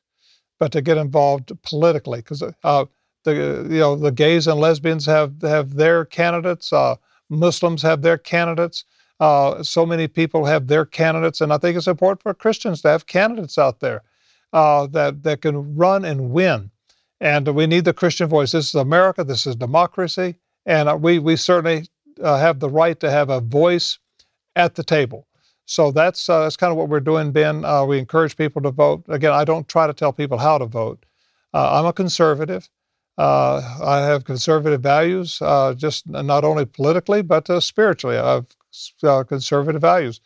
but 0.59 0.73
to 0.73 0.81
get 0.81 0.97
involved 0.97 1.53
politically, 1.63 2.21
because 2.21 2.43
uh, 2.65 2.85
the 3.25 3.35
you 3.71 3.81
know 3.81 3.97
the 3.97 4.13
gays 4.13 4.47
and 4.47 4.59
lesbians 4.59 5.07
have 5.07 5.43
have 5.43 5.75
their 5.75 6.05
candidates. 6.05 6.73
Uh, 6.73 6.97
Muslims 7.29 7.83
have 7.83 8.03
their 8.03 8.19
candidates. 8.19 8.85
Uh, 9.21 9.63
so 9.63 9.85
many 9.85 10.07
people 10.07 10.45
have 10.45 10.67
their 10.67 10.85
candidates, 10.85 11.41
and 11.41 11.53
I 11.53 11.59
think 11.59 11.77
it's 11.77 11.87
important 11.89 12.23
for 12.23 12.35
Christians 12.35 12.83
to 12.83 12.89
have 12.89 13.07
candidates 13.07 13.59
out 13.59 13.81
there 13.81 14.03
uh, 14.53 14.87
that 14.89 15.23
that 15.25 15.43
can 15.43 15.75
run 15.77 16.05
and 16.05 16.31
win. 16.31 16.71
And 17.21 17.49
we 17.49 17.67
need 17.67 17.85
the 17.85 17.93
Christian 17.93 18.29
voice. 18.29 18.53
This 18.53 18.69
is 18.69 18.75
America. 18.77 19.25
This 19.25 19.47
is 19.47 19.57
democracy, 19.57 20.37
and 20.67 20.89
uh, 20.89 20.97
we 20.97 21.19
we 21.19 21.35
certainly 21.37 21.89
uh, 22.23 22.39
have 22.39 22.61
the 22.61 22.71
right 22.71 22.99
to 23.01 23.11
have 23.11 23.29
a 23.29 23.41
voice 23.41 23.99
at 24.55 24.77
the 24.77 24.85
table. 24.85 25.27
So 25.65 25.91
that's 25.91 26.29
uh, 26.29 26.45
that's 26.45 26.57
kind 26.57 26.71
of 26.71 26.77
what 26.79 26.89
we're 26.89 27.01
doing, 27.01 27.33
Ben. 27.33 27.65
Uh, 27.65 27.85
we 27.85 27.99
encourage 27.99 28.37
people 28.37 28.63
to 28.63 28.71
vote. 28.71 29.05
Again, 29.09 29.33
I 29.33 29.45
don't 29.45 29.67
try 29.69 29.89
to 29.89 29.93
tell 29.93 30.13
people 30.13 30.39
how 30.39 30.59
to 30.59 30.67
vote. 30.67 31.05
I'm 31.53 31.87
a 31.87 31.93
conservative. 31.93 32.69
Uh, 33.19 33.79
I 33.83 33.99
have 34.07 34.25
conservative 34.25 34.81
values, 34.81 35.43
uh, 35.43 35.75
just 35.75 36.09
not 36.09 36.45
only 36.45 36.65
politically 36.65 37.21
but 37.21 37.51
uh, 37.51 37.59
spiritually. 37.59 38.17
I 38.17 38.35
have 39.03 39.27
conservative 39.27 39.83
values, 39.83 40.21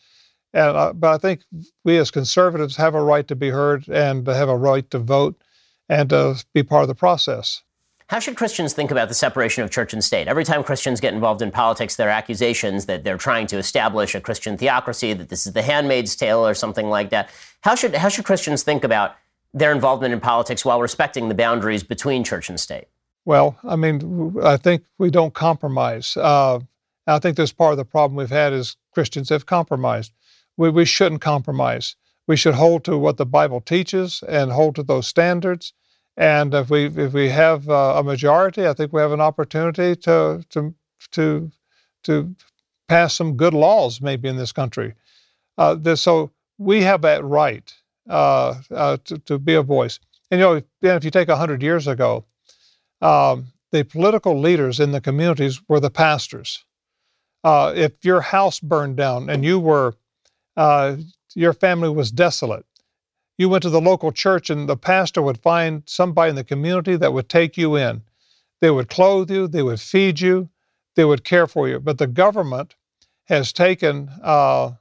and 0.52 1.00
but 1.00 1.14
I 1.14 1.18
think 1.18 1.40
we 1.84 1.96
as 1.96 2.10
conservatives 2.10 2.76
have 2.76 2.94
a 2.94 3.02
right 3.02 3.26
to 3.28 3.34
be 3.34 3.48
heard 3.48 3.88
and 3.88 4.26
have 4.26 4.50
a 4.50 4.56
right 4.56 4.88
to 4.90 4.98
vote 4.98 5.42
and 5.88 6.10
to 6.10 6.44
be 6.52 6.62
part 6.62 6.82
of 6.82 6.88
the 6.88 6.94
process. 6.94 7.62
How 8.08 8.18
should 8.18 8.36
Christians 8.36 8.74
think 8.74 8.90
about 8.90 9.08
the 9.08 9.14
separation 9.14 9.64
of 9.64 9.70
church 9.70 9.94
and 9.94 10.04
state? 10.04 10.28
Every 10.28 10.44
time 10.44 10.62
Christians 10.62 11.00
get 11.00 11.14
involved 11.14 11.40
in 11.40 11.50
politics, 11.50 11.96
there 11.96 12.08
are 12.08 12.10
accusations 12.10 12.84
that 12.84 13.04
they're 13.04 13.16
trying 13.16 13.46
to 13.46 13.56
establish 13.56 14.14
a 14.14 14.20
Christian 14.20 14.58
theocracy, 14.58 15.14
that 15.14 15.30
this 15.30 15.46
is 15.46 15.54
the 15.54 15.62
handmaid's 15.62 16.14
tale 16.14 16.46
or 16.46 16.52
something 16.52 16.90
like 16.90 17.08
that. 17.08 17.30
How 17.62 17.74
should, 17.74 17.94
how 17.94 18.10
should 18.10 18.26
Christians 18.26 18.62
think 18.62 18.84
about 18.84 19.16
their 19.54 19.72
involvement 19.72 20.12
in 20.12 20.20
politics 20.20 20.64
while 20.64 20.80
respecting 20.80 21.28
the 21.28 21.34
boundaries 21.34 21.82
between 21.82 22.24
church 22.24 22.48
and 22.48 22.58
state? 22.58 22.86
Well, 23.24 23.56
I 23.64 23.76
mean, 23.76 24.36
I 24.42 24.56
think 24.56 24.84
we 24.98 25.10
don't 25.10 25.34
compromise. 25.34 26.16
Uh, 26.16 26.60
I 27.06 27.18
think 27.18 27.36
this 27.36 27.52
part 27.52 27.72
of 27.72 27.78
the 27.78 27.84
problem 27.84 28.16
we've 28.16 28.30
had 28.30 28.52
is 28.52 28.76
Christians 28.92 29.28
have 29.28 29.46
compromised. 29.46 30.12
We, 30.56 30.70
we 30.70 30.84
shouldn't 30.84 31.20
compromise. 31.20 31.96
We 32.26 32.36
should 32.36 32.54
hold 32.54 32.84
to 32.84 32.96
what 32.96 33.16
the 33.16 33.26
Bible 33.26 33.60
teaches 33.60 34.22
and 34.28 34.52
hold 34.52 34.76
to 34.76 34.82
those 34.82 35.06
standards. 35.06 35.72
And 36.16 36.52
if 36.54 36.70
we 36.70 36.86
if 36.86 37.12
we 37.12 37.30
have 37.30 37.68
uh, 37.68 37.94
a 37.96 38.02
majority, 38.02 38.66
I 38.66 38.74
think 38.74 38.92
we 38.92 39.00
have 39.00 39.12
an 39.12 39.20
opportunity 39.20 39.96
to 40.02 40.44
to 40.50 40.74
to 41.12 41.50
to 42.04 42.34
pass 42.86 43.14
some 43.14 43.36
good 43.36 43.54
laws 43.54 44.00
maybe 44.00 44.28
in 44.28 44.36
this 44.36 44.52
country. 44.52 44.94
Uh, 45.56 45.74
this, 45.74 46.02
so 46.02 46.30
we 46.58 46.82
have 46.82 47.02
that 47.02 47.24
right 47.24 47.74
uh, 48.08 48.54
uh, 48.70 48.96
to, 49.04 49.18
to 49.18 49.38
be 49.38 49.54
a 49.54 49.62
voice. 49.62 49.98
And 50.30 50.40
you 50.40 50.46
know, 50.46 50.62
if 50.96 51.04
you 51.04 51.10
take 51.10 51.28
hundred 51.28 51.62
years 51.62 51.86
ago, 51.86 52.24
um, 53.00 53.46
the 53.70 53.84
political 53.84 54.38
leaders 54.38 54.80
in 54.80 54.92
the 54.92 55.00
communities 55.00 55.60
were 55.68 55.80
the 55.80 55.90
pastors. 55.90 56.64
Uh, 57.44 57.72
if 57.74 58.04
your 58.04 58.20
house 58.20 58.60
burned 58.60 58.96
down 58.96 59.28
and 59.28 59.44
you 59.44 59.58
were 59.58 59.94
uh, 60.56 60.96
your 61.34 61.52
family 61.52 61.88
was 61.88 62.12
desolate, 62.12 62.64
you 63.38 63.48
went 63.48 63.62
to 63.62 63.70
the 63.70 63.80
local 63.80 64.12
church 64.12 64.50
and 64.50 64.68
the 64.68 64.76
pastor 64.76 65.22
would 65.22 65.38
find 65.38 65.82
somebody 65.86 66.30
in 66.30 66.36
the 66.36 66.44
community 66.44 66.96
that 66.96 67.12
would 67.12 67.28
take 67.28 67.56
you 67.56 67.76
in. 67.76 68.02
They 68.60 68.70
would 68.70 68.88
clothe 68.88 69.30
you, 69.30 69.48
they 69.48 69.62
would 69.62 69.80
feed 69.80 70.20
you, 70.20 70.50
they 70.94 71.04
would 71.04 71.24
care 71.24 71.46
for 71.46 71.68
you. 71.68 71.80
But 71.80 71.98
the 71.98 72.06
government 72.06 72.76
has 73.24 73.52
taken 73.52 74.10
uh, 74.22 74.72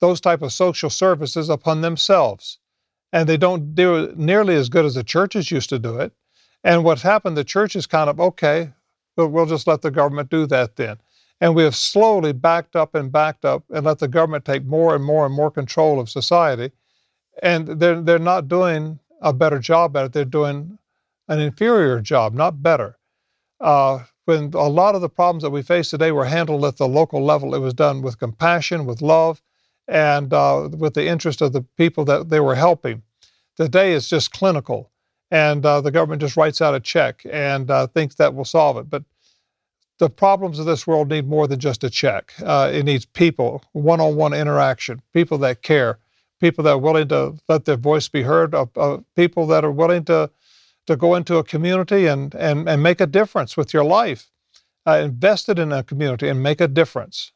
those 0.00 0.20
type 0.20 0.42
of 0.42 0.52
social 0.52 0.90
services 0.90 1.48
upon 1.48 1.80
themselves, 1.80 2.58
and 3.12 3.28
they 3.28 3.36
don't 3.36 3.74
do 3.74 3.96
it 3.96 4.18
nearly 4.18 4.54
as 4.54 4.68
good 4.68 4.84
as 4.84 4.94
the 4.94 5.04
churches 5.04 5.50
used 5.50 5.68
to 5.68 5.78
do 5.78 5.98
it. 5.98 6.12
And 6.64 6.84
what's 6.84 7.02
happened, 7.02 7.36
the 7.36 7.44
church 7.44 7.76
is 7.76 7.86
kind 7.86 8.10
of 8.10 8.20
okay, 8.20 8.72
but 9.16 9.28
we'll 9.28 9.46
just 9.46 9.66
let 9.66 9.82
the 9.82 9.90
government 9.90 10.30
do 10.30 10.46
that 10.46 10.76
then. 10.76 10.98
And 11.40 11.54
we 11.54 11.62
have 11.62 11.74
slowly 11.74 12.32
backed 12.32 12.76
up 12.76 12.94
and 12.94 13.10
backed 13.10 13.44
up 13.44 13.64
and 13.70 13.84
let 13.86 13.98
the 13.98 14.08
government 14.08 14.44
take 14.44 14.64
more 14.64 14.94
and 14.94 15.04
more 15.04 15.24
and 15.24 15.34
more 15.34 15.50
control 15.50 15.98
of 15.98 16.10
society. 16.10 16.70
And 17.42 17.66
they're, 17.66 18.02
they're 18.02 18.18
not 18.18 18.48
doing 18.48 18.98
a 19.22 19.32
better 19.32 19.58
job 19.58 19.96
at 19.96 20.06
it. 20.06 20.12
They're 20.12 20.24
doing 20.26 20.78
an 21.28 21.40
inferior 21.40 22.00
job, 22.00 22.34
not 22.34 22.62
better. 22.62 22.98
Uh, 23.58 24.04
when 24.26 24.52
a 24.54 24.68
lot 24.68 24.94
of 24.94 25.00
the 25.00 25.08
problems 25.08 25.42
that 25.42 25.50
we 25.50 25.62
face 25.62 25.90
today 25.90 26.12
were 26.12 26.26
handled 26.26 26.64
at 26.64 26.76
the 26.76 26.88
local 26.88 27.24
level, 27.24 27.54
it 27.54 27.58
was 27.60 27.74
done 27.74 28.02
with 28.02 28.18
compassion, 28.18 28.84
with 28.84 29.00
love, 29.00 29.40
and 29.88 30.32
uh, 30.32 30.68
with 30.76 30.94
the 30.94 31.06
interest 31.06 31.40
of 31.40 31.52
the 31.52 31.62
people 31.76 32.04
that 32.04 32.28
they 32.28 32.40
were 32.40 32.54
helping. 32.54 33.02
Today 33.56 33.92
is 33.92 34.08
just 34.08 34.32
clinical, 34.32 34.90
and 35.30 35.64
uh, 35.66 35.80
the 35.80 35.90
government 35.90 36.22
just 36.22 36.36
writes 36.36 36.60
out 36.60 36.74
a 36.74 36.80
check 36.80 37.22
and 37.30 37.70
uh, 37.70 37.86
thinks 37.88 38.14
that 38.16 38.34
will 38.34 38.44
solve 38.44 38.76
it. 38.76 38.88
But 38.88 39.04
the 40.00 40.10
problems 40.10 40.58
of 40.58 40.66
this 40.66 40.86
world 40.86 41.10
need 41.10 41.28
more 41.28 41.46
than 41.46 41.60
just 41.60 41.84
a 41.84 41.90
check. 41.90 42.32
Uh, 42.42 42.70
it 42.72 42.84
needs 42.84 43.04
people, 43.04 43.62
one 43.72 44.00
on 44.00 44.16
one 44.16 44.32
interaction, 44.32 45.02
people 45.12 45.36
that 45.38 45.62
care, 45.62 45.98
people 46.40 46.64
that 46.64 46.70
are 46.70 46.78
willing 46.78 47.08
to 47.08 47.36
let 47.48 47.66
their 47.66 47.76
voice 47.76 48.08
be 48.08 48.22
heard, 48.22 48.54
people 49.14 49.46
that 49.46 49.62
are 49.62 49.70
willing 49.70 50.04
to, 50.06 50.30
to 50.86 50.96
go 50.96 51.14
into 51.14 51.36
a 51.36 51.44
community 51.44 52.06
and, 52.06 52.34
and, 52.34 52.66
and 52.66 52.82
make 52.82 53.00
a 53.00 53.06
difference 53.06 53.58
with 53.58 53.74
your 53.74 53.84
life, 53.84 54.30
uh, 54.86 54.92
invested 54.92 55.58
in 55.58 55.70
a 55.70 55.82
community 55.82 56.28
and 56.28 56.42
make 56.42 56.62
a 56.62 56.68
difference. 56.68 57.32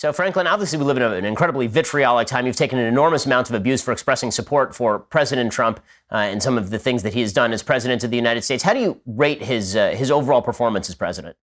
So, 0.00 0.14
Franklin, 0.14 0.46
obviously, 0.46 0.78
we 0.78 0.86
live 0.86 0.96
in 0.96 1.02
an 1.02 1.26
incredibly 1.26 1.66
vitriolic 1.66 2.26
time. 2.26 2.46
You've 2.46 2.56
taken 2.56 2.78
an 2.78 2.86
enormous 2.86 3.26
amount 3.26 3.50
of 3.50 3.54
abuse 3.54 3.82
for 3.82 3.92
expressing 3.92 4.30
support 4.30 4.74
for 4.74 4.98
President 4.98 5.52
Trump 5.52 5.78
uh, 6.10 6.14
and 6.14 6.42
some 6.42 6.56
of 6.56 6.70
the 6.70 6.78
things 6.78 7.02
that 7.02 7.12
he 7.12 7.20
has 7.20 7.34
done 7.34 7.52
as 7.52 7.62
president 7.62 8.02
of 8.02 8.10
the 8.10 8.16
United 8.16 8.40
States. 8.40 8.62
How 8.62 8.72
do 8.72 8.80
you 8.80 8.98
rate 9.04 9.42
his 9.42 9.76
uh, 9.76 9.90
his 9.90 10.10
overall 10.10 10.40
performance 10.40 10.88
as 10.88 10.94
president? 10.94 11.36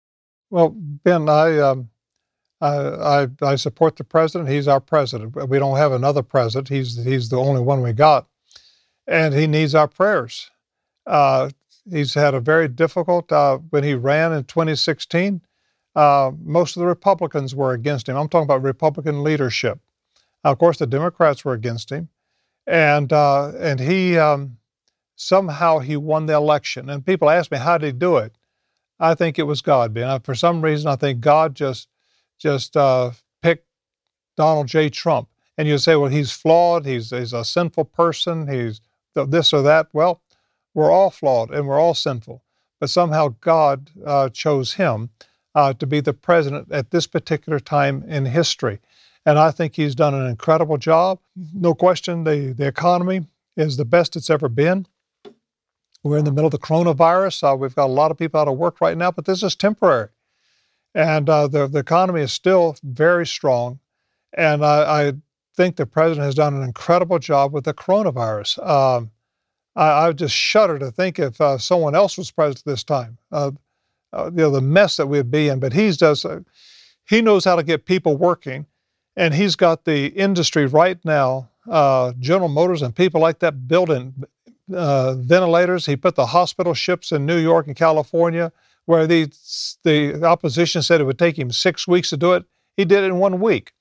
Well, 0.50 0.70
Ben, 0.76 1.30
I, 1.30 1.60
um, 1.60 1.90
I, 2.60 3.28
I 3.44 3.58
support 3.58 3.96
the 3.96 4.04
president. 4.04 4.50
He's 4.50 4.68
our 4.68 4.80
president. 4.80 5.36
We 5.48 5.60
don't 5.60 5.78
have 5.78 5.92
another 5.92 6.24
president. 6.24 6.70
He's 6.70 7.06
he's 7.06 7.30
the 7.30 7.38
only 7.38 7.62
one 7.62 7.84
we 7.84 7.94
got, 7.94 8.26
and 9.06 9.36
he 9.36 9.46
needs 9.46 9.76
our 9.76 9.88
prayers. 9.88 10.50
Uh, 11.06 11.52
he's 11.88 12.16
had 12.16 12.34
a 12.34 12.40
very 12.40 12.70
difficult 12.70 13.32
uh, 13.32 13.60
when 13.70 13.84
he 13.84 13.94
ran 13.94 14.34
in 14.34 14.46
2016 14.46 15.42
uh, 15.98 16.32
most 16.44 16.78
of 16.78 16.82
the 16.82 16.86
Republicans 16.86 17.56
were 17.56 17.74
against 17.74 18.08
him. 18.08 18.16
I'm 18.16 18.30
talking 18.30 18.44
about 18.46 18.62
Republican 18.62 19.24
leadership. 19.24 19.80
Now, 20.44 20.52
of 20.52 20.60
course, 20.60 20.78
the 20.78 20.86
Democrats 20.86 21.44
were 21.44 21.54
against 21.54 21.92
him, 21.92 22.10
and 22.68 23.12
uh, 23.12 23.52
and 23.58 23.80
he 23.80 24.16
um, 24.16 24.58
somehow 25.16 25.80
he 25.80 25.98
won 25.98 26.28
the 26.28 26.36
election. 26.36 26.88
And 26.92 27.04
people 27.04 27.32
ask 27.32 27.50
me 27.52 27.58
how 27.58 27.80
did 27.80 27.88
he 27.88 27.92
do 27.94 28.18
it. 28.18 28.38
I 29.00 29.16
think 29.16 29.40
it 29.40 29.44
was 29.44 29.62
God, 29.62 29.92
Ben. 29.96 30.20
For 30.22 30.36
some 30.36 30.62
reason, 30.62 30.88
I 30.88 30.98
think 30.98 31.20
God 31.20 31.56
just 31.56 31.88
just 32.38 32.78
uh, 32.78 33.12
picked 33.42 33.66
Donald 34.36 34.68
J. 34.68 34.90
Trump. 34.90 35.30
And 35.58 35.68
you 35.68 35.80
say, 35.80 35.96
well, 35.96 36.12
he's 36.12 36.32
flawed. 36.32 36.86
He's 36.86 37.10
he's 37.10 37.34
a 37.34 37.44
sinful 37.44 37.86
person. 37.86 38.48
He's 38.48 38.82
this 39.16 39.52
or 39.52 39.64
that. 39.64 39.88
Well, 39.94 40.22
we're 40.76 40.92
all 40.92 41.10
flawed 41.10 41.50
and 41.50 41.68
we're 41.68 41.80
all 41.80 41.96
sinful. 41.96 42.44
But 42.80 42.92
somehow 42.92 43.34
God 43.42 43.90
uh, 44.06 44.30
chose 44.30 44.76
him 44.76 45.10
uh, 45.56 45.74
to 45.74 45.88
be 45.88 46.00
the 46.00 46.14
president 46.14 46.72
at 46.72 46.92
this 46.92 47.08
particular 47.08 47.60
time 47.60 48.04
in 48.08 48.26
history. 48.26 48.80
And 49.26 49.38
I 49.38 49.52
think 49.52 49.76
he's 49.76 49.96
done 49.96 50.14
an 50.14 50.28
incredible 50.28 50.78
job. 50.78 51.20
No 51.54 51.74
question, 51.74 52.24
the, 52.24 52.54
the 52.58 52.68
economy 52.68 53.28
is 53.58 53.76
the 53.76 53.86
best 53.86 54.16
it's 54.16 54.30
ever 54.30 54.48
been. 54.48 54.88
We're 56.04 56.20
in 56.20 56.26
the 56.26 56.32
middle 56.32 56.46
of 56.46 56.52
the 56.52 56.60
coronavirus. 56.60 57.52
Uh, 57.52 57.56
we've 57.56 57.76
got 57.76 57.88
a 57.88 57.92
lot 57.92 58.12
of 58.12 58.18
people 58.18 58.40
out 58.40 58.48
of 58.48 58.58
work 58.58 58.80
right 58.80 58.98
now, 58.98 59.12
but 59.12 59.26
this 59.26 59.44
is 59.44 59.56
temporary. 59.56 60.10
And 60.96 61.30
uh, 61.30 61.48
the, 61.48 61.68
the 61.68 61.80
economy 61.80 62.22
is 62.22 62.32
still 62.32 62.78
very 62.84 63.26
strong. 63.26 63.80
And 64.34 64.64
I, 64.64 65.08
I, 65.08 65.14
think 65.56 65.76
the 65.76 65.88
president 65.88 66.24
has 66.24 66.36
done 66.36 66.54
an 66.54 66.62
incredible 66.62 67.18
job 67.18 67.52
with 67.52 67.64
the 67.64 67.74
coronavirus. 67.74 68.64
Um, 68.66 69.10
I, 69.76 70.06
I, 70.06 70.12
just 70.12 70.36
shudder 70.36 70.78
to 70.78 70.92
think 70.92 71.18
if 71.18 71.42
uh, 71.42 71.58
someone 71.58 71.96
else 71.96 72.16
was 72.16 72.30
president 72.30 72.64
this 72.64 72.84
time. 72.84 73.18
Uh, 74.14 74.32
you 74.32 74.38
know, 74.38 74.52
the 74.52 74.62
mess 74.62 74.98
that 74.98 75.08
we'd 75.08 75.32
be 75.32 75.50
in. 75.50 75.60
But 75.60 75.74
he's 75.74 75.98
does, 75.98 76.24
uh, 76.26 76.42
he 77.08 77.22
knows 77.22 77.46
how 77.46 77.56
to 77.56 77.64
get 77.64 77.86
people 77.86 78.16
working, 78.18 78.66
and 79.16 79.34
he's 79.34 79.56
got 79.56 79.86
the 79.86 80.08
industry 80.08 80.66
right 80.66 81.04
now. 81.04 81.50
Uh, 81.70 82.14
General 82.20 82.50
Motors 82.50 82.82
and 82.82 82.96
people 82.96 83.20
like 83.20 83.40
that 83.40 83.68
building 83.68 84.24
uh, 84.74 85.16
ventilators. 85.16 85.86
He 85.86 85.96
put 85.96 86.16
the 86.16 86.28
hospital 86.28 86.74
ships 86.74 87.12
in 87.12 87.26
New 87.26 87.38
York 87.38 87.68
and 87.68 87.76
California, 87.76 88.52
where 88.86 89.08
the 89.08 89.26
the 89.84 90.24
opposition 90.24 90.82
said 90.82 91.02
it 91.02 91.06
would 91.06 91.20
take 91.20 91.38
him 91.38 91.52
six 91.52 91.88
weeks 91.88 92.10
to 92.10 92.18
do 92.18 92.34
it. 92.34 92.46
He 92.78 92.86
did 92.86 93.04
it 93.04 93.08
in 93.08 93.18
one 93.18 93.40
week. 93.40 93.74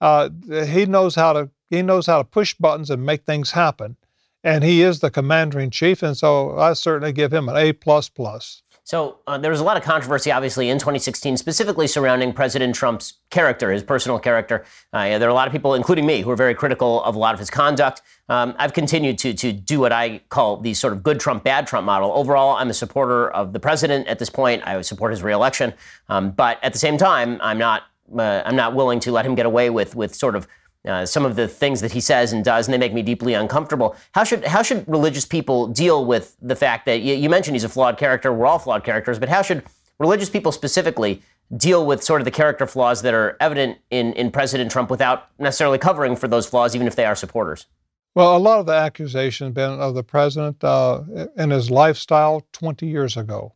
Uh, 0.00 0.28
he 0.66 0.86
knows 0.86 1.14
how 1.14 1.32
to 1.32 1.50
he 1.70 1.82
knows 1.82 2.06
how 2.06 2.18
to 2.18 2.24
push 2.24 2.54
buttons 2.54 2.90
and 2.90 3.06
make 3.06 3.24
things 3.24 3.52
happen, 3.52 3.96
and 4.42 4.62
he 4.64 4.82
is 4.82 5.00
the 5.00 5.10
commander 5.10 5.58
in 5.58 5.70
chief. 5.70 6.02
And 6.02 6.16
so 6.16 6.58
I 6.58 6.74
certainly 6.74 7.12
give 7.12 7.32
him 7.32 7.48
an 7.48 7.56
A 7.56 7.72
plus 7.72 8.10
plus. 8.10 8.62
So 8.84 9.16
uh, 9.26 9.38
there 9.38 9.50
was 9.50 9.60
a 9.60 9.64
lot 9.64 9.78
of 9.78 9.82
controversy, 9.82 10.30
obviously, 10.30 10.68
in 10.68 10.78
2016, 10.78 11.38
specifically 11.38 11.86
surrounding 11.86 12.34
President 12.34 12.74
Trump's 12.74 13.14
character, 13.30 13.72
his 13.72 13.82
personal 13.82 14.18
character. 14.18 14.66
Uh, 14.92 15.06
yeah, 15.08 15.18
there 15.18 15.26
are 15.26 15.30
a 15.30 15.34
lot 15.34 15.48
of 15.48 15.52
people, 15.52 15.72
including 15.72 16.04
me, 16.04 16.20
who 16.20 16.30
are 16.30 16.36
very 16.36 16.54
critical 16.54 17.02
of 17.02 17.14
a 17.14 17.18
lot 17.18 17.32
of 17.32 17.40
his 17.40 17.48
conduct. 17.48 18.02
Um, 18.28 18.54
I've 18.58 18.74
continued 18.74 19.16
to 19.18 19.32
to 19.32 19.52
do 19.52 19.80
what 19.80 19.92
I 19.92 20.20
call 20.28 20.58
the 20.58 20.74
sort 20.74 20.92
of 20.92 21.02
good 21.02 21.18
Trump, 21.18 21.44
bad 21.44 21.66
Trump 21.66 21.86
model. 21.86 22.12
Overall, 22.12 22.56
I'm 22.56 22.68
a 22.68 22.74
supporter 22.74 23.30
of 23.30 23.54
the 23.54 23.60
president 23.60 24.06
at 24.06 24.18
this 24.18 24.28
point. 24.28 24.62
I 24.66 24.78
support 24.82 25.12
his 25.12 25.22
reelection, 25.22 25.72
um, 26.10 26.32
but 26.32 26.62
at 26.62 26.74
the 26.74 26.78
same 26.78 26.98
time, 26.98 27.38
I'm 27.40 27.56
not 27.56 27.84
uh, 28.14 28.42
I'm 28.44 28.56
not 28.56 28.74
willing 28.74 29.00
to 29.00 29.12
let 29.12 29.24
him 29.24 29.34
get 29.34 29.46
away 29.46 29.70
with 29.70 29.96
with 29.96 30.14
sort 30.14 30.36
of 30.36 30.46
uh, 30.86 31.06
some 31.06 31.24
of 31.24 31.36
the 31.36 31.48
things 31.48 31.80
that 31.80 31.92
he 31.92 32.00
says 32.00 32.32
and 32.32 32.44
does, 32.44 32.66
and 32.66 32.74
they 32.74 32.78
make 32.78 32.92
me 32.92 33.02
deeply 33.02 33.34
uncomfortable. 33.34 33.96
How 34.12 34.24
should 34.24 34.44
how 34.44 34.62
should 34.62 34.86
religious 34.86 35.24
people 35.24 35.66
deal 35.68 36.04
with 36.04 36.36
the 36.42 36.56
fact 36.56 36.86
that 36.86 37.00
you, 37.00 37.14
you 37.14 37.30
mentioned 37.30 37.54
he's 37.54 37.64
a 37.64 37.68
flawed 37.68 37.96
character? 37.96 38.32
We're 38.32 38.46
all 38.46 38.58
flawed 38.58 38.84
characters, 38.84 39.18
but 39.18 39.28
how 39.28 39.42
should 39.42 39.64
religious 39.98 40.28
people 40.28 40.52
specifically 40.52 41.22
deal 41.56 41.86
with 41.86 42.02
sort 42.02 42.20
of 42.20 42.24
the 42.24 42.30
character 42.30 42.66
flaws 42.66 43.02
that 43.02 43.14
are 43.14 43.36
evident 43.40 43.78
in 43.90 44.12
in 44.14 44.30
President 44.30 44.70
Trump 44.70 44.90
without 44.90 45.28
necessarily 45.38 45.78
covering 45.78 46.16
for 46.16 46.28
those 46.28 46.46
flaws, 46.46 46.74
even 46.74 46.86
if 46.86 46.96
they 46.96 47.06
are 47.06 47.16
supporters? 47.16 47.66
Well, 48.14 48.36
a 48.36 48.38
lot 48.38 48.60
of 48.60 48.66
the 48.66 48.74
accusations 48.74 49.54
been 49.54 49.80
of 49.80 49.94
the 49.94 50.04
president 50.04 50.62
uh, 50.62 51.02
in 51.36 51.50
his 51.50 51.68
lifestyle 51.68 52.46
20 52.52 52.86
years 52.86 53.16
ago, 53.16 53.54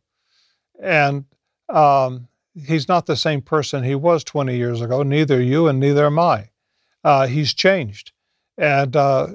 and 0.81 1.23
um, 1.69 2.27
he's 2.65 2.89
not 2.89 3.05
the 3.05 3.15
same 3.15 3.41
person 3.41 3.83
he 3.83 3.95
was 3.95 4.23
20 4.25 4.57
years 4.57 4.81
ago. 4.81 5.03
Neither 5.03 5.39
you 5.41 5.67
and 5.67 5.79
neither 5.79 6.07
am 6.07 6.19
I 6.19 6.49
uh, 7.03 7.27
he's 7.27 7.53
changed. 7.53 8.11
And 8.57 8.95
uh, 8.95 9.27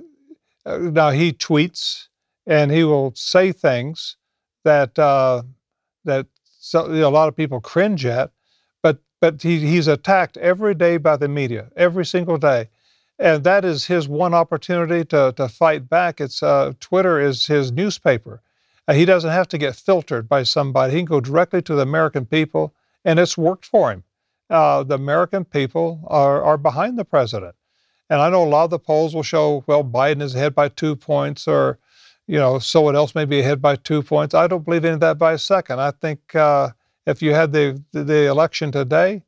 now 0.67 1.11
he 1.11 1.33
tweets 1.33 2.09
and 2.47 2.71
he 2.71 2.85
will 2.85 3.13
say 3.15 3.53
things 3.53 4.17
that 4.65 4.99
uh, 4.99 5.43
that 6.05 6.27
so, 6.59 6.87
you 6.87 7.01
know, 7.01 7.09
a 7.09 7.11
lot 7.11 7.29
of 7.29 7.37
people 7.37 7.61
cringe 7.61 8.05
at, 8.05 8.31
but 8.83 8.99
but 9.21 9.43
he, 9.43 9.61
he's 9.61 9.89
attacked 9.89 10.37
every 10.39 10.75
day 10.75 10.97
by 10.97 11.17
the 11.17 11.29
media, 11.29 11.71
every 11.77 12.05
single 12.05 12.37
day, 12.37 12.69
and 13.19 13.45
that 13.45 13.65
is 13.65 13.87
his 13.87 14.09
one 14.09 14.35
opportunity 14.35 15.05
to 15.07 15.33
to 15.37 15.49
fight 15.49 15.89
back. 15.89 16.21
It's 16.21 16.43
uh, 16.43 16.73
Twitter 16.81 17.19
is 17.21 17.47
his 17.47 17.73
newspaper. 17.73 18.41
Uh, 18.87 18.93
he 18.93 19.07
doesn't 19.07 19.31
have 19.31 19.49
to 19.49 19.59
get 19.59 19.77
filtered 19.77 20.29
by 20.29 20.43
somebody. 20.43 20.93
He 20.93 20.99
can 20.99 21.07
go 21.07 21.21
directly 21.21 21.63
to 21.63 21.75
the 21.75 21.83
American 21.83 22.27
people, 22.27 22.75
and 23.05 23.19
it's 23.19 23.39
worked 23.39 23.65
for 23.65 23.91
him 23.91 24.05
uh, 24.51 24.83
the 24.83 24.95
American 24.95 25.45
people 25.45 26.05
are, 26.07 26.43
are 26.43 26.59
behind 26.59 26.99
the 26.99 27.05
president. 27.05 27.55
And 28.11 28.21
I 28.21 28.29
know 28.29 28.45
a 28.45 28.49
lot 28.49 28.65
of 28.65 28.71
the 28.71 28.79
polls 28.79 29.15
will 29.15 29.23
show, 29.23 29.65
well, 29.67 29.83
Biden 29.83 30.23
is 30.23 30.35
ahead 30.35 30.55
by 30.55 30.69
two 30.69 30.95
points, 30.95 31.49
or, 31.49 31.79
you 32.27 32.39
know, 32.39 32.59
someone 32.59 32.97
else 32.97 33.15
may 33.15 33.25
be 33.25 33.41
ahead 33.41 33.63
by 33.63 33.77
two 33.77 34.03
points. 34.03 34.35
I 34.35 34.47
don't 34.47 34.65
believe 34.65 34.85
any 34.85 34.95
of 34.95 35.01
that 35.01 35.19
by 35.19 35.33
a 35.33 35.39
second. 35.39 35.81
I 35.81 35.91
think 35.91 36.35
uh, 36.35 36.71
if 37.07 37.23
you 37.23 37.33
had 37.33 37.53
the, 37.53 37.83
the 37.93 38.27
election 38.27 38.71
today, 38.71 39.23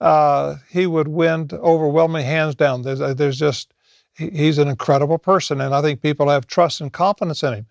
uh, 0.00 0.56
he 0.68 0.86
would 0.86 1.08
win 1.08 1.48
overwhelming 1.52 2.24
hands 2.24 2.54
down. 2.54 2.82
There's, 2.82 3.00
uh, 3.00 3.14
there's 3.14 3.38
just, 3.38 3.72
he's 4.14 4.58
an 4.58 4.68
incredible 4.68 5.18
person, 5.18 5.60
and 5.60 5.74
I 5.74 5.80
think 5.80 6.02
people 6.02 6.28
have 6.28 6.46
trust 6.46 6.80
and 6.80 6.92
confidence 6.92 7.42
in 7.42 7.54
him. 7.54 7.66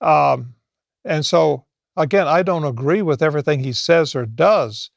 Um, 0.00 0.54
and 1.04 1.24
so, 1.24 1.64
again, 1.96 2.26
I 2.28 2.42
don't 2.42 2.64
agree 2.64 3.02
with 3.02 3.22
everything 3.22 3.60
he 3.60 3.72
says 3.72 4.14
or 4.14 4.26
does, 4.26 4.90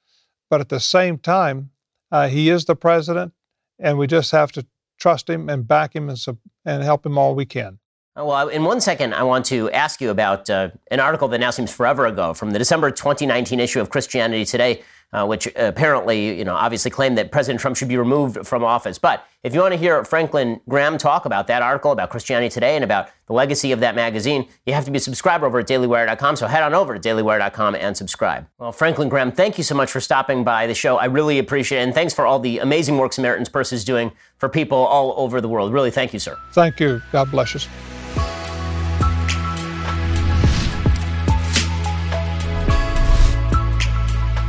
but 0.50 0.62
at 0.62 0.70
the 0.70 0.80
same 0.80 1.18
time, 1.18 1.72
uh, 2.12 2.28
he 2.28 2.50
is 2.50 2.66
the 2.66 2.76
president, 2.76 3.34
and 3.80 3.98
we 3.98 4.08
just 4.08 4.32
have 4.32 4.52
to 4.54 4.66
trust 4.98 5.30
him 5.30 5.50
and 5.50 5.68
back 5.68 5.96
him 5.96 6.10
and, 6.10 6.20
and 6.66 6.84
help 6.84 7.06
him 7.06 7.18
all 7.18 7.36
we 7.36 7.46
can. 7.46 7.80
Uh, 8.18 8.26
well, 8.26 8.48
in 8.48 8.64
one 8.64 8.82
second, 8.82 9.14
I 9.14 9.24
want 9.24 9.46
to 9.46 9.70
ask 9.72 10.02
you 10.02 10.10
about 10.10 10.50
uh, 10.50 10.70
an 10.90 11.00
article 11.00 11.28
that 11.28 11.40
now 11.40 11.52
seems 11.52 11.72
forever 11.72 12.08
ago 12.08 12.34
from 12.34 12.52
the 12.52 12.60
December 12.60 12.90
2019 12.90 13.60
issue 13.60 13.80
of 13.80 13.90
Christianity 13.90 14.44
Today 14.44 14.82
uh, 15.14 15.26
which 15.26 15.48
apparently, 15.56 16.38
you 16.38 16.44
know, 16.44 16.56
obviously 16.56 16.92
claimed 16.92 17.18
that 17.18 17.32
President 17.32 17.62
Trump 17.62 17.78
should 17.78 17.88
be 17.88 17.98
removed 17.98 18.46
from 18.46 18.64
office. 18.64 18.98
But 19.00 19.26
if 19.44 19.54
you 19.54 19.62
want 19.62 19.74
to 19.74 19.78
hear 19.78 20.04
Franklin 20.04 20.60
Graham 20.68 20.98
talk 20.98 21.26
about 21.26 21.48
that 21.48 21.62
article 21.62 21.92
about 21.92 22.10
Christianity 22.10 22.50
Today 22.50 22.76
and 22.76 22.84
about 22.84 23.10
the 23.28 23.34
legacy 23.34 23.72
of 23.72 23.80
that 23.80 23.96
magazine, 23.96 24.48
you 24.66 24.74
have 24.74 24.86
to 24.86 24.92
be 24.92 24.98
a 24.98 25.02
subscriber 25.02 25.46
over 25.46 25.60
at 25.60 25.68
dailywire.com. 25.68 26.36
So 26.36 26.48
head 26.48 26.64
on 26.64 26.74
over 26.74 26.98
to 26.98 27.00
dailywire.com 27.00 27.76
and 27.76 27.96
subscribe. 27.96 28.48
Well, 28.58 28.72
Franklin 28.72 29.08
Graham, 29.08 29.32
thank 29.32 29.58
you 29.58 29.64
so 29.64 29.76
much 29.76 29.92
for 29.92 30.02
stopping 30.02 30.44
by 30.44 30.68
the 30.68 30.76
show. 30.76 30.98
I 30.98 31.06
really 31.06 31.40
appreciate 31.40 31.80
it. 31.80 31.84
And 31.84 31.94
thanks 31.94 32.14
for 32.14 32.26
all 32.26 32.40
the 32.40 32.60
amazing 32.60 32.98
work 32.98 33.14
Samaritan's 33.14 33.50
Purse 33.50 33.72
is 33.72 33.86
doing 33.86 34.12
for 34.38 34.50
people 34.50 34.78
all 34.78 35.14
over 35.18 35.40
the 35.40 35.48
world. 35.50 35.72
Really, 35.72 35.92
thank 35.92 36.12
you, 36.12 36.20
sir. 36.20 36.38
Thank 36.52 36.80
you. 36.80 37.02
God 37.12 37.32
bless 37.32 37.54
you. 37.54 38.27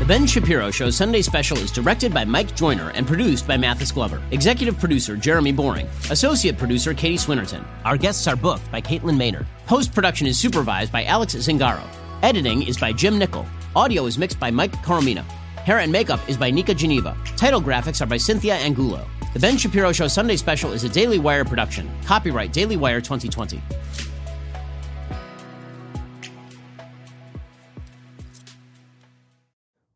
Ben 0.08 0.26
Shapiro 0.26 0.70
Show 0.70 0.88
Sunday 0.88 1.20
Special 1.20 1.58
is 1.58 1.70
directed 1.70 2.14
by 2.14 2.24
Mike 2.24 2.56
Joyner 2.56 2.88
and 2.94 3.06
produced 3.06 3.46
by 3.46 3.58
Mathis 3.58 3.92
Glover. 3.92 4.22
Executive 4.30 4.78
producer 4.78 5.18
Jeremy 5.18 5.52
Boring. 5.52 5.86
Associate 6.10 6.56
producer 6.56 6.94
Katie 6.94 7.18
Swinnerton. 7.18 7.62
Our 7.84 7.98
guests 7.98 8.26
are 8.26 8.34
booked 8.34 8.72
by 8.72 8.80
Caitlin 8.80 9.18
Maynard. 9.18 9.46
Post 9.66 9.94
production 9.94 10.26
is 10.26 10.40
supervised 10.40 10.90
by 10.90 11.04
Alex 11.04 11.34
Zingaro. 11.34 11.82
Editing 12.22 12.62
is 12.62 12.78
by 12.78 12.90
Jim 12.90 13.18
Nickel. 13.18 13.44
Audio 13.76 14.06
is 14.06 14.16
mixed 14.16 14.40
by 14.40 14.50
Mike 14.50 14.72
Coromina. 14.76 15.24
Hair 15.66 15.80
and 15.80 15.92
makeup 15.92 16.26
is 16.26 16.38
by 16.38 16.50
Nika 16.50 16.72
Geneva. 16.72 17.14
Title 17.36 17.60
graphics 17.60 18.00
are 18.00 18.06
by 18.06 18.16
Cynthia 18.16 18.54
Angulo. 18.54 19.06
The 19.34 19.40
Ben 19.40 19.58
Shapiro 19.58 19.92
Show 19.92 20.08
Sunday 20.08 20.36
Special 20.36 20.72
is 20.72 20.84
a 20.84 20.88
Daily 20.88 21.18
Wire 21.18 21.44
production. 21.44 21.86
Copyright 22.06 22.54
Daily 22.54 22.78
Wire 22.78 23.02
2020. 23.02 23.60